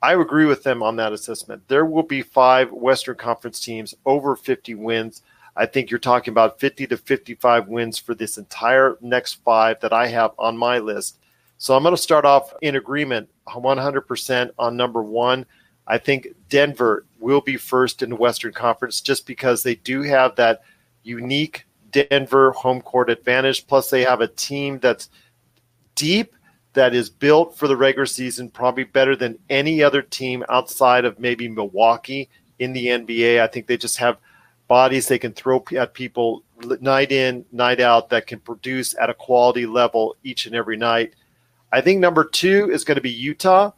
I 0.02 0.14
agree 0.14 0.44
with 0.44 0.64
them 0.64 0.82
on 0.82 0.96
that 0.96 1.12
assessment. 1.12 1.62
There 1.68 1.86
will 1.86 2.02
be 2.02 2.20
five 2.20 2.72
Western 2.72 3.16
Conference 3.16 3.60
teams 3.60 3.94
over 4.04 4.36
50 4.36 4.74
wins. 4.74 5.22
I 5.56 5.66
think 5.66 5.90
you're 5.90 6.00
talking 6.00 6.32
about 6.32 6.58
50 6.58 6.86
to 6.88 6.96
55 6.96 7.68
wins 7.68 7.98
for 7.98 8.14
this 8.14 8.38
entire 8.38 8.98
next 9.00 9.34
five 9.44 9.80
that 9.80 9.92
I 9.92 10.08
have 10.08 10.32
on 10.38 10.56
my 10.56 10.78
list. 10.78 11.18
So 11.58 11.76
I'm 11.76 11.82
going 11.82 11.94
to 11.94 12.02
start 12.02 12.24
off 12.24 12.52
in 12.60 12.76
agreement 12.76 13.28
100% 13.48 14.50
on 14.58 14.76
number 14.76 15.02
one. 15.02 15.46
I 15.86 15.98
think 15.98 16.28
Denver 16.48 17.06
will 17.20 17.40
be 17.40 17.56
first 17.56 18.02
in 18.02 18.10
the 18.10 18.16
Western 18.16 18.52
Conference 18.52 19.00
just 19.00 19.26
because 19.26 19.62
they 19.62 19.76
do 19.76 20.02
have 20.02 20.34
that 20.36 20.62
unique 21.02 21.66
Denver 21.90 22.52
home 22.52 22.80
court 22.80 23.10
advantage. 23.10 23.66
Plus, 23.66 23.90
they 23.90 24.02
have 24.02 24.20
a 24.20 24.28
team 24.28 24.78
that's 24.80 25.10
deep, 25.94 26.34
that 26.72 26.94
is 26.94 27.08
built 27.08 27.56
for 27.56 27.68
the 27.68 27.76
regular 27.76 28.06
season, 28.06 28.50
probably 28.50 28.84
better 28.84 29.14
than 29.14 29.38
any 29.48 29.82
other 29.82 30.02
team 30.02 30.44
outside 30.48 31.04
of 31.04 31.20
maybe 31.20 31.48
Milwaukee 31.48 32.28
in 32.58 32.72
the 32.72 32.86
NBA. 32.86 33.40
I 33.40 33.46
think 33.46 33.66
they 33.66 33.76
just 33.76 33.98
have 33.98 34.18
bodies 34.74 35.06
they 35.06 35.20
can 35.20 35.32
throw 35.32 35.62
at 35.76 35.94
people 35.94 36.42
night 36.80 37.12
in, 37.12 37.44
night 37.52 37.78
out 37.78 38.08
that 38.08 38.26
can 38.26 38.40
produce 38.40 38.92
at 39.00 39.08
a 39.08 39.14
quality 39.14 39.66
level 39.66 40.16
each 40.24 40.46
and 40.46 40.54
every 40.56 40.76
night. 40.76 41.14
I 41.70 41.80
think 41.80 42.00
number 42.00 42.24
two 42.24 42.72
is 42.72 42.82
going 42.82 42.96
to 42.96 43.00
be 43.00 43.24
Utah, 43.30 43.70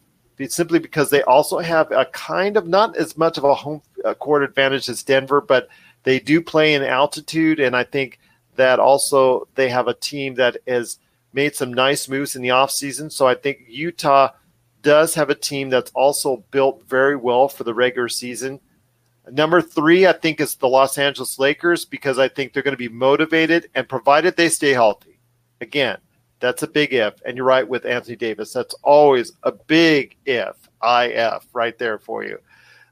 simply 0.47 0.79
because 0.79 1.11
they 1.11 1.21
also 1.21 1.59
have 1.59 1.91
a 1.91 2.05
kind 2.05 2.57
of 2.57 2.67
not 2.67 2.97
as 2.97 3.15
much 3.15 3.37
of 3.37 3.43
a 3.43 3.53
home 3.53 3.83
uh, 4.03 4.15
court 4.15 4.41
advantage 4.41 4.89
as 4.89 5.03
Denver, 5.03 5.39
but 5.39 5.67
they 6.01 6.19
do 6.19 6.41
play 6.41 6.73
in 6.73 6.81
altitude, 6.81 7.59
and 7.59 7.75
I 7.75 7.83
think 7.83 8.17
that 8.55 8.79
also 8.79 9.47
they 9.53 9.69
have 9.69 9.87
a 9.87 9.93
team 9.93 10.33
that 10.41 10.57
has 10.67 10.97
made 11.31 11.55
some 11.55 11.71
nice 11.71 12.09
moves 12.09 12.35
in 12.35 12.41
the 12.41 12.49
offseason. 12.49 13.11
So 13.11 13.27
I 13.27 13.35
think 13.35 13.65
Utah 13.67 14.31
does 14.81 15.13
have 15.13 15.29
a 15.29 15.35
team 15.35 15.69
that's 15.69 15.91
also 15.91 16.43
built 16.49 16.81
very 16.87 17.15
well 17.15 17.49
for 17.49 17.65
the 17.65 17.75
regular 17.75 18.09
season. 18.09 18.59
Number 19.31 19.61
three, 19.61 20.07
I 20.07 20.13
think, 20.13 20.39
is 20.39 20.55
the 20.55 20.67
Los 20.67 20.97
Angeles 20.97 21.39
Lakers 21.39 21.85
because 21.85 22.19
I 22.19 22.27
think 22.27 22.53
they're 22.53 22.63
going 22.63 22.73
to 22.73 22.77
be 22.77 22.89
motivated 22.89 23.69
and 23.75 23.87
provided 23.87 24.35
they 24.35 24.49
stay 24.49 24.73
healthy. 24.73 25.19
Again, 25.61 25.97
that's 26.39 26.63
a 26.63 26.67
big 26.67 26.93
if. 26.93 27.15
And 27.25 27.35
you're 27.35 27.45
right 27.45 27.67
with 27.67 27.85
Anthony 27.85 28.15
Davis. 28.15 28.53
That's 28.53 28.75
always 28.83 29.33
a 29.43 29.51
big 29.51 30.17
if, 30.25 30.55
IF, 30.83 31.45
right 31.53 31.77
there 31.77 31.99
for 31.99 32.23
you. 32.23 32.39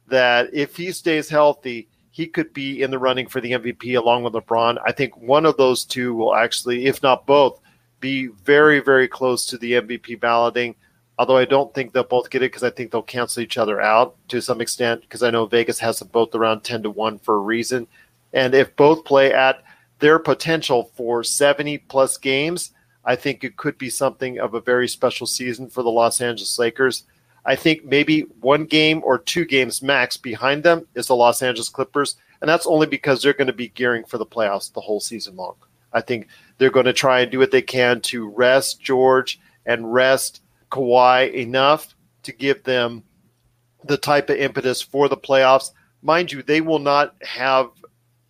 That 0.07 0.49
if 0.53 0.75
he 0.75 0.91
stays 0.91 1.29
healthy, 1.29 1.89
he 2.11 2.27
could 2.27 2.53
be 2.53 2.81
in 2.81 2.91
the 2.91 2.99
running 2.99 3.27
for 3.27 3.41
the 3.41 3.51
MVP 3.51 3.97
along 3.97 4.23
with 4.23 4.33
LeBron. 4.33 4.77
I 4.85 4.91
think 4.91 5.17
one 5.17 5.45
of 5.45 5.57
those 5.57 5.83
two 5.83 6.13
will 6.13 6.35
actually, 6.35 6.85
if 6.85 7.03
not 7.03 7.25
both, 7.25 7.59
be 7.99 8.27
very, 8.27 8.79
very 8.79 9.07
close 9.07 9.45
to 9.47 9.57
the 9.57 9.73
MVP 9.73 10.19
balloting. 10.19 10.75
Although 11.17 11.37
I 11.37 11.45
don't 11.45 11.73
think 11.73 11.93
they'll 11.93 12.03
both 12.03 12.29
get 12.29 12.41
it 12.43 12.51
because 12.51 12.63
I 12.63 12.69
think 12.69 12.91
they'll 12.91 13.01
cancel 13.01 13.41
each 13.41 13.57
other 13.57 13.79
out 13.81 14.15
to 14.29 14.41
some 14.41 14.59
extent 14.59 15.01
because 15.01 15.23
I 15.23 15.29
know 15.29 15.45
Vegas 15.45 15.79
has 15.79 15.99
them 15.99 16.09
both 16.11 16.35
around 16.35 16.61
10 16.61 16.83
to 16.83 16.89
1 16.89 17.19
for 17.19 17.35
a 17.35 17.39
reason. 17.39 17.87
And 18.33 18.53
if 18.53 18.75
both 18.75 19.05
play 19.05 19.31
at 19.31 19.63
their 19.99 20.19
potential 20.19 20.91
for 20.95 21.23
70 21.23 21.77
plus 21.79 22.17
games, 22.17 22.71
I 23.05 23.15
think 23.15 23.43
it 23.43 23.55
could 23.55 23.77
be 23.77 23.89
something 23.89 24.39
of 24.39 24.55
a 24.55 24.61
very 24.61 24.87
special 24.87 25.27
season 25.27 25.69
for 25.69 25.83
the 25.83 25.91
Los 25.91 26.19
Angeles 26.19 26.59
Lakers. 26.59 27.03
I 27.45 27.55
think 27.55 27.85
maybe 27.85 28.21
one 28.41 28.65
game 28.65 29.01
or 29.03 29.19
two 29.19 29.45
games 29.45 29.83
max 29.83 30.17
behind 30.17 30.63
them 30.63 30.87
is 30.95 31.07
the 31.07 31.15
Los 31.15 31.43
Angeles 31.43 31.69
Clippers, 31.69 32.15
and 32.41 32.49
that's 32.49 32.65
only 32.65 32.87
because 32.87 33.21
they're 33.21 33.33
going 33.33 33.47
to 33.47 33.53
be 33.53 33.69
gearing 33.69 34.03
for 34.03 34.17
the 34.17 34.25
playoffs 34.25 34.73
the 34.73 34.81
whole 34.81 34.99
season 34.99 35.35
long. 35.35 35.55
I 35.93 36.01
think 36.01 36.27
they're 36.57 36.71
going 36.71 36.87
to 36.87 36.93
try 36.93 37.21
and 37.21 37.31
do 37.31 37.39
what 37.39 37.51
they 37.51 37.61
can 37.61 38.01
to 38.01 38.27
rest 38.27 38.81
George 38.81 39.39
and 39.65 39.93
rest 39.93 40.41
Kawhi 40.75 41.33
enough 41.33 41.95
to 42.23 42.33
give 42.33 42.63
them 42.63 43.03
the 43.85 43.95
type 43.95 44.29
of 44.29 44.35
impetus 44.35 44.81
for 44.81 45.07
the 45.07 45.15
playoffs. 45.15 45.71
Mind 46.01 46.33
you, 46.33 46.43
they 46.43 46.59
will 46.59 46.79
not 46.79 47.15
have 47.23 47.69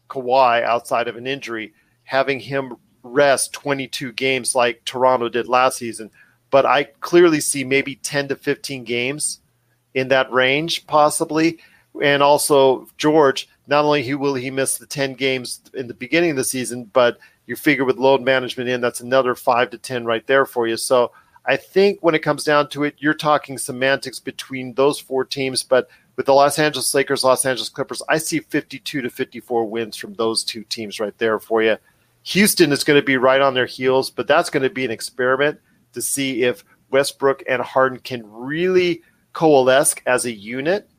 Kawhi 0.09 0.61
outside 0.61 1.07
of 1.07 1.15
an 1.15 1.25
injury, 1.25 1.73
having 2.03 2.39
him 2.39 2.75
rest 3.01 3.51
22 3.53 4.11
games 4.11 4.53
like 4.53 4.85
Toronto 4.85 5.27
did 5.27 5.47
last 5.47 5.77
season. 5.77 6.11
But 6.51 6.67
I 6.67 6.83
clearly 6.83 7.39
see 7.39 7.63
maybe 7.63 7.95
10 7.95 8.27
to 8.27 8.35
15 8.35 8.83
games 8.83 9.39
in 9.95 10.09
that 10.09 10.31
range, 10.31 10.85
possibly. 10.85 11.57
And 11.99 12.21
also, 12.21 12.87
George, 12.97 13.49
not 13.65 13.85
only 13.85 14.13
will 14.13 14.35
he 14.35 14.51
miss 14.51 14.77
the 14.77 14.85
10 14.85 15.15
games 15.15 15.61
in 15.73 15.87
the 15.87 15.95
beginning 15.95 16.29
of 16.31 16.37
the 16.37 16.43
season, 16.43 16.85
but 16.93 17.17
you 17.47 17.55
figure 17.55 17.85
with 17.85 17.97
load 17.97 18.21
management 18.21 18.69
in, 18.69 18.81
that's 18.81 19.01
another 19.01 19.33
five 19.33 19.71
to 19.71 19.79
10 19.79 20.05
right 20.05 20.27
there 20.27 20.45
for 20.45 20.67
you. 20.67 20.77
So 20.77 21.11
I 21.47 21.57
think 21.57 21.99
when 22.01 22.15
it 22.15 22.23
comes 22.23 22.43
down 22.43 22.69
to 22.69 22.83
it, 22.83 22.95
you're 22.97 23.13
talking 23.13 23.57
semantics 23.57 24.19
between 24.19 24.73
those 24.73 24.99
four 24.99 25.23
teams. 25.25 25.63
But 25.63 25.89
with 26.15 26.25
the 26.25 26.33
Los 26.33 26.57
Angeles 26.57 26.93
Lakers, 26.93 27.23
Los 27.23 27.45
Angeles 27.45 27.69
Clippers, 27.69 28.01
I 28.09 28.17
see 28.17 28.39
52 28.39 29.01
to 29.01 29.09
54 29.09 29.65
wins 29.65 29.95
from 29.95 30.13
those 30.13 30.43
two 30.43 30.63
teams 30.63 30.99
right 30.99 31.17
there 31.17 31.39
for 31.39 31.61
you. 31.61 31.77
Houston 32.23 32.71
is 32.71 32.83
going 32.83 32.99
to 32.99 33.05
be 33.05 33.17
right 33.17 33.41
on 33.41 33.53
their 33.53 33.67
heels, 33.67 34.09
but 34.09 34.27
that's 34.27 34.49
going 34.49 34.63
to 34.63 34.69
be 34.69 34.85
an 34.85 34.91
experiment 34.91 35.59
to 35.93 36.01
see 36.01 36.43
if 36.43 36.63
Westbrook 36.89 37.43
and 37.47 37.61
Harden 37.61 37.99
can 37.99 38.23
really 38.31 39.03
coalesce 39.33 39.95
as 40.07 40.25
a 40.25 40.31
unit 40.31 40.89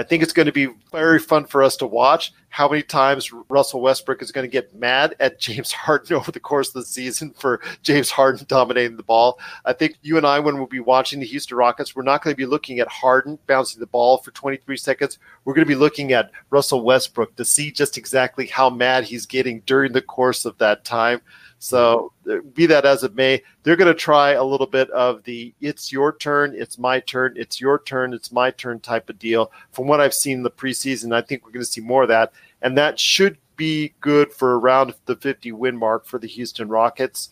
I 0.00 0.02
think 0.02 0.22
it's 0.22 0.32
going 0.32 0.46
to 0.46 0.52
be 0.52 0.68
very 0.92 1.18
fun 1.18 1.44
for 1.44 1.62
us 1.62 1.76
to 1.76 1.86
watch 1.86 2.32
how 2.48 2.66
many 2.66 2.82
times 2.82 3.30
Russell 3.50 3.82
Westbrook 3.82 4.22
is 4.22 4.32
going 4.32 4.46
to 4.46 4.50
get 4.50 4.74
mad 4.74 5.14
at 5.20 5.38
James 5.38 5.72
Harden 5.72 6.16
over 6.16 6.32
the 6.32 6.40
course 6.40 6.68
of 6.68 6.74
the 6.74 6.84
season 6.84 7.34
for 7.38 7.60
James 7.82 8.08
Harden 8.08 8.46
dominating 8.48 8.96
the 8.96 9.02
ball. 9.02 9.38
I 9.66 9.74
think 9.74 9.98
you 10.00 10.16
and 10.16 10.26
I, 10.26 10.38
when 10.38 10.56
we'll 10.56 10.66
be 10.66 10.80
watching 10.80 11.20
the 11.20 11.26
Houston 11.26 11.58
Rockets, 11.58 11.94
we're 11.94 12.02
not 12.02 12.24
going 12.24 12.32
to 12.32 12.38
be 12.38 12.46
looking 12.46 12.80
at 12.80 12.88
Harden 12.88 13.38
bouncing 13.46 13.78
the 13.78 13.86
ball 13.86 14.16
for 14.16 14.30
23 14.30 14.74
seconds. 14.78 15.18
We're 15.44 15.52
going 15.52 15.66
to 15.66 15.68
be 15.68 15.74
looking 15.74 16.14
at 16.14 16.30
Russell 16.48 16.82
Westbrook 16.82 17.36
to 17.36 17.44
see 17.44 17.70
just 17.70 17.98
exactly 17.98 18.46
how 18.46 18.70
mad 18.70 19.04
he's 19.04 19.26
getting 19.26 19.60
during 19.66 19.92
the 19.92 20.00
course 20.00 20.46
of 20.46 20.56
that 20.56 20.82
time. 20.82 21.20
So, 21.62 22.10
be 22.54 22.64
that 22.66 22.86
as 22.86 23.04
it 23.04 23.14
may, 23.14 23.42
they're 23.62 23.76
going 23.76 23.92
to 23.92 23.94
try 23.94 24.30
a 24.30 24.42
little 24.42 24.66
bit 24.66 24.88
of 24.92 25.22
the 25.24 25.52
it's 25.60 25.92
your 25.92 26.16
turn, 26.16 26.54
it's 26.56 26.78
my 26.78 27.00
turn, 27.00 27.34
it's 27.36 27.60
your 27.60 27.78
turn, 27.82 28.14
it's 28.14 28.32
my 28.32 28.50
turn 28.50 28.80
type 28.80 29.10
of 29.10 29.18
deal. 29.18 29.52
From 29.70 29.86
what 29.86 30.00
I've 30.00 30.14
seen 30.14 30.38
in 30.38 30.42
the 30.42 30.50
preseason, 30.50 31.14
I 31.14 31.20
think 31.20 31.44
we're 31.44 31.52
going 31.52 31.64
to 31.64 31.70
see 31.70 31.82
more 31.82 32.04
of 32.04 32.08
that. 32.08 32.32
And 32.62 32.78
that 32.78 32.98
should 32.98 33.36
be 33.56 33.92
good 34.00 34.32
for 34.32 34.58
around 34.58 34.94
the 35.04 35.16
50 35.16 35.52
win 35.52 35.76
mark 35.76 36.06
for 36.06 36.18
the 36.18 36.26
Houston 36.26 36.66
Rockets. 36.66 37.28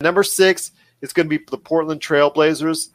Number 0.00 0.22
six 0.22 0.70
is 1.00 1.12
going 1.12 1.28
to 1.28 1.38
be 1.38 1.44
the 1.50 1.58
Portland 1.58 2.00
Trailblazers. 2.00 2.90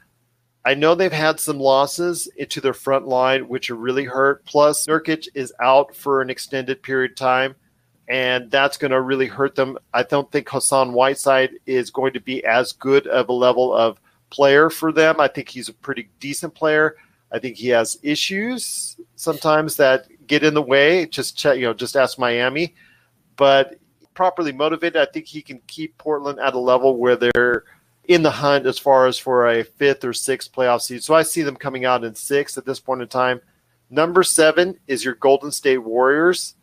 I 0.64 0.74
know 0.74 0.96
they've 0.96 1.12
had 1.12 1.42
some 1.42 1.60
losses 1.60 2.28
into 2.38 2.62
their 2.62 2.74
front 2.74 3.10
line, 3.10 3.50
which 3.50 3.70
are 3.70 3.76
really 3.76 4.06
hurt. 4.06 4.46
Plus, 4.46 4.86
Nurkic 4.86 5.28
is 5.34 5.52
out 5.62 5.94
for 5.94 6.22
an 6.22 6.30
extended 6.30 6.82
period 6.82 7.12
of 7.12 7.18
time 7.18 7.56
and 8.08 8.50
that's 8.50 8.78
going 8.78 8.92
to 8.92 9.02
really 9.02 9.28
hurt 9.28 9.56
them. 9.56 9.78
I 9.94 10.04
don't 10.04 10.32
think 10.32 10.50
Hassan 10.50 10.94
Whiteside 10.94 11.52
is 11.66 11.90
going 11.90 12.14
to 12.14 12.22
be 12.22 12.44
as 12.46 12.72
good 12.72 13.06
of 13.08 13.30
a 13.30 13.34
level 13.34 13.74
of 13.74 14.00
player 14.30 14.70
for 14.70 14.92
them. 14.92 15.20
I 15.20 15.28
think 15.28 15.50
he's 15.50 15.70
a 15.70 15.74
pretty 15.74 16.10
decent 16.20 16.54
player. 16.54 16.96
I 17.32 17.40
think 17.40 17.58
he 17.58 17.68
has 17.70 18.00
issues 18.04 18.96
sometimes 19.16 19.76
that 19.78 20.08
get 20.28 20.44
in 20.44 20.54
the 20.54 20.62
way. 20.62 21.06
Just 21.06 21.38
check, 21.38 21.58
you 21.58 21.66
know, 21.66 21.74
just 21.74 21.98
ask 21.98 22.18
Miami. 22.18 22.76
But 23.36 23.78
properly 24.14 24.54
motivated, 24.54 25.02
I 25.02 25.06
think 25.12 25.26
he 25.26 25.42
can 25.42 25.60
keep 25.68 25.98
Portland 25.98 26.40
at 26.40 26.54
a 26.54 26.60
level 26.60 26.98
where 26.98 27.18
they're 27.18 27.66
in 28.08 28.24
the 28.24 28.32
hunt 28.32 28.66
as 28.66 28.80
far 28.80 29.06
as 29.06 29.18
for 29.18 29.48
a 29.48 29.64
fifth 29.64 30.06
or 30.06 30.14
sixth 30.14 30.54
playoff 30.54 30.82
seed. 30.82 31.04
So 31.04 31.14
I 31.14 31.24
see 31.24 31.42
them 31.42 31.58
coming 31.58 31.84
out 31.84 32.06
in 32.06 32.16
sixth 32.16 32.58
at 32.58 32.66
this 32.66 32.80
point 32.80 33.02
in 33.02 33.10
time. 33.10 33.42
Number 33.90 34.24
seven 34.24 34.80
is 34.88 35.04
your 35.04 35.16
Golden 35.16 35.52
State 35.52 35.78
Warriors 35.80 36.56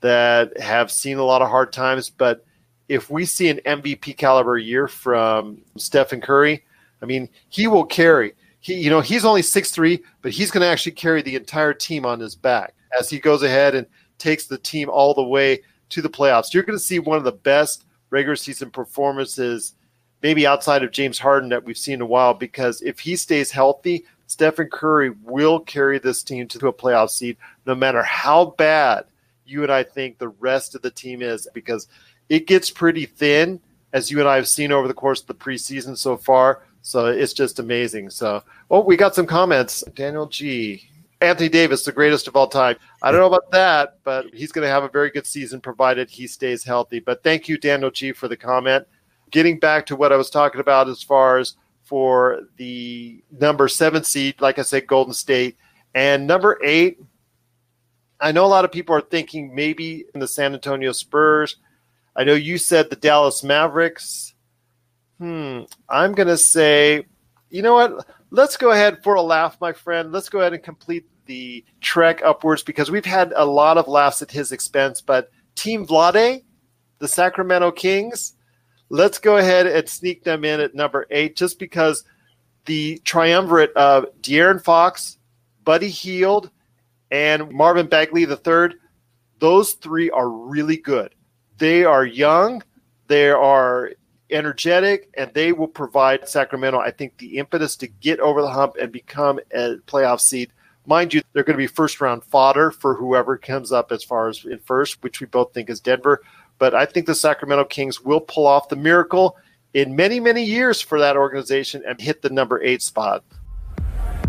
that 0.00 0.58
have 0.60 0.90
seen 0.90 1.18
a 1.18 1.24
lot 1.24 1.42
of 1.42 1.48
hard 1.48 1.72
times. 1.72 2.10
But 2.10 2.44
if 2.88 3.10
we 3.10 3.24
see 3.24 3.48
an 3.48 3.60
MVP 3.66 4.16
caliber 4.16 4.58
year 4.58 4.88
from 4.88 5.62
Stephen 5.76 6.20
Curry, 6.20 6.64
I 7.02 7.06
mean, 7.06 7.28
he 7.48 7.66
will 7.66 7.84
carry. 7.84 8.34
He, 8.60 8.74
you 8.74 8.90
know, 8.90 9.00
he's 9.00 9.24
only 9.24 9.42
six 9.42 9.70
three, 9.70 10.02
but 10.22 10.32
he's 10.32 10.50
going 10.50 10.62
to 10.62 10.68
actually 10.68 10.92
carry 10.92 11.22
the 11.22 11.36
entire 11.36 11.74
team 11.74 12.06
on 12.06 12.20
his 12.20 12.34
back 12.34 12.74
as 12.98 13.10
he 13.10 13.18
goes 13.18 13.42
ahead 13.42 13.74
and 13.74 13.86
takes 14.18 14.46
the 14.46 14.58
team 14.58 14.88
all 14.88 15.14
the 15.14 15.22
way 15.22 15.60
to 15.90 16.02
the 16.02 16.08
playoffs. 16.08 16.52
You're 16.52 16.62
going 16.62 16.78
to 16.78 16.84
see 16.84 16.98
one 16.98 17.18
of 17.18 17.24
the 17.24 17.32
best 17.32 17.84
regular 18.10 18.36
season 18.36 18.70
performances, 18.70 19.74
maybe 20.22 20.46
outside 20.46 20.82
of 20.82 20.90
James 20.90 21.18
Harden, 21.18 21.50
that 21.50 21.64
we've 21.64 21.76
seen 21.76 21.94
in 21.94 22.00
a 22.00 22.06
while. 22.06 22.34
Because 22.34 22.80
if 22.82 22.98
he 22.98 23.16
stays 23.16 23.50
healthy, 23.50 24.04
Stephen 24.26 24.68
Curry 24.68 25.10
will 25.22 25.60
carry 25.60 25.98
this 25.98 26.22
team 26.22 26.48
to 26.48 26.68
a 26.68 26.72
playoff 26.72 27.10
seed, 27.10 27.36
no 27.66 27.74
matter 27.74 28.02
how 28.02 28.46
bad 28.58 29.04
you 29.46 29.62
and 29.62 29.72
I 29.72 29.82
think 29.82 30.18
the 30.18 30.28
rest 30.28 30.74
of 30.74 30.82
the 30.82 30.90
team 30.90 31.22
is 31.22 31.48
because 31.54 31.88
it 32.28 32.46
gets 32.46 32.70
pretty 32.70 33.06
thin, 33.06 33.60
as 33.92 34.10
you 34.10 34.20
and 34.20 34.28
I 34.28 34.36
have 34.36 34.48
seen 34.48 34.72
over 34.72 34.88
the 34.88 34.94
course 34.94 35.20
of 35.20 35.26
the 35.26 35.34
preseason 35.34 35.96
so 35.96 36.16
far. 36.16 36.62
So 36.82 37.06
it's 37.06 37.32
just 37.32 37.58
amazing. 37.58 38.10
So, 38.10 38.42
oh, 38.70 38.80
we 38.80 38.96
got 38.96 39.14
some 39.14 39.26
comments. 39.26 39.82
Daniel 39.94 40.26
G. 40.26 40.88
Anthony 41.20 41.48
Davis, 41.48 41.84
the 41.84 41.92
greatest 41.92 42.28
of 42.28 42.36
all 42.36 42.46
time. 42.46 42.76
I 43.02 43.10
don't 43.10 43.20
know 43.20 43.26
about 43.26 43.50
that, 43.50 43.98
but 44.04 44.26
he's 44.34 44.52
going 44.52 44.66
to 44.66 44.70
have 44.70 44.84
a 44.84 44.88
very 44.88 45.10
good 45.10 45.26
season 45.26 45.60
provided 45.60 46.10
he 46.10 46.26
stays 46.26 46.62
healthy. 46.62 47.00
But 47.00 47.22
thank 47.22 47.48
you, 47.48 47.56
Daniel 47.56 47.90
G, 47.90 48.12
for 48.12 48.28
the 48.28 48.36
comment. 48.36 48.86
Getting 49.30 49.58
back 49.58 49.86
to 49.86 49.96
what 49.96 50.12
I 50.12 50.16
was 50.16 50.30
talking 50.30 50.60
about 50.60 50.88
as 50.88 51.02
far 51.02 51.38
as 51.38 51.56
for 51.82 52.42
the 52.56 53.22
number 53.30 53.66
seven 53.66 54.04
seed, 54.04 54.40
like 54.40 54.58
I 54.58 54.62
said, 54.62 54.86
Golden 54.86 55.14
State, 55.14 55.56
and 55.94 56.26
number 56.26 56.60
eight, 56.62 57.00
I 58.20 58.32
know 58.32 58.44
a 58.44 58.48
lot 58.48 58.64
of 58.64 58.72
people 58.72 58.94
are 58.94 59.00
thinking 59.00 59.54
maybe 59.54 60.04
in 60.14 60.20
the 60.20 60.28
San 60.28 60.54
Antonio 60.54 60.92
Spurs. 60.92 61.56
I 62.14 62.24
know 62.24 62.34
you 62.34 62.58
said 62.58 62.88
the 62.88 62.96
Dallas 62.96 63.44
Mavericks. 63.44 64.34
Hmm. 65.18 65.62
I'm 65.88 66.12
going 66.12 66.28
to 66.28 66.38
say, 66.38 67.06
you 67.50 67.62
know 67.62 67.74
what? 67.74 68.06
Let's 68.30 68.56
go 68.56 68.70
ahead 68.70 69.02
for 69.02 69.14
a 69.14 69.22
laugh, 69.22 69.60
my 69.60 69.72
friend. 69.72 70.12
Let's 70.12 70.28
go 70.28 70.40
ahead 70.40 70.54
and 70.54 70.62
complete 70.62 71.06
the 71.26 71.64
trek 71.80 72.22
upwards 72.22 72.62
because 72.62 72.90
we've 72.90 73.04
had 73.04 73.32
a 73.36 73.44
lot 73.44 73.78
of 73.78 73.88
laughs 73.88 74.22
at 74.22 74.30
his 74.30 74.52
expense. 74.52 75.00
But 75.00 75.30
Team 75.54 75.86
Vlade, 75.86 76.42
the 76.98 77.08
Sacramento 77.08 77.72
Kings, 77.72 78.34
let's 78.88 79.18
go 79.18 79.36
ahead 79.36 79.66
and 79.66 79.88
sneak 79.88 80.24
them 80.24 80.44
in 80.44 80.60
at 80.60 80.74
number 80.74 81.06
eight 81.10 81.36
just 81.36 81.58
because 81.58 82.04
the 82.64 82.98
triumvirate 83.04 83.72
of 83.74 84.06
De'Aaron 84.20 84.62
Fox, 84.62 85.18
Buddy 85.64 85.88
Hield, 85.88 86.50
and 87.16 87.50
Marvin 87.50 87.86
Bagley 87.86 88.24
III, 88.24 88.76
those 89.38 89.72
three 89.72 90.10
are 90.10 90.28
really 90.28 90.76
good. 90.76 91.14
They 91.56 91.82
are 91.82 92.04
young, 92.04 92.62
they 93.06 93.30
are 93.30 93.92
energetic, 94.30 95.08
and 95.16 95.32
they 95.32 95.52
will 95.52 95.68
provide 95.68 96.28
Sacramento, 96.28 96.78
I 96.78 96.90
think, 96.90 97.16
the 97.16 97.38
impetus 97.38 97.74
to 97.76 97.86
get 97.86 98.20
over 98.20 98.42
the 98.42 98.50
hump 98.50 98.74
and 98.78 98.92
become 98.92 99.40
a 99.50 99.76
playoff 99.86 100.20
seed. 100.20 100.52
Mind 100.84 101.14
you, 101.14 101.22
they're 101.32 101.42
going 101.42 101.56
to 101.56 101.62
be 101.62 101.66
first 101.66 102.02
round 102.02 102.22
fodder 102.22 102.70
for 102.70 102.94
whoever 102.94 103.38
comes 103.38 103.72
up 103.72 103.92
as 103.92 104.04
far 104.04 104.28
as 104.28 104.44
in 104.44 104.58
first, 104.58 105.02
which 105.02 105.18
we 105.18 105.26
both 105.26 105.54
think 105.54 105.70
is 105.70 105.80
Denver. 105.80 106.20
But 106.58 106.74
I 106.74 106.84
think 106.84 107.06
the 107.06 107.14
Sacramento 107.14 107.64
Kings 107.64 108.02
will 108.02 108.20
pull 108.20 108.46
off 108.46 108.68
the 108.68 108.76
miracle 108.76 109.38
in 109.72 109.96
many, 109.96 110.20
many 110.20 110.44
years 110.44 110.82
for 110.82 110.98
that 111.00 111.16
organization 111.16 111.82
and 111.88 111.98
hit 111.98 112.20
the 112.20 112.30
number 112.30 112.62
eight 112.62 112.82
spot. 112.82 113.24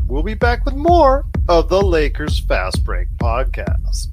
We'll 0.07 0.23
be 0.23 0.35
back 0.35 0.63
with 0.63 0.75
more 0.75 1.25
of 1.49 1.67
the 1.67 1.81
Lakers 1.81 2.39
Fast 2.39 2.85
Break 2.85 3.09
podcast. 3.17 4.07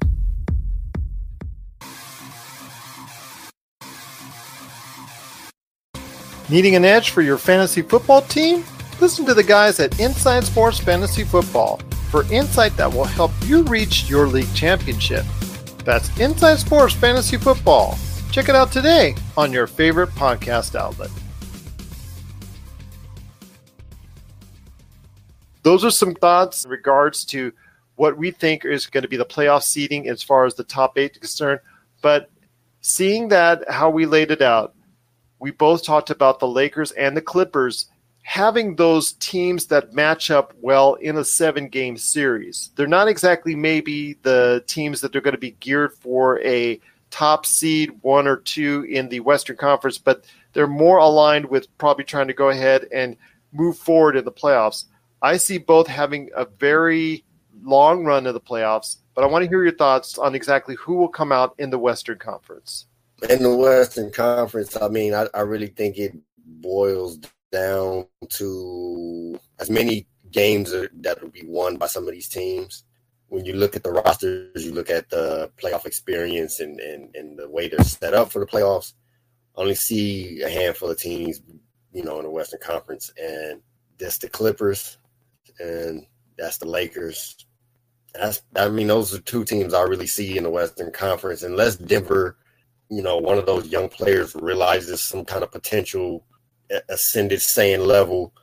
Needing 6.49 6.75
an 6.75 6.83
edge 6.83 7.11
for 7.11 7.21
your 7.21 7.37
fantasy 7.37 7.81
football 7.81 8.21
team? 8.23 8.65
Listen 8.99 9.25
to 9.25 9.33
the 9.33 9.41
guys 9.43 9.79
at 9.79 9.97
Inside 9.99 10.43
Sports 10.43 10.79
Fantasy 10.79 11.23
Football 11.23 11.79
for 12.11 12.31
insight 12.31 12.75
that 12.75 12.93
will 12.93 13.05
help 13.05 13.31
you 13.45 13.63
reach 13.63 14.09
your 14.09 14.27
league 14.27 14.53
championship. 14.53 15.23
That's 15.85 16.15
Inside 16.19 16.57
Sports 16.57 16.93
Fantasy 16.93 17.37
Football. 17.37 17.97
Check 18.31 18.49
it 18.49 18.55
out 18.55 18.71
today 18.71 19.15
on 19.37 19.53
your 19.53 19.65
favorite 19.65 20.09
podcast 20.09 20.75
outlet. 20.75 21.09
Those 25.65 25.83
are 25.83 25.89
some 25.89 26.13
thoughts 26.13 26.63
in 26.63 26.69
regards 26.69 27.25
to 27.25 27.51
what 27.95 28.15
we 28.15 28.29
think 28.29 28.63
is 28.63 28.85
going 28.85 29.01
to 29.01 29.09
be 29.09 29.17
the 29.17 29.25
playoff 29.25 29.63
seeding 29.63 30.07
as 30.07 30.21
far 30.21 30.45
as 30.45 30.53
the 30.53 30.63
top 30.63 30.95
eight 30.95 31.13
is 31.13 31.17
concerned. 31.17 31.59
But 32.03 32.29
seeing 32.81 33.29
that 33.29 33.67
how 33.67 33.89
we 33.89 34.05
laid 34.05 34.29
it 34.29 34.43
out, 34.43 34.75
we 35.39 35.49
both 35.49 35.83
talked 35.83 36.11
about 36.11 36.39
the 36.39 36.47
Lakers 36.47 36.91
and 36.91 37.17
the 37.17 37.21
Clippers 37.21 37.87
having 38.21 38.75
those 38.75 39.13
teams 39.13 39.65
that 39.67 39.91
match 39.91 40.29
up 40.29 40.53
well 40.61 40.93
in 40.95 41.17
a 41.17 41.25
seven 41.25 41.67
game 41.67 41.97
series. 41.97 42.69
They're 42.75 42.85
not 42.85 43.07
exactly 43.07 43.55
maybe 43.55 44.17
the 44.21 44.63
teams 44.67 45.01
that 45.01 45.11
they're 45.11 45.19
going 45.19 45.33
to 45.33 45.39
be 45.39 45.57
geared 45.59 45.93
for 45.93 46.39
a 46.41 46.79
top 47.09 47.47
seed 47.47 47.89
one 48.01 48.27
or 48.27 48.37
two 48.37 48.85
in 48.87 49.09
the 49.09 49.19
Western 49.21 49.57
Conference, 49.57 49.97
but 49.97 50.25
they're 50.53 50.67
more 50.67 50.99
aligned 50.99 51.47
with 51.47 51.75
probably 51.79 52.03
trying 52.03 52.27
to 52.27 52.33
go 52.33 52.49
ahead 52.49 52.87
and 52.93 53.17
move 53.51 53.79
forward 53.79 54.15
in 54.15 54.25
the 54.25 54.31
playoffs. 54.31 54.85
I 55.21 55.37
see 55.37 55.57
both 55.57 55.87
having 55.87 56.29
a 56.35 56.45
very 56.45 57.23
long 57.63 58.05
run 58.05 58.27
of 58.27 58.33
the 58.33 58.41
playoffs, 58.41 58.97
but 59.13 59.23
I 59.23 59.27
want 59.27 59.43
to 59.43 59.49
hear 59.49 59.63
your 59.63 59.75
thoughts 59.75 60.17
on 60.17 60.35
exactly 60.35 60.75
who 60.75 60.95
will 60.95 61.07
come 61.07 61.31
out 61.31 61.55
in 61.57 61.69
the 61.69 61.79
Western 61.79 62.17
Conference. 62.17 62.85
In 63.29 63.41
the 63.41 63.55
Western 63.55 64.11
Conference, 64.11 64.75
I 64.79 64.87
mean, 64.89 65.13
I, 65.13 65.27
I 65.33 65.41
really 65.41 65.67
think 65.67 65.97
it 65.97 66.13
boils 66.45 67.17
down 67.51 68.05
to 68.29 69.39
as 69.59 69.69
many 69.69 70.07
games 70.31 70.71
that 70.71 71.21
will 71.21 71.29
be 71.29 71.45
won 71.45 71.77
by 71.77 71.87
some 71.87 72.07
of 72.07 72.13
these 72.13 72.27
teams. 72.27 72.83
When 73.29 73.45
you 73.45 73.53
look 73.53 73.75
at 73.75 73.83
the 73.83 73.91
rosters, 73.91 74.65
you 74.65 74.73
look 74.73 74.89
at 74.89 75.09
the 75.09 75.49
playoff 75.57 75.85
experience 75.85 76.59
and, 76.59 76.79
and, 76.79 77.15
and 77.15 77.39
the 77.39 77.49
way 77.49 77.67
they're 77.67 77.83
set 77.83 78.13
up 78.13 78.31
for 78.31 78.39
the 78.39 78.45
playoffs. 78.45 78.93
I 79.57 79.61
only 79.61 79.75
see 79.75 80.41
a 80.41 80.49
handful 80.49 80.89
of 80.89 80.99
teams, 80.99 81.41
you 81.93 82.03
know, 82.03 82.17
in 82.17 82.25
the 82.25 82.29
Western 82.29 82.59
Conference, 82.61 83.11
and 83.17 83.61
that's 83.97 84.17
the 84.17 84.29
Clippers, 84.29 84.97
and 85.59 86.05
that's 86.37 86.57
the 86.57 86.67
Lakers. 86.67 87.45
That's 88.13 88.41
I 88.55 88.69
mean, 88.69 88.87
those 88.87 89.13
are 89.13 89.21
two 89.21 89.43
teams 89.43 89.73
I 89.73 89.81
really 89.81 90.07
see 90.07 90.37
in 90.37 90.43
the 90.43 90.49
Western 90.49 90.91
Conference. 90.91 91.43
Unless 91.43 91.77
Denver, 91.77 92.37
you 92.89 93.01
know, 93.01 93.17
one 93.17 93.37
of 93.37 93.45
those 93.45 93.67
young 93.67 93.89
players 93.89 94.35
realizes 94.35 95.01
some 95.01 95.25
kind 95.25 95.43
of 95.43 95.51
potential 95.51 96.25
ascended 96.89 97.41
same 97.41 97.81
level 97.81 98.33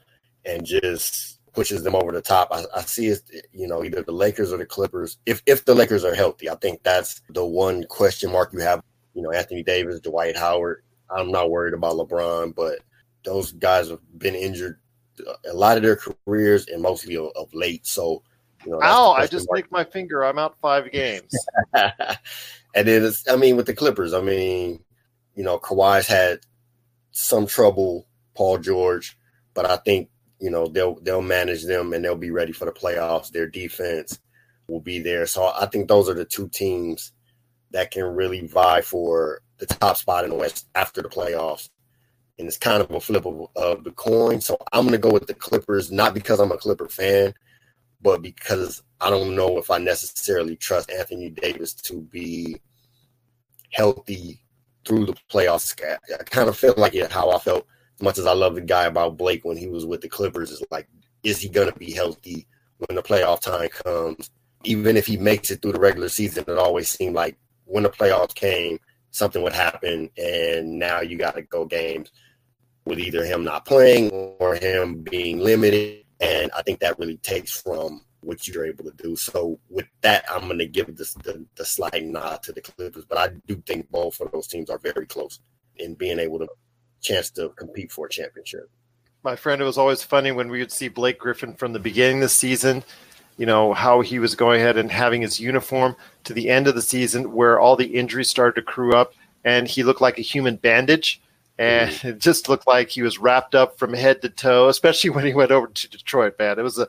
and 0.44 0.64
just 0.64 1.40
pushes 1.52 1.82
them 1.82 1.94
over 1.94 2.12
the 2.12 2.20
top. 2.20 2.48
I, 2.50 2.64
I, 2.74 2.82
see 2.82 3.08
it, 3.08 3.22
you 3.52 3.66
know, 3.66 3.84
either 3.84 4.02
the 4.02 4.12
Lakers 4.12 4.52
or 4.52 4.58
the 4.58 4.66
Clippers. 4.66 5.18
If 5.26 5.42
if 5.46 5.64
the 5.64 5.74
Lakers 5.74 6.04
are 6.04 6.14
healthy, 6.14 6.48
I 6.48 6.56
think 6.56 6.82
that's 6.82 7.20
the 7.30 7.44
one 7.44 7.84
question 7.84 8.32
mark 8.32 8.52
you 8.52 8.60
have. 8.60 8.82
You 9.14 9.22
know, 9.22 9.32
Anthony 9.32 9.62
Davis, 9.62 10.00
Dwight 10.00 10.36
Howard. 10.36 10.82
I'm 11.10 11.30
not 11.30 11.50
worried 11.50 11.74
about 11.74 11.96
LeBron, 11.96 12.54
but 12.54 12.78
those 13.24 13.52
guys 13.52 13.90
have 13.90 14.00
been 14.18 14.34
injured 14.34 14.80
a 15.48 15.54
lot 15.54 15.76
of 15.76 15.82
their 15.82 15.96
careers 15.96 16.66
and 16.68 16.82
mostly 16.82 17.16
of, 17.16 17.30
of 17.36 17.52
late. 17.54 17.86
So, 17.86 18.22
you 18.64 18.72
know, 18.72 18.80
ow! 18.82 19.12
I 19.12 19.26
just 19.26 19.48
nicked 19.52 19.72
my 19.72 19.84
finger. 19.84 20.24
I'm 20.24 20.38
out 20.38 20.56
five 20.60 20.90
games. 20.92 21.34
and 21.74 22.88
then 22.88 23.04
it's, 23.04 23.28
I 23.28 23.36
mean, 23.36 23.56
with 23.56 23.66
the 23.66 23.74
Clippers, 23.74 24.14
I 24.14 24.20
mean, 24.20 24.80
you 25.34 25.44
know, 25.44 25.58
Kawhi's 25.58 26.06
had 26.06 26.40
some 27.12 27.46
trouble 27.46 28.06
Paul 28.34 28.58
George, 28.58 29.16
but 29.54 29.66
I 29.66 29.76
think 29.76 30.08
you 30.40 30.50
know 30.50 30.66
they'll 30.66 30.96
they'll 31.00 31.22
manage 31.22 31.64
them 31.64 31.92
and 31.92 32.04
they'll 32.04 32.16
be 32.16 32.30
ready 32.30 32.52
for 32.52 32.64
the 32.64 32.72
playoffs. 32.72 33.30
Their 33.30 33.46
defense 33.46 34.18
will 34.68 34.80
be 34.80 34.98
there, 34.98 35.26
so 35.26 35.52
I 35.54 35.66
think 35.66 35.88
those 35.88 36.08
are 36.08 36.14
the 36.14 36.24
two 36.24 36.48
teams 36.48 37.12
that 37.70 37.90
can 37.90 38.04
really 38.04 38.46
vie 38.46 38.82
for 38.82 39.42
the 39.58 39.66
top 39.66 39.96
spot 39.96 40.24
in 40.24 40.30
the 40.30 40.36
West 40.36 40.66
after 40.74 41.02
the 41.02 41.08
playoffs. 41.08 41.68
And 42.38 42.48
it's 42.48 42.56
kind 42.56 42.82
of 42.82 42.90
a 42.90 43.00
flip 43.00 43.26
of, 43.26 43.48
of 43.56 43.84
the 43.84 43.92
coin. 43.92 44.40
So 44.40 44.56
I'm 44.72 44.82
going 44.82 44.92
to 44.92 44.98
go 44.98 45.12
with 45.12 45.26
the 45.26 45.34
Clippers, 45.34 45.92
not 45.92 46.14
because 46.14 46.40
I'm 46.40 46.52
a 46.52 46.56
Clipper 46.56 46.88
fan, 46.88 47.34
but 48.00 48.22
because 48.22 48.82
I 49.00 49.10
don't 49.10 49.36
know 49.36 49.58
if 49.58 49.70
I 49.70 49.78
necessarily 49.78 50.56
trust 50.56 50.90
Anthony 50.90 51.30
Davis 51.30 51.74
to 51.74 52.00
be 52.00 52.60
healthy 53.72 54.40
through 54.84 55.06
the 55.06 55.16
playoffs. 55.30 55.74
I 55.82 56.22
kind 56.24 56.48
of 56.48 56.56
felt 56.56 56.78
like 56.78 56.94
it 56.94 57.12
how 57.12 57.30
I 57.30 57.38
felt 57.38 57.66
as 57.96 58.02
much 58.02 58.18
as 58.18 58.26
I 58.26 58.32
love 58.32 58.54
the 58.54 58.60
guy 58.60 58.84
about 58.84 59.16
Blake 59.16 59.44
when 59.44 59.56
he 59.56 59.68
was 59.68 59.86
with 59.86 60.00
the 60.00 60.08
Clippers, 60.08 60.50
is 60.50 60.62
like, 60.70 60.88
is 61.22 61.40
he 61.40 61.48
going 61.48 61.70
to 61.70 61.78
be 61.78 61.92
healthy 61.92 62.46
when 62.78 62.96
the 62.96 63.02
playoff 63.02 63.40
time 63.40 63.68
comes? 63.68 64.30
Even 64.64 64.96
if 64.96 65.06
he 65.06 65.16
makes 65.16 65.50
it 65.50 65.60
through 65.60 65.72
the 65.72 65.80
regular 65.80 66.08
season, 66.08 66.44
it 66.46 66.58
always 66.58 66.88
seemed 66.88 67.14
like 67.14 67.36
when 67.64 67.82
the 67.82 67.90
playoffs 67.90 68.34
came, 68.34 68.78
something 69.12 69.42
would 69.42 69.52
happen, 69.52 70.10
and 70.18 70.78
now 70.78 71.00
you 71.00 71.16
got 71.16 71.36
to 71.36 71.42
go 71.42 71.64
games 71.64 72.10
with 72.84 72.98
either 72.98 73.24
him 73.24 73.44
not 73.44 73.64
playing 73.64 74.10
or 74.10 74.56
him 74.56 75.02
being 75.02 75.38
limited. 75.38 76.04
And 76.20 76.50
I 76.56 76.62
think 76.62 76.80
that 76.80 76.98
really 76.98 77.18
takes 77.18 77.60
from 77.60 78.02
what 78.20 78.46
you're 78.48 78.66
able 78.66 78.84
to 78.84 78.92
do. 78.92 79.14
So 79.14 79.58
with 79.68 79.86
that, 80.00 80.24
I'm 80.30 80.46
going 80.46 80.58
to 80.58 80.66
give 80.66 80.96
this, 80.96 81.14
the, 81.14 81.44
the 81.56 81.64
slight 81.64 82.04
nod 82.04 82.42
to 82.44 82.52
the 82.52 82.60
Clippers, 82.60 83.04
but 83.04 83.18
I 83.18 83.28
do 83.46 83.62
think 83.66 83.90
both 83.90 84.20
of 84.20 84.32
those 84.32 84.46
teams 84.46 84.70
are 84.70 84.78
very 84.78 85.06
close 85.06 85.40
in 85.76 85.94
being 85.94 86.18
able 86.18 86.38
to 86.40 86.48
chance 87.00 87.30
to 87.32 87.50
compete 87.50 87.92
for 87.92 88.06
a 88.06 88.10
championship. 88.10 88.70
My 89.24 89.36
friend, 89.36 89.60
it 89.60 89.64
was 89.64 89.78
always 89.78 90.02
funny 90.02 90.32
when 90.32 90.48
we 90.48 90.58
would 90.58 90.72
see 90.72 90.88
Blake 90.88 91.18
Griffin 91.18 91.54
from 91.54 91.72
the 91.72 91.78
beginning 91.78 92.18
of 92.18 92.22
the 92.22 92.28
season, 92.28 92.82
you 93.42 93.46
know, 93.46 93.72
how 93.72 94.02
he 94.02 94.20
was 94.20 94.36
going 94.36 94.60
ahead 94.60 94.78
and 94.78 94.88
having 94.88 95.20
his 95.20 95.40
uniform 95.40 95.96
to 96.22 96.32
the 96.32 96.48
end 96.48 96.68
of 96.68 96.76
the 96.76 96.80
season 96.80 97.32
where 97.32 97.58
all 97.58 97.74
the 97.74 97.96
injuries 97.96 98.30
started 98.30 98.54
to 98.54 98.62
crew 98.62 98.94
up 98.94 99.14
and 99.44 99.66
he 99.66 99.82
looked 99.82 100.00
like 100.00 100.16
a 100.16 100.22
human 100.22 100.54
bandage. 100.54 101.20
And 101.58 101.90
mm-hmm. 101.90 102.08
it 102.10 102.18
just 102.20 102.48
looked 102.48 102.68
like 102.68 102.88
he 102.88 103.02
was 103.02 103.18
wrapped 103.18 103.56
up 103.56 103.80
from 103.80 103.94
head 103.94 104.22
to 104.22 104.28
toe, 104.28 104.68
especially 104.68 105.10
when 105.10 105.26
he 105.26 105.34
went 105.34 105.50
over 105.50 105.66
to 105.66 105.90
Detroit, 105.90 106.36
man. 106.38 106.60
It 106.60 106.62
was 106.62 106.78
a, 106.78 106.86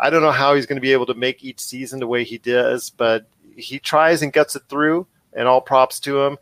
I 0.00 0.08
don't 0.08 0.22
know 0.22 0.30
how 0.30 0.54
he's 0.54 0.64
going 0.64 0.78
to 0.78 0.80
be 0.80 0.94
able 0.94 1.04
to 1.04 1.14
make 1.14 1.44
each 1.44 1.60
season 1.60 2.00
the 2.00 2.06
way 2.06 2.24
he 2.24 2.38
does, 2.38 2.88
but 2.88 3.26
he 3.54 3.78
tries 3.78 4.22
and 4.22 4.32
gets 4.32 4.56
it 4.56 4.62
through, 4.70 5.06
and 5.34 5.46
all 5.46 5.60
props 5.60 6.00
to 6.00 6.22
him 6.22 6.38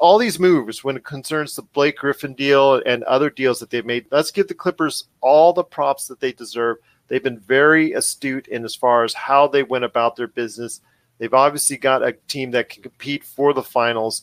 all 0.00 0.18
these 0.18 0.40
moves 0.40 0.82
when 0.82 0.96
it 0.96 1.04
concerns 1.04 1.54
the 1.54 1.62
Blake 1.62 1.98
Griffin 1.98 2.34
deal 2.34 2.82
and 2.86 3.04
other 3.04 3.30
deals 3.30 3.60
that 3.60 3.70
they've 3.70 3.86
made, 3.86 4.04
let's 4.10 4.32
give 4.32 4.48
the 4.48 4.54
Clippers 4.54 5.04
all 5.20 5.52
the 5.52 5.62
props 5.62 6.08
that 6.08 6.18
they 6.18 6.32
deserve. 6.32 6.78
They've 7.08 7.22
been 7.22 7.38
very 7.38 7.92
astute 7.92 8.48
in 8.48 8.64
as 8.64 8.74
far 8.74 9.04
as 9.04 9.14
how 9.14 9.48
they 9.48 9.62
went 9.62 9.84
about 9.84 10.16
their 10.16 10.28
business. 10.28 10.80
They've 11.18 11.32
obviously 11.32 11.76
got 11.76 12.06
a 12.06 12.12
team 12.12 12.50
that 12.52 12.68
can 12.68 12.82
compete 12.82 13.24
for 13.24 13.52
the 13.52 13.62
finals. 13.62 14.22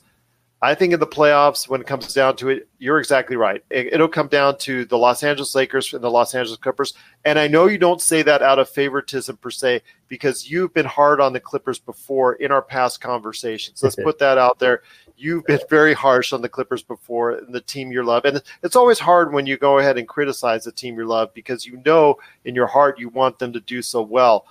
I 0.62 0.76
think 0.76 0.94
in 0.94 1.02
the 1.02 1.08
playoffs, 1.08 1.68
when 1.68 1.82
it 1.82 1.88
comes 1.88 2.14
down 2.14 2.38
to 2.38 2.48
it, 2.48 2.70
you're 2.80 3.00
exactly 3.00 3.36
right. 3.36 3.62
It, 3.70 4.00
will 4.00 4.08
come 4.08 4.30
down 4.30 4.58
to 4.60 4.86
the 4.86 4.98
Los 4.98 5.22
Angeles 5.22 5.54
Lakers 5.56 5.94
and 5.94 6.02
the 6.02 6.10
Los 6.10 6.34
Angeles 6.34 6.58
Clippers. 6.58 6.94
And 7.26 7.38
I 7.38 7.50
know 7.50 7.68
you 7.68 7.78
don't 7.78 8.02
say 8.02 8.22
that 8.22 8.42
out 8.42 8.60
of 8.60 8.70
favoritism 8.70 9.36
per 9.38 9.50
se, 9.50 9.82
because 10.08 10.50
you've 10.50 10.74
been 10.74 10.86
hard 10.86 11.20
on 11.20 11.34
the 11.34 11.42
Clippers 11.42 11.80
before 11.80 12.36
in 12.36 12.50
our 12.54 12.62
past 12.62 13.02
conversations. 13.02 13.84
Let's 13.84 13.96
put 14.04 14.20
that 14.20 14.38
out 14.38 14.60
there. 14.60 14.84
You've 15.16 15.46
been 15.46 15.60
very 15.70 15.94
harsh 15.94 16.34
on 16.34 16.42
the 16.42 16.50
Clippers 16.50 16.84
before 16.84 17.32
and 17.32 17.54
the 17.54 17.62
team 17.62 17.92
you 17.92 18.04
love. 18.04 18.26
And 18.26 18.42
it's 18.64 18.76
always 18.76 19.00
hard 19.00 19.34
when 19.34 19.46
you 19.46 19.58
go 19.58 19.80
ahead 19.80 19.98
and 19.98 20.08
criticize 20.08 20.64
the 20.64 20.72
team 20.72 20.98
you 20.98 21.06
love 21.06 21.34
because 21.34 21.66
you 21.66 21.82
know 21.86 22.18
in 22.46 22.56
your 22.56 22.68
heart 22.68 23.00
you 23.00 23.10
want 23.10 23.40
them 23.40 23.54
to 23.54 23.60
do 23.60 23.82
so 23.82 24.02
well. 24.02 24.48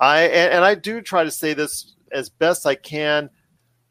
I 0.00 0.22
and, 0.22 0.52
and 0.54 0.64
I 0.64 0.74
do 0.74 1.00
try 1.00 1.24
to 1.24 1.30
say 1.30 1.54
this 1.54 1.94
as 2.12 2.28
best 2.28 2.66
I 2.66 2.74
can 2.74 3.30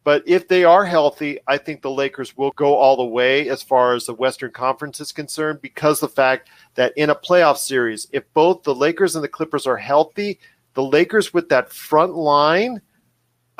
but 0.03 0.23
if 0.25 0.47
they 0.47 0.63
are 0.63 0.83
healthy, 0.83 1.39
I 1.47 1.57
think 1.57 1.81
the 1.81 1.91
Lakers 1.91 2.35
will 2.35 2.51
go 2.51 2.75
all 2.75 2.97
the 2.97 3.05
way 3.05 3.49
as 3.49 3.61
far 3.61 3.93
as 3.93 4.05
the 4.05 4.15
Western 4.15 4.51
Conference 4.51 4.99
is 4.99 5.11
concerned 5.11 5.61
because 5.61 5.99
the 5.99 6.07
fact 6.07 6.49
that 6.75 6.93
in 6.97 7.11
a 7.11 7.15
playoff 7.15 7.57
series, 7.57 8.07
if 8.11 8.23
both 8.33 8.63
the 8.63 8.73
Lakers 8.73 9.15
and 9.15 9.23
the 9.23 9.29
Clippers 9.29 9.67
are 9.67 9.77
healthy, 9.77 10.39
the 10.73 10.83
Lakers 10.83 11.33
with 11.33 11.49
that 11.49 11.71
front 11.71 12.15
line, 12.15 12.81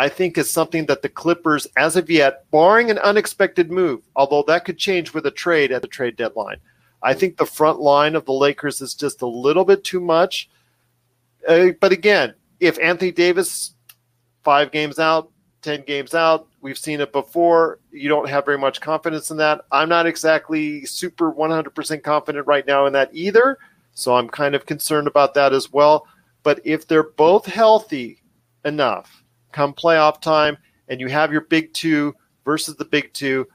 I 0.02 0.10
think 0.10 0.36
is 0.36 0.50
something 0.50 0.88
that 0.88 1.04
the 1.04 1.10
Clippers, 1.10 1.68
as 1.78 1.96
of 1.96 2.10
yet, 2.10 2.50
barring 2.50 2.90
an 2.90 2.98
unexpected 2.98 3.70
move, 3.70 4.02
although 4.16 4.44
that 4.48 4.66
could 4.66 4.80
change 4.80 5.14
with 5.14 5.28
a 5.28 5.32
trade 5.32 5.72
at 5.72 5.84
the 5.84 5.88
trade 5.88 6.16
deadline, 6.16 6.58
I 7.04 7.14
think 7.14 7.38
the 7.38 7.46
front 7.46 7.80
line 7.80 8.16
of 8.16 8.26
the 8.26 8.34
Lakers 8.34 8.82
is 8.82 8.96
just 8.96 9.22
a 9.22 9.28
little 9.28 9.64
bit 9.64 9.84
too 9.84 10.00
much. 10.00 10.50
Uh, 11.48 11.74
but 11.80 11.92
again, 11.92 12.34
if 12.60 12.80
Anthony 12.80 13.12
Davis, 13.12 13.76
five 14.42 14.72
games 14.72 14.98
out, 14.98 15.30
10 15.62 15.84
games 15.84 16.16
out. 16.16 16.48
We've 16.62 16.80
seen 16.80 17.00
it 17.00 17.12
before. 17.12 17.78
You 17.92 18.10
don't 18.10 18.28
have 18.28 18.44
very 18.44 18.58
much 18.58 18.82
confidence 18.82 19.30
in 19.30 19.38
that. 19.38 19.62
I'm 19.72 19.88
not 19.88 20.08
exactly 20.08 20.84
super 20.84 21.32
100% 21.32 22.02
confident 22.02 22.48
right 22.48 22.66
now 22.66 22.88
in 22.88 22.94
that 22.94 23.12
either. 23.14 23.60
So 23.94 24.16
I'm 24.16 24.30
kind 24.30 24.56
of 24.56 24.66
concerned 24.66 25.06
about 25.06 25.36
that 25.36 25.54
as 25.54 25.72
well. 25.72 26.08
But 26.42 26.60
if 26.64 26.88
they're 26.88 27.04
both 27.04 27.46
healthy 27.46 28.24
enough 28.66 29.21
come 29.52 29.74
playoff 29.74 30.22
time 30.22 30.58
and 30.88 31.00
you 31.00 31.08
have 31.08 31.32
your 31.32 31.42
big 31.42 31.74
two 31.74 32.16
versus 32.46 32.76
the 32.76 32.86
big 32.86 33.14
two, 33.14 33.48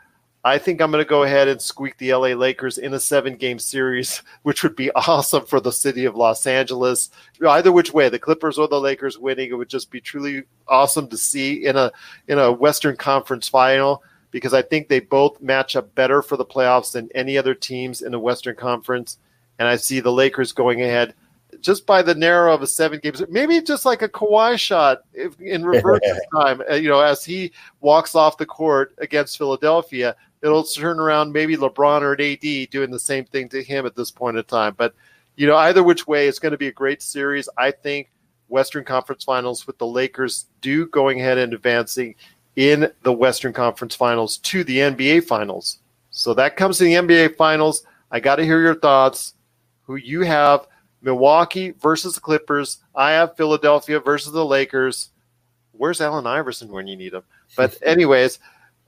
I 0.47 0.59
think 0.59 0.81
I'm 0.81 0.93
going 0.93 1.05
to 1.05 1.09
go 1.09 1.25
ahead 1.25 1.49
and 1.49 1.61
squeak 1.61 1.99
the 1.99 2.15
LA 2.15 2.29
Lakers 2.29 2.79
in 2.79 2.95
a 2.95 3.01
seven 3.01 3.35
game 3.35 3.59
series, 3.59 4.23
which 4.43 4.63
would 4.63 4.77
be 4.77 4.91
awesome 4.95 5.45
for 5.45 5.61
the 5.61 5.73
city 5.73 6.05
of 6.05 6.15
Los 6.15 6.47
Angeles. 6.47 7.11
Either 7.47 7.73
which 7.73 7.93
way, 7.93 8.09
the 8.09 8.19
Clippers 8.19 8.57
or 8.57 8.69
the 8.69 8.81
Lakers 8.81 9.19
winning, 9.19 9.51
it 9.51 9.55
would 9.55 9.69
just 9.69 9.91
be 9.91 10.01
truly 10.01 10.45
awesome 10.69 11.09
to 11.09 11.17
see 11.17 11.67
in 11.67 11.77
a 11.77 11.91
in 12.29 12.39
a 12.39 12.53
Western 12.53 12.97
Conference 12.97 13.49
final 13.49 14.05
because 14.31 14.55
I 14.55 14.63
think 14.63 14.87
they 14.87 15.01
both 15.01 15.41
match 15.41 15.75
up 15.75 15.93
better 15.97 16.23
for 16.23 16.37
the 16.37 16.45
playoffs 16.45 16.93
than 16.93 17.09
any 17.15 17.37
other 17.37 17.55
teams 17.55 18.03
in 18.03 18.13
the 18.13 18.19
Western 18.21 18.55
Conference. 18.55 19.19
And 19.59 19.67
I 19.67 19.77
see 19.77 19.99
the 19.99 20.13
Lakers 20.13 20.53
going 20.53 20.81
ahead 20.81 21.15
just 21.61 21.87
by 21.87 22.03
the 22.03 22.15
narrow 22.15 22.55
of 22.55 22.63
a 22.63 22.67
seven 22.67 23.01
games, 23.03 23.23
maybe 23.29 23.61
just 23.61 23.85
like 23.85 24.03
a 24.03 24.09
Kawhi 24.09 24.59
shot 24.59 25.03
if, 25.13 25.39
in 25.41 25.65
reverse 25.65 26.01
time, 26.35 26.63
uh, 26.71 26.75
you 26.75 26.89
know, 26.89 27.01
as 27.01 27.25
he 27.25 27.53
walks 27.81 28.15
off 28.15 28.39
the 28.39 28.47
court 28.47 28.95
against 28.99 29.39
Philadelphia, 29.39 30.17
it'll 30.43 30.65
turn 30.65 31.01
around 31.01 31.33
maybe 31.33 31.57
LeBron 31.57 32.03
or 32.03 32.13
an 32.15 32.21
AD 32.21 32.71
doing 32.71 32.91
the 32.91 32.99
same 32.99 33.25
thing 33.25 33.49
to 33.51 33.63
him 33.63 33.87
at 33.87 33.97
this 33.97 34.11
point 34.11 34.37
in 34.37 34.45
time. 34.45 34.75
But, 34.77 34.95
you 35.37 35.47
know, 35.47 35.57
either 35.57 35.83
which 35.83 36.07
way, 36.07 36.29
it's 36.29 36.39
going 36.39 36.53
to 36.53 36.59
be 36.59 36.69
a 36.69 36.73
great 36.73 37.03
series. 37.03 37.49
I 37.59 37.71
think 37.71 38.11
Western 38.49 38.85
Conference 38.85 39.25
Finals 39.25 39.67
with 39.67 39.79
the 39.79 39.87
Lakers 39.87 40.47
do 40.61 40.87
going 40.87 41.21
ahead 41.21 41.39
and 41.39 41.53
advancing 41.53 42.15
in 42.57 42.91
the 43.03 43.13
Western 43.13 43.53
Conference 43.53 43.95
Finals 43.95 44.39
to 44.39 44.65
the 44.65 44.79
NBA 44.79 45.25
Finals. 45.25 45.79
So 46.11 46.33
that 46.35 46.57
comes 46.57 46.79
to 46.79 46.85
the 46.85 46.95
NBA 46.95 47.37
Finals. 47.37 47.85
I 48.11 48.21
got 48.21 48.37
to 48.37 48.45
hear 48.45 48.61
your 48.61 48.77
thoughts. 48.77 49.35
Who 49.83 49.97
you 49.97 50.23
have 50.23 50.67
Milwaukee 51.03 51.71
versus 51.71 52.15
the 52.15 52.21
Clippers. 52.21 52.79
I 52.95 53.13
have 53.13 53.37
Philadelphia 53.37 54.01
versus 54.01 54.33
the 54.33 54.45
Lakers. 54.45 55.11
Where's 55.73 56.01
Allen 56.01 56.27
Iverson 56.27 56.71
when 56.71 56.87
you 56.87 56.97
need 56.97 57.13
him? 57.13 57.23
But, 57.57 57.79
anyways, 57.87 58.39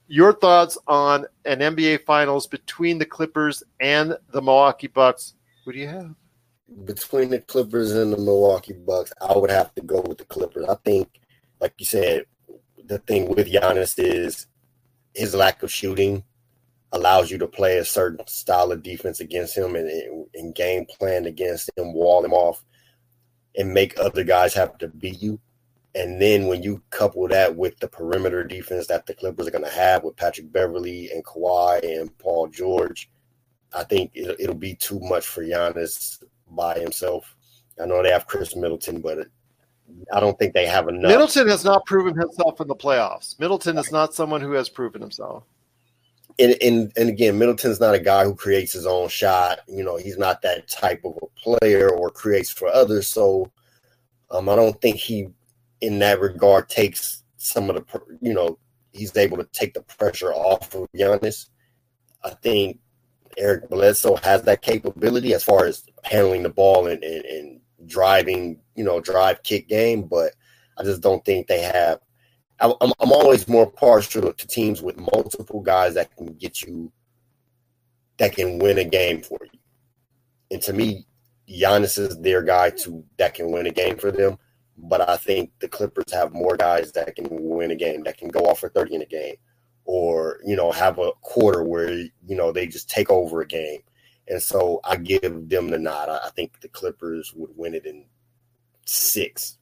your 0.07 0.33
thoughts 0.33 0.77
on 0.87 1.25
an 1.45 1.59
NBA 1.59 2.05
Finals 2.05 2.47
between 2.47 2.97
the 2.97 3.05
Clippers 3.05 3.63
and 3.79 4.17
the 4.31 4.41
Milwaukee 4.41 4.87
Bucks? 4.87 5.33
Who 5.65 5.73
do 5.73 5.79
you 5.79 5.87
have? 5.87 6.15
Between 6.85 7.29
the 7.29 7.39
Clippers 7.39 7.91
and 7.91 8.11
the 8.13 8.17
Milwaukee 8.17 8.73
Bucks, 8.73 9.13
I 9.21 9.37
would 9.37 9.51
have 9.51 9.73
to 9.75 9.81
go 9.81 10.01
with 10.01 10.17
the 10.17 10.25
Clippers. 10.25 10.65
I 10.67 10.75
think, 10.83 11.09
like 11.59 11.73
you 11.77 11.85
said, 11.85 12.25
the 12.85 12.99
thing 12.99 13.29
with 13.29 13.47
Giannis 13.47 13.95
is 13.97 14.47
his 15.13 15.35
lack 15.35 15.63
of 15.63 15.71
shooting 15.71 16.23
allows 16.91 17.29
you 17.29 17.37
to 17.37 17.47
play 17.47 17.77
a 17.77 17.85
certain 17.85 18.25
style 18.27 18.71
of 18.71 18.83
defense 18.83 19.19
against 19.19 19.55
him 19.55 19.75
and, 19.75 20.25
and 20.33 20.55
game 20.55 20.85
plan 20.85 21.25
against 21.25 21.69
him, 21.77 21.93
wall 21.93 22.23
him 22.25 22.33
off, 22.33 22.63
and 23.57 23.73
make 23.73 23.99
other 23.99 24.23
guys 24.23 24.53
have 24.53 24.77
to 24.79 24.87
beat 24.87 25.21
you. 25.21 25.39
And 25.95 26.21
then 26.21 26.47
when 26.47 26.61
you 26.63 26.81
couple 26.91 27.27
that 27.27 27.55
with 27.55 27.77
the 27.79 27.87
perimeter 27.87 28.43
defense 28.43 28.87
that 28.87 29.05
the 29.05 29.13
Clippers 29.13 29.47
are 29.47 29.51
going 29.51 29.63
to 29.63 29.69
have 29.69 30.03
with 30.03 30.15
Patrick 30.15 30.51
Beverley 30.51 31.09
and 31.11 31.25
Kawhi 31.25 31.99
and 31.99 32.15
Paul 32.19 32.47
George, 32.47 33.09
I 33.73 33.83
think 33.83 34.11
it'll, 34.13 34.35
it'll 34.39 34.55
be 34.55 34.75
too 34.75 34.99
much 34.99 35.25
for 35.25 35.43
Giannis 35.43 36.23
by 36.51 36.79
himself. 36.79 37.35
I 37.81 37.85
know 37.85 38.03
they 38.03 38.11
have 38.11 38.27
Khris 38.27 38.55
Middleton, 38.55 39.01
but 39.01 39.27
I 40.13 40.19
don't 40.19 40.37
think 40.37 40.53
they 40.53 40.67
have 40.67 40.87
enough. 40.87 41.09
Middleton 41.09 41.47
has 41.47 41.63
not 41.63 41.85
proven 41.85 42.19
himself 42.19 42.61
in 42.61 42.67
the 42.67 42.75
playoffs. 42.75 43.39
Middleton 43.39 43.77
is 43.77 43.91
not 43.91 44.13
someone 44.13 44.41
who 44.41 44.51
has 44.51 44.69
proven 44.69 45.01
himself 45.01 45.43
and, 46.39 46.55
and 46.61 46.91
and 46.95 47.09
again, 47.09 47.37
Middleton's 47.37 47.79
not 47.79 47.95
a 47.95 47.99
guy 47.99 48.23
who 48.23 48.33
creates 48.33 48.73
his 48.73 48.85
own 48.85 49.09
shot. 49.09 49.59
You 49.67 49.83
know, 49.83 49.97
he's 49.97 50.17
not 50.17 50.41
that 50.41 50.67
type 50.67 51.01
of 51.03 51.17
a 51.21 51.27
player 51.39 51.89
or 51.89 52.09
creates 52.09 52.49
for 52.49 52.67
others. 52.69 53.07
So, 53.07 53.51
um, 54.31 54.49
I 54.49 54.55
don't 54.55 54.79
think 54.81 54.97
he, 54.97 55.27
in 55.81 55.99
that 55.99 56.19
regard, 56.19 56.69
takes 56.69 57.23
some 57.37 57.69
of 57.69 57.75
the, 57.75 58.01
you 58.21 58.33
know, 58.33 58.57
he's 58.91 59.15
able 59.15 59.37
to 59.37 59.45
take 59.45 59.73
the 59.73 59.81
pressure 59.81 60.33
off 60.33 60.73
of 60.73 60.87
Giannis. 60.95 61.49
I 62.23 62.31
think 62.31 62.79
Eric 63.37 63.69
Bledsoe 63.69 64.17
has 64.17 64.43
that 64.43 64.61
capability 64.61 65.33
as 65.33 65.43
far 65.43 65.65
as 65.65 65.83
handling 66.03 66.43
the 66.43 66.49
ball 66.49 66.87
and, 66.87 67.03
and, 67.03 67.25
and 67.25 67.61
driving, 67.85 68.59
you 68.75 68.83
know, 68.83 68.99
drive 68.99 69.43
kick 69.43 69.67
game, 69.67 70.03
but 70.03 70.33
I 70.77 70.83
just 70.83 71.01
don't 71.01 71.23
think 71.23 71.47
they 71.47 71.61
have 71.61 71.99
I'm, 72.61 72.73
I'm 72.99 73.11
always 73.11 73.47
more 73.47 73.69
partial 73.69 74.33
to 74.33 74.47
teams 74.47 74.81
with 74.81 74.97
multiple 74.97 75.61
guys 75.61 75.93
that 75.93 76.15
can 76.15 76.33
get 76.33 76.61
you, 76.61 76.91
that 78.17 78.33
can 78.33 78.59
win 78.59 78.77
a 78.77 78.83
game 78.83 79.21
for 79.21 79.39
you. 79.43 79.59
And 80.51 80.61
to 80.63 80.73
me, 80.73 81.05
Giannis 81.49 81.97
is 81.97 82.17
their 82.19 82.41
guy 82.41 82.69
to 82.71 83.03
that 83.17 83.33
can 83.33 83.51
win 83.51 83.67
a 83.67 83.71
game 83.71 83.97
for 83.97 84.11
them. 84.11 84.37
But 84.77 85.07
I 85.09 85.17
think 85.17 85.51
the 85.59 85.67
Clippers 85.67 86.11
have 86.13 86.31
more 86.33 86.55
guys 86.55 86.91
that 86.93 87.15
can 87.15 87.27
win 87.29 87.71
a 87.71 87.75
game, 87.75 88.03
that 88.03 88.17
can 88.17 88.29
go 88.29 88.41
off 88.41 88.59
for 88.59 88.69
30 88.69 88.95
in 88.95 89.01
a 89.01 89.05
game, 89.05 89.35
or 89.85 90.39
you 90.45 90.55
know, 90.55 90.71
have 90.71 90.99
a 90.99 91.11
quarter 91.21 91.63
where 91.63 91.91
you 91.91 92.35
know 92.35 92.51
they 92.51 92.67
just 92.67 92.89
take 92.89 93.09
over 93.09 93.41
a 93.41 93.47
game. 93.47 93.81
And 94.27 94.41
so 94.41 94.79
I 94.83 94.95
give 94.95 95.49
them 95.49 95.69
the 95.69 95.79
nod. 95.79 96.09
I 96.09 96.29
think 96.29 96.61
the 96.61 96.69
Clippers 96.69 97.33
would 97.35 97.49
win 97.55 97.73
it 97.73 97.85
in 97.85 98.05
six. 98.85 99.57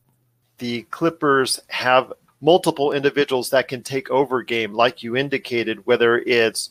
The 0.58 0.84
Clippers 0.84 1.60
have 1.70 2.12
multiple 2.42 2.92
individuals 2.92 3.50
that 3.50 3.68
can 3.68 3.82
take 3.82 4.10
over 4.10 4.44
game, 4.44 4.74
like 4.74 5.04
you 5.04 5.16
indicated, 5.16 5.86
whether 5.86 6.20
it's 6.20 6.70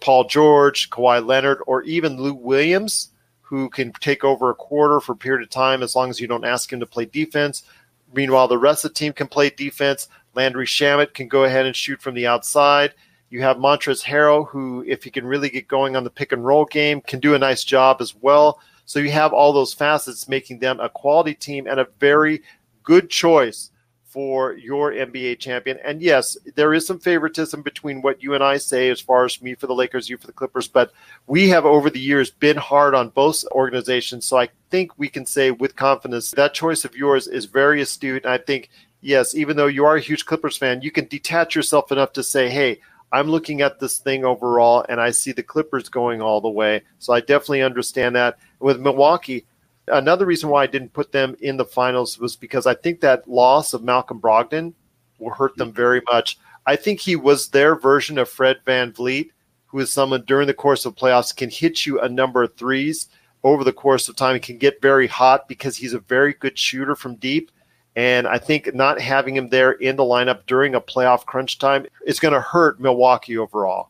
Paul 0.00 0.24
George, 0.24 0.90
Kawhi 0.90 1.24
Leonard, 1.24 1.58
or 1.66 1.82
even 1.82 2.20
Lou 2.20 2.34
Williams, 2.34 3.10
who 3.40 3.68
can 3.68 3.92
take 4.00 4.24
over 4.24 4.50
a 4.50 4.54
quarter 4.54 5.00
for 5.00 5.12
a 5.12 5.16
period 5.16 5.42
of 5.42 5.50
time 5.50 5.82
as 5.82 5.96
long 5.96 6.10
as 6.10 6.20
you 6.20 6.28
don't 6.28 6.44
ask 6.44 6.72
him 6.72 6.80
to 6.80 6.86
play 6.86 7.04
defense. 7.06 7.64
Meanwhile, 8.14 8.48
the 8.48 8.58
rest 8.58 8.84
of 8.84 8.92
the 8.92 8.98
team 8.98 9.12
can 9.12 9.26
play 9.26 9.50
defense. 9.50 10.08
Landry 10.34 10.66
Shamet 10.66 11.14
can 11.14 11.28
go 11.28 11.44
ahead 11.44 11.66
and 11.66 11.74
shoot 11.74 12.00
from 12.00 12.14
the 12.14 12.26
outside. 12.26 12.94
You 13.30 13.42
have 13.42 13.56
Montrezl 13.56 14.04
Harrell, 14.04 14.48
who, 14.48 14.84
if 14.86 15.02
he 15.02 15.10
can 15.10 15.26
really 15.26 15.50
get 15.50 15.68
going 15.68 15.96
on 15.96 16.04
the 16.04 16.10
pick 16.10 16.32
and 16.32 16.44
roll 16.44 16.64
game, 16.64 17.00
can 17.00 17.20
do 17.20 17.34
a 17.34 17.38
nice 17.38 17.64
job 17.64 18.00
as 18.00 18.14
well. 18.14 18.60
So 18.86 19.00
you 19.00 19.10
have 19.10 19.34
all 19.34 19.52
those 19.52 19.74
facets 19.74 20.28
making 20.28 20.60
them 20.60 20.80
a 20.80 20.88
quality 20.88 21.34
team 21.34 21.66
and 21.66 21.78
a 21.80 21.88
very 21.98 22.42
good 22.82 23.10
choice 23.10 23.70
for 24.08 24.54
your 24.54 24.90
NBA 24.92 25.38
champion. 25.38 25.78
And 25.84 26.00
yes, 26.00 26.36
there 26.54 26.72
is 26.72 26.86
some 26.86 26.98
favoritism 26.98 27.60
between 27.60 28.00
what 28.00 28.22
you 28.22 28.34
and 28.34 28.42
I 28.42 28.56
say 28.56 28.88
as 28.88 29.00
far 29.00 29.26
as 29.26 29.42
me 29.42 29.54
for 29.54 29.66
the 29.66 29.74
Lakers, 29.74 30.08
you 30.08 30.16
for 30.16 30.26
the 30.26 30.32
Clippers, 30.32 30.66
but 30.66 30.92
we 31.26 31.50
have 31.50 31.66
over 31.66 31.90
the 31.90 32.00
years 32.00 32.30
been 32.30 32.56
hard 32.56 32.94
on 32.94 33.10
both 33.10 33.44
organizations. 33.52 34.24
So 34.24 34.38
I 34.38 34.48
think 34.70 34.98
we 34.98 35.08
can 35.08 35.26
say 35.26 35.50
with 35.50 35.76
confidence 35.76 36.30
that 36.30 36.54
choice 36.54 36.86
of 36.86 36.96
yours 36.96 37.28
is 37.28 37.44
very 37.44 37.82
astute. 37.82 38.24
And 38.24 38.32
I 38.32 38.38
think, 38.38 38.70
yes, 39.02 39.34
even 39.34 39.58
though 39.58 39.66
you 39.66 39.84
are 39.84 39.96
a 39.96 40.00
huge 40.00 40.24
Clippers 40.24 40.56
fan, 40.56 40.80
you 40.80 40.90
can 40.90 41.06
detach 41.06 41.54
yourself 41.54 41.92
enough 41.92 42.14
to 42.14 42.22
say, 42.22 42.48
hey, 42.48 42.80
I'm 43.12 43.28
looking 43.28 43.60
at 43.60 43.78
this 43.78 43.98
thing 43.98 44.24
overall 44.24 44.86
and 44.88 45.00
I 45.00 45.10
see 45.10 45.32
the 45.32 45.42
Clippers 45.42 45.90
going 45.90 46.22
all 46.22 46.40
the 46.40 46.48
way. 46.48 46.82
So 46.98 47.12
I 47.12 47.20
definitely 47.20 47.62
understand 47.62 48.16
that. 48.16 48.38
With 48.58 48.80
Milwaukee, 48.80 49.44
Another 49.90 50.26
reason 50.26 50.48
why 50.48 50.62
I 50.62 50.66
didn't 50.66 50.92
put 50.92 51.12
them 51.12 51.36
in 51.40 51.56
the 51.56 51.64
finals 51.64 52.18
was 52.18 52.36
because 52.36 52.66
I 52.66 52.74
think 52.74 53.00
that 53.00 53.28
loss 53.28 53.72
of 53.72 53.82
Malcolm 53.82 54.20
Brogdon 54.20 54.74
will 55.18 55.30
hurt 55.30 55.56
them 55.56 55.72
very 55.72 56.02
much. 56.10 56.38
I 56.66 56.76
think 56.76 57.00
he 57.00 57.16
was 57.16 57.48
their 57.48 57.76
version 57.76 58.18
of 58.18 58.28
Fred 58.28 58.58
Van 58.64 58.92
VanVleet, 58.92 59.30
who 59.66 59.78
is 59.78 59.92
someone 59.92 60.24
during 60.26 60.46
the 60.46 60.54
course 60.54 60.84
of 60.84 60.94
playoffs 60.94 61.34
can 61.34 61.50
hit 61.50 61.86
you 61.86 62.00
a 62.00 62.08
number 62.08 62.42
of 62.42 62.56
threes 62.56 63.08
over 63.44 63.64
the 63.64 63.72
course 63.72 64.08
of 64.08 64.16
time. 64.16 64.34
He 64.34 64.40
can 64.40 64.58
get 64.58 64.82
very 64.82 65.06
hot 65.06 65.48
because 65.48 65.76
he's 65.76 65.94
a 65.94 66.00
very 66.00 66.34
good 66.34 66.58
shooter 66.58 66.94
from 66.94 67.16
deep. 67.16 67.50
And 67.96 68.28
I 68.28 68.38
think 68.38 68.74
not 68.74 69.00
having 69.00 69.34
him 69.36 69.48
there 69.48 69.72
in 69.72 69.96
the 69.96 70.04
lineup 70.04 70.46
during 70.46 70.74
a 70.74 70.80
playoff 70.80 71.24
crunch 71.24 71.58
time 71.58 71.86
is 72.06 72.20
going 72.20 72.34
to 72.34 72.40
hurt 72.40 72.80
Milwaukee 72.80 73.38
overall. 73.38 73.88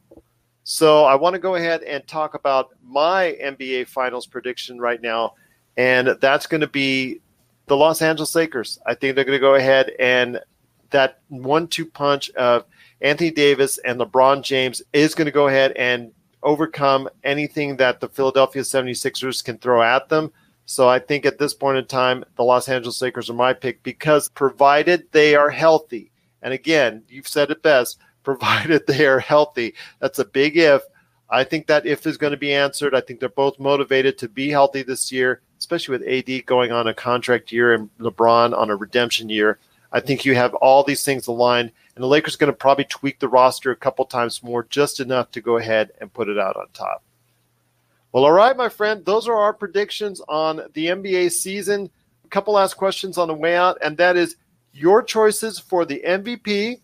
So 0.64 1.04
I 1.04 1.14
want 1.14 1.34
to 1.34 1.40
go 1.40 1.54
ahead 1.54 1.82
and 1.82 2.06
talk 2.06 2.34
about 2.34 2.70
my 2.82 3.36
NBA 3.42 3.88
Finals 3.88 4.26
prediction 4.26 4.78
right 4.78 5.00
now 5.00 5.34
and 5.78 6.08
that's 6.20 6.48
going 6.48 6.60
to 6.60 6.66
be 6.66 7.20
the 7.66 7.76
Los 7.76 8.02
Angeles 8.02 8.34
Lakers. 8.34 8.80
I 8.84 8.94
think 8.94 9.14
they're 9.14 9.24
going 9.24 9.36
to 9.36 9.40
go 9.40 9.54
ahead 9.54 9.92
and 10.00 10.40
that 10.90 11.20
one-two 11.28 11.86
punch 11.86 12.30
of 12.30 12.64
Anthony 13.00 13.30
Davis 13.30 13.78
and 13.78 14.00
LeBron 14.00 14.42
James 14.42 14.82
is 14.92 15.14
going 15.14 15.26
to 15.26 15.32
go 15.32 15.46
ahead 15.46 15.72
and 15.76 16.10
overcome 16.42 17.08
anything 17.22 17.76
that 17.76 18.00
the 18.00 18.08
Philadelphia 18.08 18.62
76ers 18.62 19.44
can 19.44 19.56
throw 19.58 19.80
at 19.80 20.08
them. 20.08 20.32
So 20.64 20.88
I 20.88 20.98
think 20.98 21.24
at 21.24 21.38
this 21.38 21.54
point 21.54 21.78
in 21.78 21.86
time, 21.86 22.24
the 22.36 22.44
Los 22.44 22.68
Angeles 22.68 23.00
Lakers 23.00 23.30
are 23.30 23.34
my 23.34 23.52
pick 23.52 23.82
because 23.82 24.28
provided 24.30 25.04
they 25.12 25.34
are 25.34 25.50
healthy, 25.50 26.10
and 26.42 26.52
again, 26.52 27.02
you've 27.08 27.28
said 27.28 27.50
it 27.50 27.62
best, 27.62 27.98
provided 28.24 28.86
they 28.86 29.06
are 29.06 29.20
healthy, 29.20 29.74
that's 30.00 30.18
a 30.18 30.24
big 30.24 30.56
if. 30.56 30.82
I 31.30 31.44
think 31.44 31.66
that 31.66 31.86
if 31.86 32.06
is 32.06 32.16
going 32.16 32.30
to 32.32 32.38
be 32.38 32.52
answered. 32.52 32.94
I 32.94 33.00
think 33.00 33.20
they're 33.20 33.28
both 33.28 33.58
motivated 33.58 34.18
to 34.18 34.28
be 34.28 34.48
healthy 34.48 34.82
this 34.82 35.12
year 35.12 35.42
especially 35.58 35.98
with 35.98 36.08
AD 36.08 36.46
going 36.46 36.72
on 36.72 36.86
a 36.86 36.94
contract 36.94 37.52
year 37.52 37.74
and 37.74 37.90
LeBron 37.98 38.56
on 38.56 38.70
a 38.70 38.76
redemption 38.76 39.28
year. 39.28 39.58
I 39.92 40.00
think 40.00 40.24
you 40.24 40.34
have 40.34 40.54
all 40.54 40.84
these 40.84 41.04
things 41.04 41.26
aligned, 41.26 41.72
and 41.94 42.02
the 42.02 42.08
Lakers 42.08 42.34
are 42.34 42.38
going 42.38 42.52
to 42.52 42.56
probably 42.56 42.84
tweak 42.84 43.18
the 43.18 43.28
roster 43.28 43.70
a 43.70 43.76
couple 43.76 44.04
times 44.04 44.42
more, 44.42 44.64
just 44.64 45.00
enough 45.00 45.30
to 45.32 45.40
go 45.40 45.56
ahead 45.56 45.90
and 46.00 46.12
put 46.12 46.28
it 46.28 46.38
out 46.38 46.56
on 46.56 46.66
top. 46.72 47.02
Well, 48.12 48.24
all 48.24 48.32
right, 48.32 48.56
my 48.56 48.68
friend, 48.68 49.04
those 49.04 49.28
are 49.28 49.36
our 49.36 49.52
predictions 49.52 50.20
on 50.28 50.62
the 50.74 50.86
NBA 50.86 51.32
season. 51.32 51.90
A 52.24 52.28
couple 52.28 52.54
last 52.54 52.74
questions 52.74 53.18
on 53.18 53.28
the 53.28 53.34
way 53.34 53.56
out, 53.56 53.78
and 53.82 53.96
that 53.96 54.16
is 54.16 54.36
your 54.72 55.02
choices 55.02 55.58
for 55.58 55.84
the 55.84 56.02
MVP, 56.06 56.80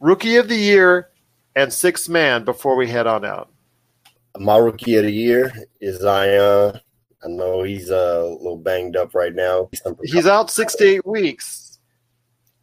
Rookie 0.00 0.36
of 0.36 0.48
the 0.48 0.56
Year, 0.56 1.10
and 1.56 1.72
Sixth 1.72 2.08
Man 2.08 2.44
before 2.44 2.76
we 2.76 2.88
head 2.88 3.06
on 3.06 3.24
out. 3.24 3.50
My 4.38 4.56
Rookie 4.56 4.96
of 4.96 5.04
the 5.04 5.12
Year 5.12 5.52
is 5.80 6.00
Zion 6.00 6.80
I 7.24 7.28
know 7.28 7.62
he's 7.62 7.90
uh, 7.90 8.22
a 8.22 8.28
little 8.28 8.58
banged 8.58 8.96
up 8.96 9.14
right 9.14 9.34
now. 9.34 9.70
He's 10.02 10.26
out 10.26 10.50
six 10.50 10.74
to 10.76 10.84
eight 10.84 11.06
weeks. 11.06 11.78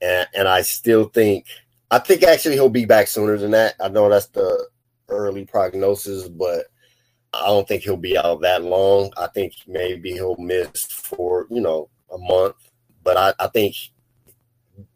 And, 0.01 0.27
and 0.35 0.47
I 0.47 0.61
still 0.61 1.05
think, 1.05 1.45
I 1.89 1.99
think 1.99 2.23
actually 2.23 2.55
he'll 2.55 2.69
be 2.69 2.85
back 2.85 3.07
sooner 3.07 3.37
than 3.37 3.51
that. 3.51 3.75
I 3.79 3.89
know 3.89 4.09
that's 4.09 4.27
the 4.27 4.67
early 5.09 5.45
prognosis, 5.45 6.29
but 6.29 6.65
I 7.33 7.45
don't 7.47 7.67
think 7.67 7.83
he'll 7.83 7.97
be 7.97 8.17
out 8.17 8.41
that 8.41 8.63
long. 8.63 9.11
I 9.17 9.27
think 9.27 9.53
maybe 9.67 10.11
he'll 10.13 10.37
miss 10.37 10.85
for, 10.85 11.47
you 11.49 11.61
know, 11.61 11.89
a 12.11 12.17
month. 12.17 12.55
But 13.03 13.17
I, 13.17 13.33
I 13.43 13.47
think 13.47 13.75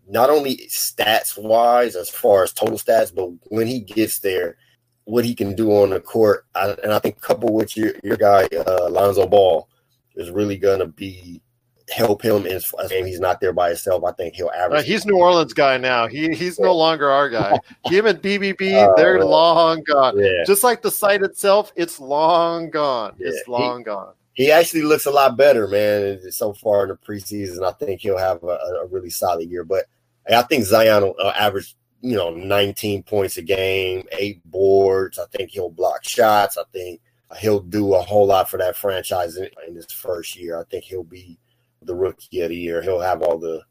not 0.07 0.29
only 0.29 0.57
stats 0.69 1.37
wise, 1.37 1.95
as 1.95 2.09
far 2.09 2.43
as 2.43 2.53
total 2.53 2.77
stats, 2.77 3.13
but 3.13 3.29
when 3.51 3.67
he 3.67 3.79
gets 3.79 4.19
there, 4.19 4.57
what 5.05 5.25
he 5.25 5.33
can 5.33 5.55
do 5.55 5.71
on 5.71 5.91
the 5.91 5.99
court. 5.99 6.45
I, 6.53 6.75
and 6.83 6.91
I 6.91 6.99
think 6.99 7.21
coupled 7.21 7.53
with 7.53 7.77
your, 7.77 7.93
your 8.03 8.17
guy, 8.17 8.47
uh, 8.67 8.89
Lonzo 8.89 9.27
Ball, 9.27 9.67
is 10.15 10.31
really 10.31 10.57
going 10.57 10.79
to 10.79 10.87
be 10.87 11.41
help 11.89 12.21
him 12.21 12.45
in 12.45 12.61
game. 12.89 13.05
He's 13.05 13.19
not 13.19 13.39
there 13.39 13.53
by 13.53 13.69
himself. 13.69 14.03
I 14.03 14.11
think 14.11 14.35
he'll 14.35 14.51
average. 14.51 14.81
Uh, 14.81 14.83
he's 14.83 15.05
New 15.05 15.17
Orleans 15.17 15.53
guy 15.53 15.77
now. 15.77 16.07
He 16.07 16.33
he's 16.33 16.59
no 16.59 16.75
longer 16.75 17.09
our 17.09 17.29
guy. 17.29 17.57
him 17.85 18.05
and 18.05 18.21
BBB, 18.21 18.73
uh, 18.73 18.93
they're 18.95 19.23
long 19.23 19.83
gone. 19.83 20.17
Yeah. 20.17 20.43
Just 20.45 20.63
like 20.63 20.81
the 20.81 20.91
site 20.91 21.21
itself, 21.21 21.71
it's 21.75 21.99
long 21.99 22.69
gone. 22.69 23.15
Yeah. 23.17 23.29
It's 23.29 23.47
long 23.47 23.79
he, 23.79 23.83
gone. 23.83 24.13
He 24.33 24.51
actually 24.51 24.83
looks 24.83 25.05
a 25.05 25.11
lot 25.11 25.37
better, 25.37 25.67
man. 25.67 26.19
So 26.31 26.53
far 26.53 26.83
in 26.83 26.89
the 26.89 26.95
preseason, 26.95 27.63
I 27.63 27.71
think 27.71 28.01
he'll 28.01 28.17
have 28.17 28.43
a, 28.43 28.47
a 28.47 28.87
really 28.87 29.09
solid 29.09 29.49
year. 29.49 29.63
But 29.63 29.85
I 30.29 30.41
think 30.41 30.65
Zion 30.65 31.03
will 31.03 31.15
uh, 31.19 31.33
average, 31.37 31.75
you 32.01 32.15
know, 32.15 32.31
19 32.31 33.03
points 33.03 33.37
a 33.37 33.41
game, 33.41 34.05
eight 34.11 34.41
boards. 34.45 35.19
I 35.19 35.25
think 35.25 35.51
he'll 35.51 35.69
block 35.69 36.03
shots. 36.03 36.57
I 36.57 36.63
think 36.71 37.01
he'll 37.39 37.61
do 37.61 37.95
a 37.95 38.01
whole 38.01 38.27
lot 38.27 38.49
for 38.49 38.57
that 38.57 38.77
franchise 38.77 39.37
in, 39.37 39.49
in 39.67 39.75
his 39.75 39.91
first 39.91 40.35
year. 40.35 40.59
I 40.59 40.63
think 40.65 40.83
he'll 40.83 41.03
be 41.03 41.39
the 41.81 41.95
rookie 41.95 42.41
of 42.41 42.49
the 42.49 42.55
year. 42.55 42.81
He'll 42.81 42.99
have 42.99 43.21
all 43.21 43.37
the 43.37 43.63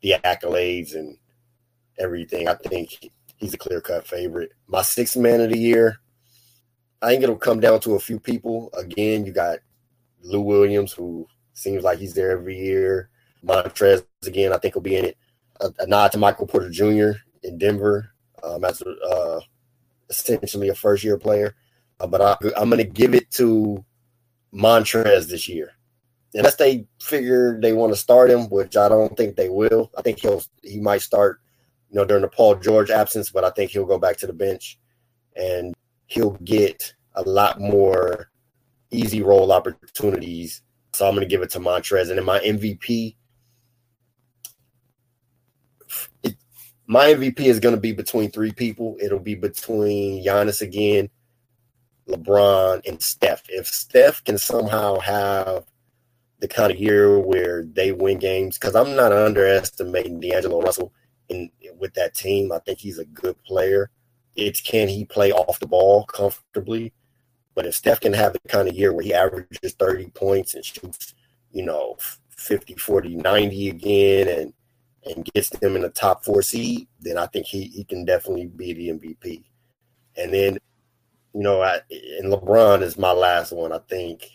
the 0.00 0.14
accolades 0.24 0.94
and 0.94 1.16
everything. 1.98 2.48
I 2.48 2.54
think 2.54 3.10
he's 3.36 3.54
a 3.54 3.58
clear 3.58 3.80
cut 3.80 4.06
favorite. 4.06 4.52
My 4.66 4.82
sixth 4.82 5.16
man 5.16 5.40
of 5.40 5.50
the 5.50 5.58
year, 5.58 6.00
I 7.00 7.08
think 7.08 7.22
it'll 7.22 7.36
come 7.36 7.60
down 7.60 7.80
to 7.80 7.94
a 7.94 8.00
few 8.00 8.18
people. 8.18 8.70
Again, 8.76 9.24
you 9.24 9.32
got 9.32 9.58
Lou 10.22 10.40
Williams, 10.40 10.92
who 10.92 11.26
seems 11.52 11.84
like 11.84 11.98
he's 11.98 12.14
there 12.14 12.32
every 12.32 12.58
year. 12.58 13.10
Montrez, 13.44 14.04
again, 14.26 14.52
I 14.52 14.58
think 14.58 14.74
will 14.74 14.82
be 14.82 14.96
in 14.96 15.04
it. 15.06 15.16
A, 15.60 15.72
a 15.80 15.86
nod 15.86 16.12
to 16.12 16.18
Michael 16.18 16.46
Porter 16.46 16.70
Jr. 16.70 17.18
in 17.42 17.58
Denver 17.58 18.12
um, 18.42 18.64
as 18.64 18.82
uh, 18.82 19.40
essentially 20.10 20.68
a 20.68 20.74
first 20.74 21.04
year 21.04 21.18
player. 21.18 21.56
Uh, 22.00 22.06
but 22.06 22.20
I, 22.20 22.36
I'm 22.56 22.70
going 22.70 22.78
to 22.78 22.84
give 22.84 23.14
it 23.14 23.30
to 23.32 23.84
Montrez 24.52 25.28
this 25.28 25.48
year 25.48 25.72
unless 26.34 26.56
they 26.56 26.86
figure 27.00 27.60
they 27.60 27.72
want 27.72 27.92
to 27.92 27.98
start 27.98 28.30
him, 28.30 28.48
which 28.48 28.76
I 28.76 28.88
don't 28.88 29.16
think 29.16 29.36
they 29.36 29.48
will. 29.48 29.90
I 29.96 30.02
think 30.02 30.20
he'll 30.20 30.42
he 30.62 30.80
might 30.80 31.02
start, 31.02 31.40
you 31.90 31.96
know, 31.96 32.04
during 32.04 32.22
the 32.22 32.28
Paul 32.28 32.56
George 32.56 32.90
absence, 32.90 33.30
but 33.30 33.44
I 33.44 33.50
think 33.50 33.70
he'll 33.70 33.86
go 33.86 33.98
back 33.98 34.16
to 34.18 34.26
the 34.26 34.32
bench 34.32 34.78
and 35.36 35.74
he'll 36.06 36.38
get 36.44 36.94
a 37.14 37.22
lot 37.22 37.60
more 37.60 38.30
easy 38.90 39.22
role 39.22 39.52
opportunities. 39.52 40.62
So 40.92 41.06
I'm 41.06 41.14
going 41.14 41.26
to 41.26 41.30
give 41.30 41.42
it 41.42 41.50
to 41.50 41.60
Montrez, 41.60 42.08
and 42.08 42.18
then 42.18 42.24
my 42.24 42.38
MVP. 42.40 43.16
It, 46.22 46.36
my 46.86 47.06
MVP 47.06 47.40
is 47.40 47.60
going 47.60 47.74
to 47.74 47.80
be 47.80 47.92
between 47.92 48.30
three 48.30 48.52
people. 48.52 48.96
It'll 49.00 49.18
be 49.18 49.34
between 49.34 50.24
Giannis 50.24 50.60
again, 50.60 51.10
LeBron, 52.08 52.86
and 52.86 53.00
Steph. 53.00 53.42
If 53.48 53.66
Steph 53.66 54.24
can 54.24 54.38
somehow 54.38 54.98
have 54.98 55.64
the 56.42 56.48
kind 56.48 56.72
of 56.72 56.78
year 56.78 57.20
where 57.20 57.64
they 57.64 57.92
win 57.92 58.18
games 58.18 58.58
because 58.58 58.74
I'm 58.74 58.96
not 58.96 59.12
underestimating 59.12 60.18
D'Angelo 60.18 60.60
Russell 60.60 60.92
in 61.28 61.50
with 61.78 61.94
that 61.94 62.14
team. 62.14 62.52
I 62.52 62.58
think 62.58 62.80
he's 62.80 62.98
a 62.98 63.04
good 63.04 63.42
player. 63.44 63.90
It's 64.34 64.60
can 64.60 64.88
he 64.88 65.04
play 65.04 65.30
off 65.30 65.60
the 65.60 65.66
ball 65.66 66.04
comfortably? 66.04 66.92
But 67.54 67.66
if 67.66 67.74
Steph 67.74 68.00
can 68.00 68.12
have 68.14 68.32
the 68.32 68.40
kind 68.48 68.68
of 68.68 68.74
year 68.74 68.92
where 68.92 69.04
he 69.04 69.14
averages 69.14 69.74
30 69.74 70.08
points 70.08 70.54
and 70.54 70.64
shoots, 70.64 71.14
you 71.52 71.64
know, 71.64 71.96
50, 72.30 72.74
40, 72.74 73.16
90 73.16 73.68
again 73.68 74.28
and 74.28 74.52
and 75.04 75.24
gets 75.34 75.50
them 75.50 75.76
in 75.76 75.82
the 75.82 75.90
top 75.90 76.24
four 76.24 76.42
seed, 76.42 76.86
then 77.00 77.18
I 77.18 77.26
think 77.26 77.46
he, 77.46 77.64
he 77.64 77.84
can 77.84 78.04
definitely 78.04 78.46
be 78.46 78.72
the 78.72 78.88
MVP. 78.90 79.44
And 80.16 80.32
then, 80.32 80.58
you 81.34 81.42
know, 81.42 81.62
I, 81.62 81.80
and 82.18 82.32
LeBron 82.32 82.82
is 82.82 82.98
my 82.98 83.12
last 83.12 83.52
one. 83.52 83.72
I 83.72 83.78
think 83.88 84.28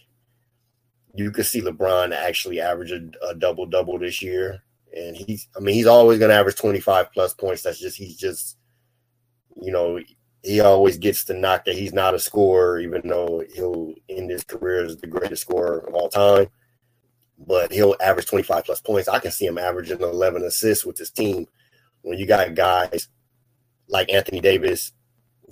you 1.13 1.31
could 1.31 1.45
see 1.45 1.61
LeBron 1.61 2.13
actually 2.13 2.59
average 2.59 2.91
a, 2.91 3.09
a 3.27 3.35
double 3.35 3.65
double 3.65 3.97
this 3.97 4.21
year. 4.21 4.61
And 4.95 5.15
he's, 5.15 5.47
I 5.55 5.59
mean, 5.59 5.75
he's 5.75 5.87
always 5.87 6.19
going 6.19 6.29
to 6.29 6.35
average 6.35 6.55
25 6.55 7.11
plus 7.13 7.33
points. 7.33 7.61
That's 7.61 7.79
just, 7.79 7.97
he's 7.97 8.17
just, 8.17 8.57
you 9.61 9.71
know, 9.71 9.99
he 10.43 10.59
always 10.59 10.97
gets 10.97 11.23
to 11.25 11.33
knock 11.33 11.65
that 11.65 11.75
he's 11.75 11.93
not 11.93 12.13
a 12.13 12.19
scorer, 12.19 12.79
even 12.79 13.01
though 13.07 13.43
he'll 13.53 13.93
end 14.09 14.29
his 14.29 14.43
career 14.43 14.85
as 14.85 14.97
the 14.97 15.07
greatest 15.07 15.41
scorer 15.41 15.79
of 15.87 15.93
all 15.93 16.09
time. 16.09 16.47
But 17.37 17.71
he'll 17.71 17.95
average 18.01 18.25
25 18.25 18.65
plus 18.65 18.81
points. 18.81 19.07
I 19.07 19.19
can 19.19 19.31
see 19.31 19.45
him 19.45 19.57
averaging 19.57 20.01
11 20.01 20.43
assists 20.43 20.85
with 20.85 20.97
his 20.97 21.11
team. 21.11 21.47
When 22.01 22.17
you 22.17 22.25
got 22.25 22.55
guys 22.55 23.09
like 23.87 24.11
Anthony 24.11 24.39
Davis, 24.39 24.91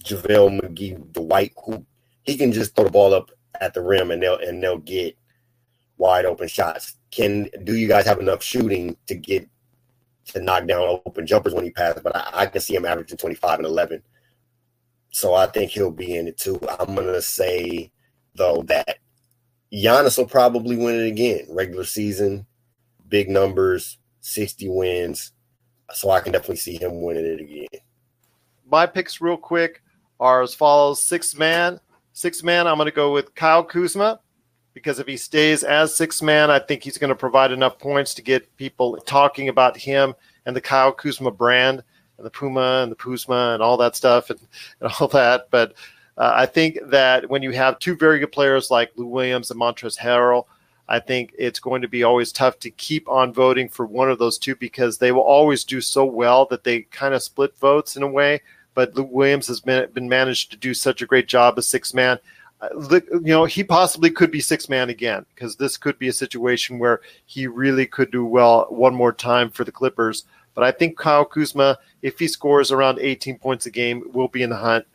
JaVale 0.03 0.61
McGee, 0.61 1.13
Dwight, 1.13 1.53
who 1.65 1.85
he 2.23 2.37
can 2.37 2.51
just 2.51 2.75
throw 2.75 2.85
the 2.85 2.91
ball 2.91 3.13
up 3.13 3.31
at 3.61 3.73
the 3.73 3.81
rim 3.81 4.11
and 4.11 4.21
they'll 4.21 4.37
and 4.37 4.61
they'll 4.61 4.77
get 4.77 5.17
wide 5.97 6.25
open 6.25 6.47
shots. 6.47 6.95
Can 7.11 7.49
do 7.63 7.75
you 7.75 7.87
guys 7.87 8.05
have 8.05 8.19
enough 8.19 8.43
shooting 8.43 8.97
to 9.07 9.15
get 9.15 9.47
to 10.27 10.41
knock 10.41 10.65
down 10.65 10.99
open 11.05 11.25
jumpers 11.25 11.53
when 11.53 11.63
he 11.63 11.71
passes? 11.71 12.01
But 12.03 12.15
I, 12.15 12.29
I 12.33 12.45
can 12.47 12.61
see 12.61 12.75
him 12.75 12.85
averaging 12.85 13.17
25 13.17 13.59
and 13.59 13.67
11. 13.67 14.01
So 15.11 15.33
I 15.33 15.47
think 15.47 15.71
he'll 15.71 15.91
be 15.91 16.17
in 16.17 16.27
it 16.27 16.37
too. 16.37 16.59
I'm 16.79 16.95
gonna 16.95 17.21
say 17.21 17.91
though 18.35 18.63
that 18.63 18.97
Giannis 19.73 20.17
will 20.17 20.27
probably 20.27 20.77
win 20.77 20.95
it 20.95 21.07
again. 21.07 21.45
Regular 21.49 21.83
season, 21.83 22.45
big 23.09 23.29
numbers, 23.29 23.97
60 24.21 24.69
wins. 24.69 25.31
So 25.93 26.09
I 26.09 26.19
can 26.19 26.31
definitely 26.31 26.57
see 26.57 26.77
him 26.77 27.01
winning 27.01 27.25
it 27.25 27.41
again. 27.41 27.81
My 28.69 28.85
picks, 28.85 29.21
real 29.21 29.37
quick, 29.37 29.83
are 30.19 30.41
as 30.41 30.55
follows: 30.55 31.03
six 31.03 31.35
man, 31.37 31.79
six 32.13 32.41
man. 32.41 32.67
I'm 32.67 32.77
going 32.77 32.87
to 32.87 32.95
go 32.95 33.13
with 33.13 33.35
Kyle 33.35 33.63
Kuzma 33.63 34.19
because 34.73 34.99
if 34.99 35.07
he 35.07 35.15
stays 35.17 35.63
as 35.63 35.95
six 35.95 36.21
man, 36.21 36.49
I 36.49 36.59
think 36.59 36.83
he's 36.83 36.97
going 36.97 37.09
to 37.09 37.15
provide 37.15 37.51
enough 37.51 37.77
points 37.77 38.15
to 38.15 38.23
get 38.23 38.55
people 38.57 38.97
talking 39.05 39.49
about 39.49 39.77
him 39.77 40.15
and 40.45 40.55
the 40.55 40.61
Kyle 40.61 40.91
Kuzma 40.91 41.31
brand 41.31 41.83
and 42.17 42.25
the 42.25 42.31
Puma 42.31 42.81
and 42.81 42.91
the 42.91 42.95
Puzma 42.95 43.53
and 43.53 43.61
all 43.61 43.77
that 43.77 43.95
stuff 43.95 44.29
and, 44.29 44.39
and 44.81 44.91
all 44.99 45.07
that. 45.09 45.47
But 45.51 45.73
uh, 46.17 46.31
I 46.35 46.45
think 46.45 46.79
that 46.85 47.29
when 47.29 47.41
you 47.41 47.51
have 47.51 47.79
two 47.79 47.95
very 47.95 48.19
good 48.19 48.31
players 48.31 48.71
like 48.71 48.91
Lou 48.95 49.05
Williams 49.05 49.51
and 49.51 49.59
Montrezl 49.59 49.99
Harrell, 49.99 50.45
I 50.87 50.99
think 50.99 51.33
it's 51.37 51.59
going 51.59 51.81
to 51.81 51.87
be 51.87 52.03
always 52.03 52.31
tough 52.31 52.59
to 52.59 52.69
keep 52.69 53.09
on 53.09 53.33
voting 53.33 53.69
for 53.69 53.85
one 53.85 54.09
of 54.09 54.19
those 54.19 54.37
two 54.37 54.55
because 54.55 54.97
they 54.97 55.11
will 55.11 55.21
always 55.21 55.63
do 55.63 55.81
so 55.81 56.05
well 56.05 56.45
that 56.47 56.63
they 56.63 56.81
kind 56.83 57.13
of 57.13 57.23
split 57.23 57.57
votes 57.57 57.95
in 57.95 58.03
a 58.03 58.07
way. 58.07 58.41
But 58.75 58.93
Lou 58.95 59.03
Williams 59.03 59.47
has 59.47 59.61
been, 59.61 59.89
been 59.91 60.09
managed 60.09 60.51
to 60.51 60.57
do 60.57 60.73
such 60.73 61.01
a 61.01 61.05
great 61.07 61.27
job 61.27 61.57
as 61.57 61.67
six 61.67 61.93
man 61.93 62.19
you 62.81 63.21
know, 63.23 63.45
he 63.45 63.63
possibly 63.63 64.09
could 64.09 64.31
be 64.31 64.39
six 64.39 64.69
man 64.69 64.89
again 64.89 65.25
because 65.33 65.55
this 65.55 65.77
could 65.77 65.97
be 65.99 66.07
a 66.07 66.13
situation 66.13 66.79
where 66.79 67.01
he 67.25 67.47
really 67.47 67.85
could 67.85 68.11
do 68.11 68.25
well 68.25 68.67
one 68.69 68.95
more 68.95 69.13
time 69.13 69.49
for 69.49 69.63
the 69.63 69.71
Clippers. 69.71 70.25
But 70.53 70.63
I 70.63 70.71
think 70.71 70.97
Kyle 70.97 71.25
Kuzma, 71.25 71.77
if 72.01 72.17
he 72.17 72.27
scores 72.27 72.71
around 72.71 72.99
18 72.99 73.37
points 73.39 73.65
a 73.65 73.71
game, 73.71 74.03
will 74.13 74.29
be 74.29 74.43
in 74.43 74.49
the 74.49 74.55
hunt. 74.55 74.85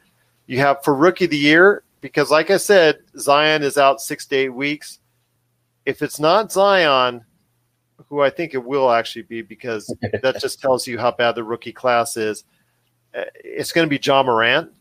You 0.50 0.58
have 0.58 0.82
for 0.82 0.96
rookie 0.96 1.26
of 1.26 1.30
the 1.30 1.36
year 1.36 1.84
because, 2.00 2.28
like 2.28 2.50
I 2.50 2.56
said, 2.56 2.98
Zion 3.16 3.62
is 3.62 3.78
out 3.78 4.00
six 4.00 4.26
to 4.26 4.36
eight 4.36 4.48
weeks. 4.48 4.98
If 5.86 6.02
it's 6.02 6.18
not 6.18 6.50
Zion, 6.50 7.24
who 8.08 8.20
I 8.20 8.30
think 8.30 8.54
it 8.54 8.64
will 8.64 8.90
actually 8.90 9.22
be, 9.22 9.42
because 9.42 9.86
that 10.02 10.40
just 10.40 10.60
tells 10.60 10.88
you 10.88 10.98
how 10.98 11.12
bad 11.12 11.36
the 11.36 11.44
rookie 11.44 11.72
class 11.72 12.16
is. 12.16 12.42
Uh, 13.14 13.26
it's 13.44 13.70
going 13.70 13.88
to 13.88 13.88
be 13.88 14.02
Ja 14.02 14.24
Morant 14.24 14.72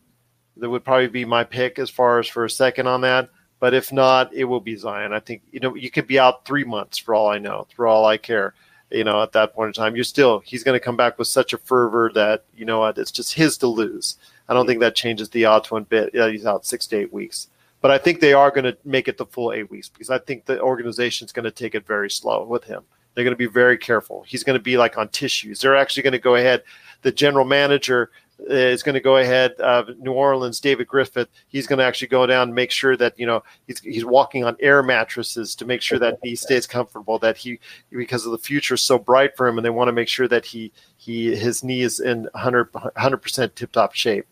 that 0.56 0.68
would 0.68 0.84
probably 0.84 1.06
be 1.06 1.24
my 1.24 1.44
pick 1.44 1.78
as 1.78 1.88
far 1.88 2.18
as 2.18 2.26
for 2.26 2.44
a 2.44 2.50
second 2.50 2.88
on 2.88 3.02
that. 3.02 3.28
But 3.60 3.72
if 3.72 3.92
not, 3.92 4.34
it 4.34 4.46
will 4.46 4.58
be 4.58 4.74
Zion. 4.74 5.12
I 5.12 5.20
think 5.20 5.42
you 5.52 5.60
know 5.60 5.76
you 5.76 5.92
could 5.92 6.08
be 6.08 6.18
out 6.18 6.44
three 6.44 6.64
months 6.64 6.98
for 6.98 7.14
all 7.14 7.28
I 7.28 7.38
know, 7.38 7.68
for 7.76 7.86
all 7.86 8.06
I 8.06 8.16
care. 8.16 8.54
You 8.90 9.04
know, 9.04 9.22
at 9.22 9.30
that 9.34 9.54
point 9.54 9.68
in 9.68 9.72
time, 9.74 9.94
you're 9.94 10.02
still 10.02 10.42
he's 10.44 10.64
going 10.64 10.74
to 10.74 10.84
come 10.84 10.96
back 10.96 11.16
with 11.16 11.28
such 11.28 11.52
a 11.52 11.58
fervor 11.58 12.10
that 12.16 12.44
you 12.56 12.64
know 12.64 12.80
what 12.80 12.98
it's 12.98 13.12
just 13.12 13.34
his 13.34 13.56
to 13.58 13.68
lose. 13.68 14.16
I 14.50 14.54
don't 14.54 14.66
think 14.66 14.80
that 14.80 14.96
changes 14.96 15.30
the 15.30 15.44
odds 15.44 15.70
one 15.70 15.84
bit. 15.84 16.10
Yeah, 16.12 16.28
he's 16.28 16.44
out 16.44 16.66
six 16.66 16.88
to 16.88 16.98
eight 16.98 17.12
weeks, 17.12 17.48
but 17.80 17.92
I 17.92 17.98
think 17.98 18.18
they 18.18 18.32
are 18.32 18.50
going 18.50 18.64
to 18.64 18.76
make 18.84 19.06
it 19.06 19.16
the 19.16 19.24
full 19.24 19.52
eight 19.52 19.70
weeks 19.70 19.88
because 19.88 20.10
I 20.10 20.18
think 20.18 20.44
the 20.44 20.60
organization 20.60 21.24
is 21.24 21.32
going 21.32 21.44
to 21.44 21.52
take 21.52 21.76
it 21.76 21.86
very 21.86 22.10
slow 22.10 22.44
with 22.44 22.64
him. 22.64 22.82
They're 23.14 23.24
going 23.24 23.34
to 23.34 23.38
be 23.38 23.46
very 23.46 23.78
careful. 23.78 24.24
He's 24.26 24.42
going 24.42 24.58
to 24.58 24.62
be 24.62 24.76
like 24.76 24.98
on 24.98 25.08
tissues. 25.08 25.60
They're 25.60 25.76
actually 25.76 26.02
going 26.02 26.12
to 26.14 26.18
go 26.18 26.34
ahead. 26.34 26.64
The 27.02 27.12
general 27.12 27.44
manager 27.44 28.10
is 28.48 28.82
going 28.82 28.94
to 28.94 29.00
go 29.00 29.18
ahead. 29.18 29.54
New 29.98 30.12
Orleans, 30.12 30.60
David 30.60 30.88
Griffith. 30.88 31.28
he's 31.48 31.66
going 31.66 31.78
to 31.78 31.84
actually 31.84 32.08
go 32.08 32.26
down 32.26 32.48
and 32.48 32.54
make 32.54 32.72
sure 32.72 32.96
that 32.96 33.18
you 33.18 33.26
know 33.26 33.42
he's 33.68 33.80
he's 33.80 34.04
walking 34.04 34.44
on 34.44 34.56
air 34.60 34.82
mattresses 34.82 35.54
to 35.56 35.64
make 35.64 35.82
sure 35.82 35.98
that 35.98 36.18
he 36.22 36.34
stays 36.34 36.66
comfortable. 36.66 37.18
That 37.18 37.36
he 37.36 37.60
because 37.90 38.26
of 38.26 38.32
the 38.32 38.38
future 38.38 38.74
is 38.74 38.82
so 38.82 38.98
bright 38.98 39.36
for 39.36 39.46
him, 39.46 39.58
and 39.58 39.64
they 39.64 39.70
want 39.70 39.88
to 39.88 39.92
make 39.92 40.08
sure 40.08 40.28
that 40.28 40.44
he 40.44 40.72
he 40.96 41.36
his 41.36 41.62
knee 41.62 41.82
is 41.82 42.00
in 42.00 42.28
100 42.32 43.18
percent 43.18 43.54
tip 43.56 43.72
top 43.72 43.94
shape. 43.94 44.26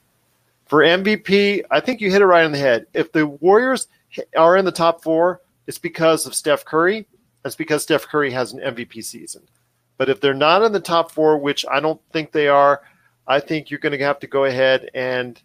For 0.68 0.80
MVP, 0.80 1.62
I 1.70 1.80
think 1.80 2.00
you 2.00 2.10
hit 2.10 2.22
it 2.22 2.26
right 2.26 2.44
on 2.44 2.52
the 2.52 2.58
head. 2.58 2.86
If 2.92 3.10
the 3.12 3.26
Warriors 3.26 3.88
are 4.36 4.56
in 4.56 4.66
the 4.66 4.72
top 4.72 5.02
four, 5.02 5.40
it's 5.66 5.78
because 5.78 6.26
of 6.26 6.34
Steph 6.34 6.64
Curry. 6.64 7.06
That's 7.42 7.56
because 7.56 7.82
Steph 7.82 8.06
Curry 8.06 8.30
has 8.30 8.52
an 8.52 8.60
MVP 8.60 9.02
season. 9.02 9.42
But 9.96 10.10
if 10.10 10.20
they're 10.20 10.34
not 10.34 10.62
in 10.62 10.72
the 10.72 10.80
top 10.80 11.10
four, 11.10 11.38
which 11.38 11.64
I 11.70 11.80
don't 11.80 12.00
think 12.12 12.32
they 12.32 12.48
are, 12.48 12.82
I 13.26 13.40
think 13.40 13.70
you're 13.70 13.80
going 13.80 13.98
to 13.98 14.04
have 14.04 14.20
to 14.20 14.26
go 14.26 14.44
ahead 14.44 14.90
and 14.94 15.40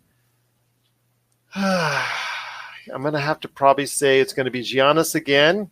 I'm 1.55 3.01
going 3.01 3.13
to 3.13 3.19
have 3.19 3.39
to 3.41 3.47
probably 3.47 3.85
say 3.85 4.19
it's 4.19 4.33
going 4.33 4.45
to 4.45 4.51
be 4.51 4.61
Giannis 4.61 5.15
again. 5.15 5.69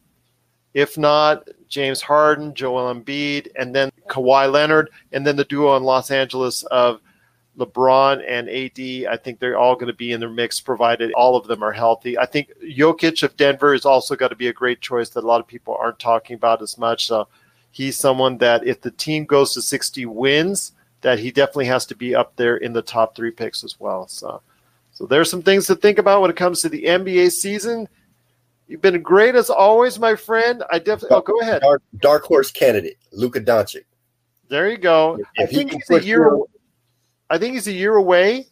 If 0.73 0.97
not, 0.97 1.47
James 1.67 2.01
Harden, 2.01 2.53
Joel 2.53 2.93
Embiid, 2.93 3.49
and 3.57 3.75
then 3.75 3.91
Kawhi 4.07 4.49
Leonard, 4.49 4.89
and 5.11 5.27
then 5.27 5.35
the 5.35 5.43
duo 5.43 5.75
in 5.75 5.83
Los 5.83 6.09
Angeles 6.09 6.63
of 6.63 7.01
LeBron 7.57 8.23
and 8.27 8.49
AD. 8.49 9.11
I 9.11 9.17
think 9.17 9.39
they're 9.39 9.57
all 9.57 9.75
going 9.75 9.87
to 9.87 9.93
be 9.93 10.11
in 10.11 10.19
the 10.19 10.29
mix, 10.29 10.59
provided 10.59 11.11
all 11.13 11.35
of 11.35 11.47
them 11.47 11.63
are 11.63 11.71
healthy. 11.71 12.17
I 12.17 12.25
think 12.25 12.51
Jokic 12.63 13.23
of 13.23 13.35
Denver 13.37 13.73
is 13.73 13.85
also 13.85 14.15
got 14.15 14.29
to 14.29 14.35
be 14.35 14.47
a 14.47 14.53
great 14.53 14.81
choice 14.81 15.09
that 15.09 15.23
a 15.23 15.27
lot 15.27 15.41
of 15.41 15.47
people 15.47 15.77
aren't 15.79 15.99
talking 15.99 16.35
about 16.35 16.61
as 16.61 16.77
much. 16.77 17.07
So 17.07 17.27
he's 17.71 17.97
someone 17.97 18.37
that 18.37 18.65
if 18.65 18.81
the 18.81 18.91
team 18.91 19.25
goes 19.25 19.53
to 19.53 19.61
60 19.61 20.05
wins, 20.05 20.71
that 21.01 21.19
he 21.19 21.31
definitely 21.31 21.65
has 21.65 21.85
to 21.87 21.95
be 21.95 22.15
up 22.15 22.35
there 22.35 22.57
in 22.57 22.73
the 22.73 22.81
top 22.81 23.15
three 23.15 23.31
picks 23.31 23.63
as 23.63 23.79
well. 23.79 24.07
So 24.07 24.41
so 25.01 25.07
there's 25.07 25.31
some 25.31 25.41
things 25.41 25.65
to 25.67 25.75
think 25.75 25.97
about 25.97 26.21
when 26.21 26.29
it 26.29 26.35
comes 26.35 26.61
to 26.61 26.69
the 26.69 26.83
NBA 26.83 27.31
season. 27.31 27.87
You've 28.67 28.81
been 28.81 29.01
great 29.01 29.33
as 29.33 29.49
always, 29.49 29.97
my 29.97 30.15
friend. 30.15 30.63
I 30.69 30.77
definitely. 30.77 31.17
Oh, 31.17 31.21
go 31.21 31.39
ahead. 31.41 31.61
Dark, 31.61 31.81
dark 31.97 32.23
horse 32.23 32.51
candidate, 32.51 32.97
Luka 33.11 33.41
Doncic. 33.41 33.85
There 34.47 34.69
you 34.69 34.77
go. 34.77 35.17
If 35.35 35.49
I 35.49 35.51
think 35.51 35.71
he's 35.71 35.89
a 35.89 36.03
year. 36.03 36.29
Through, 36.29 36.47
I 37.31 37.37
think 37.37 37.53
he's 37.53 37.67
a 37.67 37.71
year 37.71 37.95
away. 37.95 38.47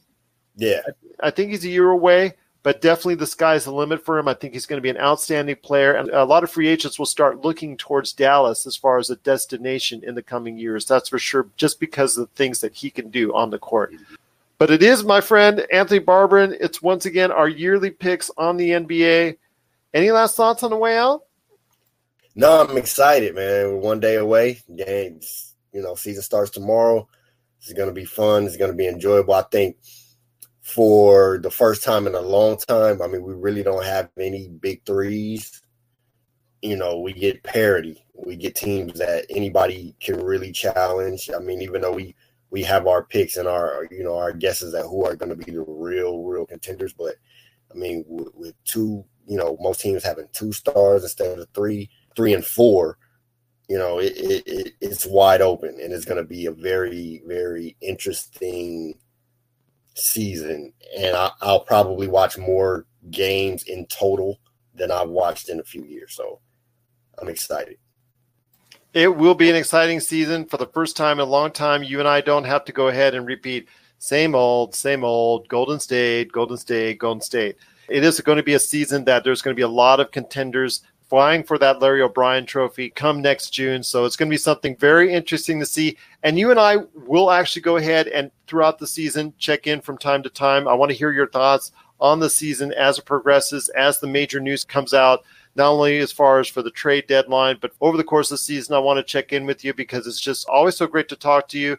Yeah. 0.56 0.82
I 1.20 1.32
think 1.32 1.52
he's 1.52 1.66
a 1.66 1.70
year 1.70 1.90
away, 1.90 2.36
but 2.64 2.82
definitely 2.82 3.16
the 3.16 3.28
sky's 3.28 3.66
the 3.66 3.74
limit 3.74 4.06
for 4.06 4.18
him. 4.18 4.30
I 4.30 4.34
think 4.34 4.54
he's 4.54 4.66
going 4.66 4.78
to 4.78 4.82
be 4.82 4.90
an 4.90 4.98
outstanding 4.98 5.58
player, 5.58 5.92
and 5.92 6.10
a 6.10 6.24
lot 6.24 6.46
of 6.46 6.52
free 6.52 6.70
agents 6.70 6.98
will 6.98 7.06
start 7.06 7.44
looking 7.44 7.76
towards 7.76 8.14
Dallas 8.14 8.66
as 8.66 8.78
far 8.78 8.98
as 8.98 9.10
a 9.10 9.18
destination 9.18 10.02
in 10.04 10.16
the 10.16 10.24
coming 10.24 10.58
years. 10.58 10.86
That's 10.86 11.10
for 11.10 11.20
sure, 11.20 11.48
just 11.58 11.82
because 11.82 12.18
of 12.18 12.30
the 12.30 12.36
things 12.36 12.62
that 12.62 12.74
he 12.74 12.90
can 12.90 13.10
do 13.10 13.34
on 13.36 13.50
the 13.50 13.60
court. 13.60 13.94
But 14.58 14.72
it 14.72 14.82
is, 14.82 15.04
my 15.04 15.20
friend, 15.20 15.66
Anthony 15.72 16.00
Barberin. 16.00 16.56
It's 16.60 16.82
once 16.82 17.06
again 17.06 17.32
our 17.34 17.50
yearly 17.50 17.92
picks 17.92 18.32
on 18.38 18.56
the 18.56 18.70
NBA. 18.70 19.38
Any 19.94 20.12
last 20.12 20.38
thoughts 20.38 20.64
on 20.64 20.72
the 20.72 20.78
way 20.78 20.98
out? 20.98 21.24
No, 22.36 22.62
I'm 22.62 22.78
excited, 22.78 23.36
man. 23.36 23.68
We're 23.68 23.76
one 23.78 24.00
day 24.00 24.16
away. 24.16 24.62
Games, 24.74 25.56
you 25.74 25.82
know, 25.82 25.96
season 25.96 26.24
starts 26.24 26.52
tomorrow. 26.52 27.10
It's 27.60 27.74
going 27.74 27.89
to 27.89 27.93
be 27.93 28.05
fun. 28.05 28.45
It's 28.45 28.57
going 28.57 28.72
to 28.72 28.78
be 28.78 28.88
enjoyable. 28.88 29.34
I 29.34 29.43
think 29.43 29.78
for 30.62 31.39
the 31.41 31.51
first 31.51 31.84
time 31.84 32.07
in 32.07 32.16
a 32.16 32.22
long 32.22 32.57
time, 32.57 33.01
I 33.01 33.07
mean, 33.07 33.24
we 33.24 33.34
really 33.34 33.64
don't 33.64 33.86
have 33.86 34.10
any 34.18 34.47
big 34.47 34.86
threes. 34.86 35.62
You 36.62 36.78
know, 36.78 36.99
we 36.99 37.14
get 37.14 37.43
parity. 37.43 38.03
We 38.14 38.36
get 38.36 38.55
teams 38.55 38.99
that 38.99 39.26
anybody 39.30 39.95
can 39.99 40.24
really 40.24 40.51
challenge. 40.51 41.30
I 41.36 41.39
mean, 41.39 41.62
even 41.62 41.82
though 41.82 41.93
we– 41.93 42.16
we 42.51 42.64
have 42.64 42.88
our 42.88 43.03
picks 43.03 43.38
and 43.38 43.47
our 43.47 43.88
you 43.91 44.03
know 44.03 44.18
our 44.18 44.32
guesses 44.34 44.74
at 44.74 44.86
who 44.86 45.05
are 45.05 45.16
going 45.16 45.30
to 45.30 45.45
be 45.45 45.51
the 45.51 45.62
real 45.62 46.24
real 46.24 46.45
contenders. 46.45 46.93
But 46.93 47.16
I 47.72 47.78
mean, 47.78 48.03
with, 48.07 48.30
with, 48.34 48.64
two, 48.64 49.05
you 49.28 49.38
know, 49.38 49.57
most 49.60 49.82
teams 49.82 50.03
having 50.03 50.28
two 50.32 50.51
stars 50.51 51.03
instead 51.03 51.38
of 51.38 51.47
three, 51.53 51.89
three 52.16 52.34
and 52.34 52.43
four, 52.43 52.97
you 53.70 53.78
know, 53.78 54.00
it, 54.00 54.14
it, 54.18 54.44
it 54.48 54.74
it's 54.82 55.06
wide 55.06 55.42
open 55.42 55.78
and 55.82 55.94
it's 55.94 56.06
going 56.06 56.22
to 56.22 56.28
be 56.28 56.48
a 56.48 56.52
very 56.52 57.22
very 57.26 57.78
interesting 57.82 58.96
season. 59.94 60.74
And 60.98 61.16
I, 61.16 61.30
I'll 61.42 61.62
probably 61.62 62.08
watch 62.08 62.38
more 62.38 62.86
games 63.12 63.64
in 63.64 63.86
total 63.86 64.40
than 64.74 64.92
I've 64.92 65.10
watched 65.10 65.50
in 65.50 65.60
a 65.60 65.64
few 65.64 65.84
years. 65.84 66.16
So 66.16 66.40
I'm 67.22 67.30
excited. 67.30 67.78
It 68.94 69.16
will 69.16 69.36
be 69.36 69.52
an 69.52 69.56
exciting 69.56 70.00
season 70.00 70.46
for 70.46 70.58
the 70.58 70.66
first 70.66 70.98
time 70.98 71.20
in 71.20 71.28
a 71.28 71.30
long 71.30 71.52
time. 71.52 71.84
You 71.84 72.00
and 72.00 72.08
I 72.08 72.22
don't 72.22 72.46
have 72.46 72.66
to 72.66 72.72
go 72.72 72.88
ahead 72.88 73.14
and 73.14 73.28
repeat 73.28 73.68
same 74.00 74.34
old, 74.34 74.74
same 74.74 75.04
old, 75.04 75.48
Golden 75.48 75.80
State, 75.80 76.32
Golden 76.32 76.58
State, 76.58 76.98
Golden 76.98 77.22
State. 77.22 77.58
It 77.88 78.04
is 78.04 78.20
going 78.22 78.38
to 78.38 78.44
be 78.44 78.54
a 78.54 78.60
season 78.60 79.06
that 79.06 79.24
there's 79.24 79.44
going 79.44 79.54
to 79.54 79.60
be 79.60 79.64
a 79.64 79.68
lot 79.68 80.00
of 80.00 80.10
contenders 80.10 80.82
vying 81.10 81.43
for 81.43 81.57
that 81.57 81.80
Larry 81.80 82.01
O'Brien 82.01 82.45
trophy 82.45 82.89
come 82.89 83.22
next 83.22 83.49
June. 83.49 83.82
So 83.82 84.05
it's 84.05 84.16
going 84.16 84.30
to 84.30 84.34
be 84.34 84.38
something 84.38 84.76
very 84.78 85.12
interesting 85.12 85.60
to 85.60 85.66
see. 85.66 85.97
And 86.24 86.38
you 86.38 86.51
and 86.51 86.60
I 86.60 86.78
will 86.93 87.32
actually 87.32 87.64
go 87.64 87.78
ahead 87.78 88.07
and 88.07 88.32
throughout 88.47 88.78
the 88.80 88.88
season 88.88 89.34
check 89.38 89.68
in 89.68 89.82
from 89.82 89.97
time 89.97 90.24
to 90.24 90.30
time. 90.30 90.68
I 90.68 90.74
want 90.74 90.91
to 90.91 90.97
hear 90.97 91.12
your 91.12 91.30
thoughts 91.30 91.72
on 91.99 92.20
the 92.20 92.30
season 92.30 92.72
as 92.74 92.99
it 92.99 93.05
progresses, 93.05 93.70
as 93.70 93.99
the 93.99 94.07
major 94.07 94.39
news 94.39 94.64
comes 94.64 94.93
out 94.93 95.24
not 95.55 95.72
only 95.72 95.97
as 95.97 96.12
far 96.12 96.39
as 96.39 96.47
for 96.47 96.62
the 96.62 96.72
trade 96.72 97.07
deadline, 97.07 97.57
but 97.60 97.74
over 97.82 97.97
the 97.97 98.03
course 98.03 98.32
of 98.32 98.36
the 98.36 98.43
season, 98.43 98.76
I 98.76 98.80
want 98.80 98.97
to 98.97 99.03
check 99.03 99.34
in 99.34 99.45
with 99.45 99.66
you 99.66 99.74
because 99.74 100.07
it's 100.07 100.22
just 100.22 100.47
always 100.47 100.78
so 100.78 100.88
great 100.88 101.10
to 101.10 101.16
talk 101.16 101.47
to 101.49 101.60
you. 101.60 101.78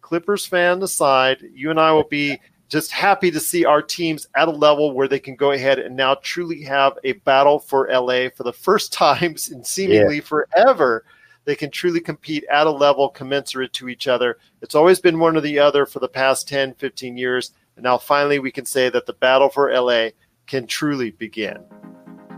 Clippers 0.00 0.46
fan 0.46 0.82
aside, 0.82 1.42
you 1.52 1.70
and 1.70 1.80
I 1.80 1.92
will 1.92 2.04
be 2.04 2.38
just 2.70 2.92
happy 2.92 3.30
to 3.32 3.40
see 3.40 3.64
our 3.64 3.82
teams 3.82 4.28
at 4.36 4.48
a 4.48 4.52
level 4.52 4.92
where 4.92 5.08
they 5.08 5.18
can 5.18 5.34
go 5.34 5.50
ahead 5.50 5.80
and 5.80 5.96
now 5.96 6.14
truly 6.22 6.62
have 6.62 6.96
a 7.02 7.12
battle 7.12 7.58
for 7.58 7.90
LA 7.92 8.28
for 8.34 8.44
the 8.44 8.52
first 8.52 8.92
times 8.94 9.50
in 9.50 9.62
seemingly 9.62 10.16
yeah. 10.16 10.22
forever. 10.22 11.04
They 11.44 11.56
can 11.56 11.70
truly 11.70 12.00
compete 12.00 12.44
at 12.50 12.66
a 12.66 12.70
level 12.70 13.08
commensurate 13.08 13.72
to 13.74 13.88
each 13.88 14.06
other. 14.06 14.38
It's 14.62 14.74
always 14.74 15.00
been 15.00 15.18
one 15.18 15.36
or 15.36 15.40
the 15.40 15.58
other 15.58 15.84
for 15.84 15.98
the 15.98 16.08
past 16.08 16.46
10, 16.48 16.74
15 16.74 17.16
years. 17.16 17.52
And 17.76 17.82
now 17.82 17.98
finally 17.98 18.38
we 18.38 18.52
can 18.52 18.64
say 18.64 18.88
that 18.88 19.06
the 19.06 19.14
battle 19.14 19.48
for 19.48 19.72
LA 19.72 20.10
can 20.46 20.66
truly 20.66 21.10
begin. 21.10 21.58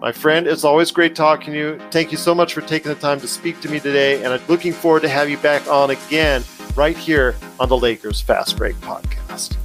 My 0.01 0.13
friend, 0.13 0.47
it's 0.47 0.65
always 0.65 0.91
great 0.91 1.15
talking 1.15 1.53
to 1.53 1.59
you. 1.59 1.81
Thank 1.91 2.11
you 2.11 2.19
so 2.19 2.35
much 2.35 2.55
for 2.55 2.61
taking 2.61 2.89
the 2.89 2.99
time 2.99 3.21
to 3.21 3.29
speak 3.29 3.61
to 3.61 3.69
me 3.69 3.79
today, 3.79 4.25
and 4.25 4.33
I'm 4.33 4.41
looking 4.49 4.73
forward 4.73 5.03
to 5.03 5.09
have 5.09 5.31
you 5.31 5.37
back 5.39 5.65
on 5.69 5.91
again 5.91 6.43
right 6.75 6.97
here 6.97 7.37
on 7.61 7.69
the 7.69 7.77
Lakers 7.77 8.21
Fast 8.21 8.57
Break 8.57 8.75
podcast. 8.77 9.57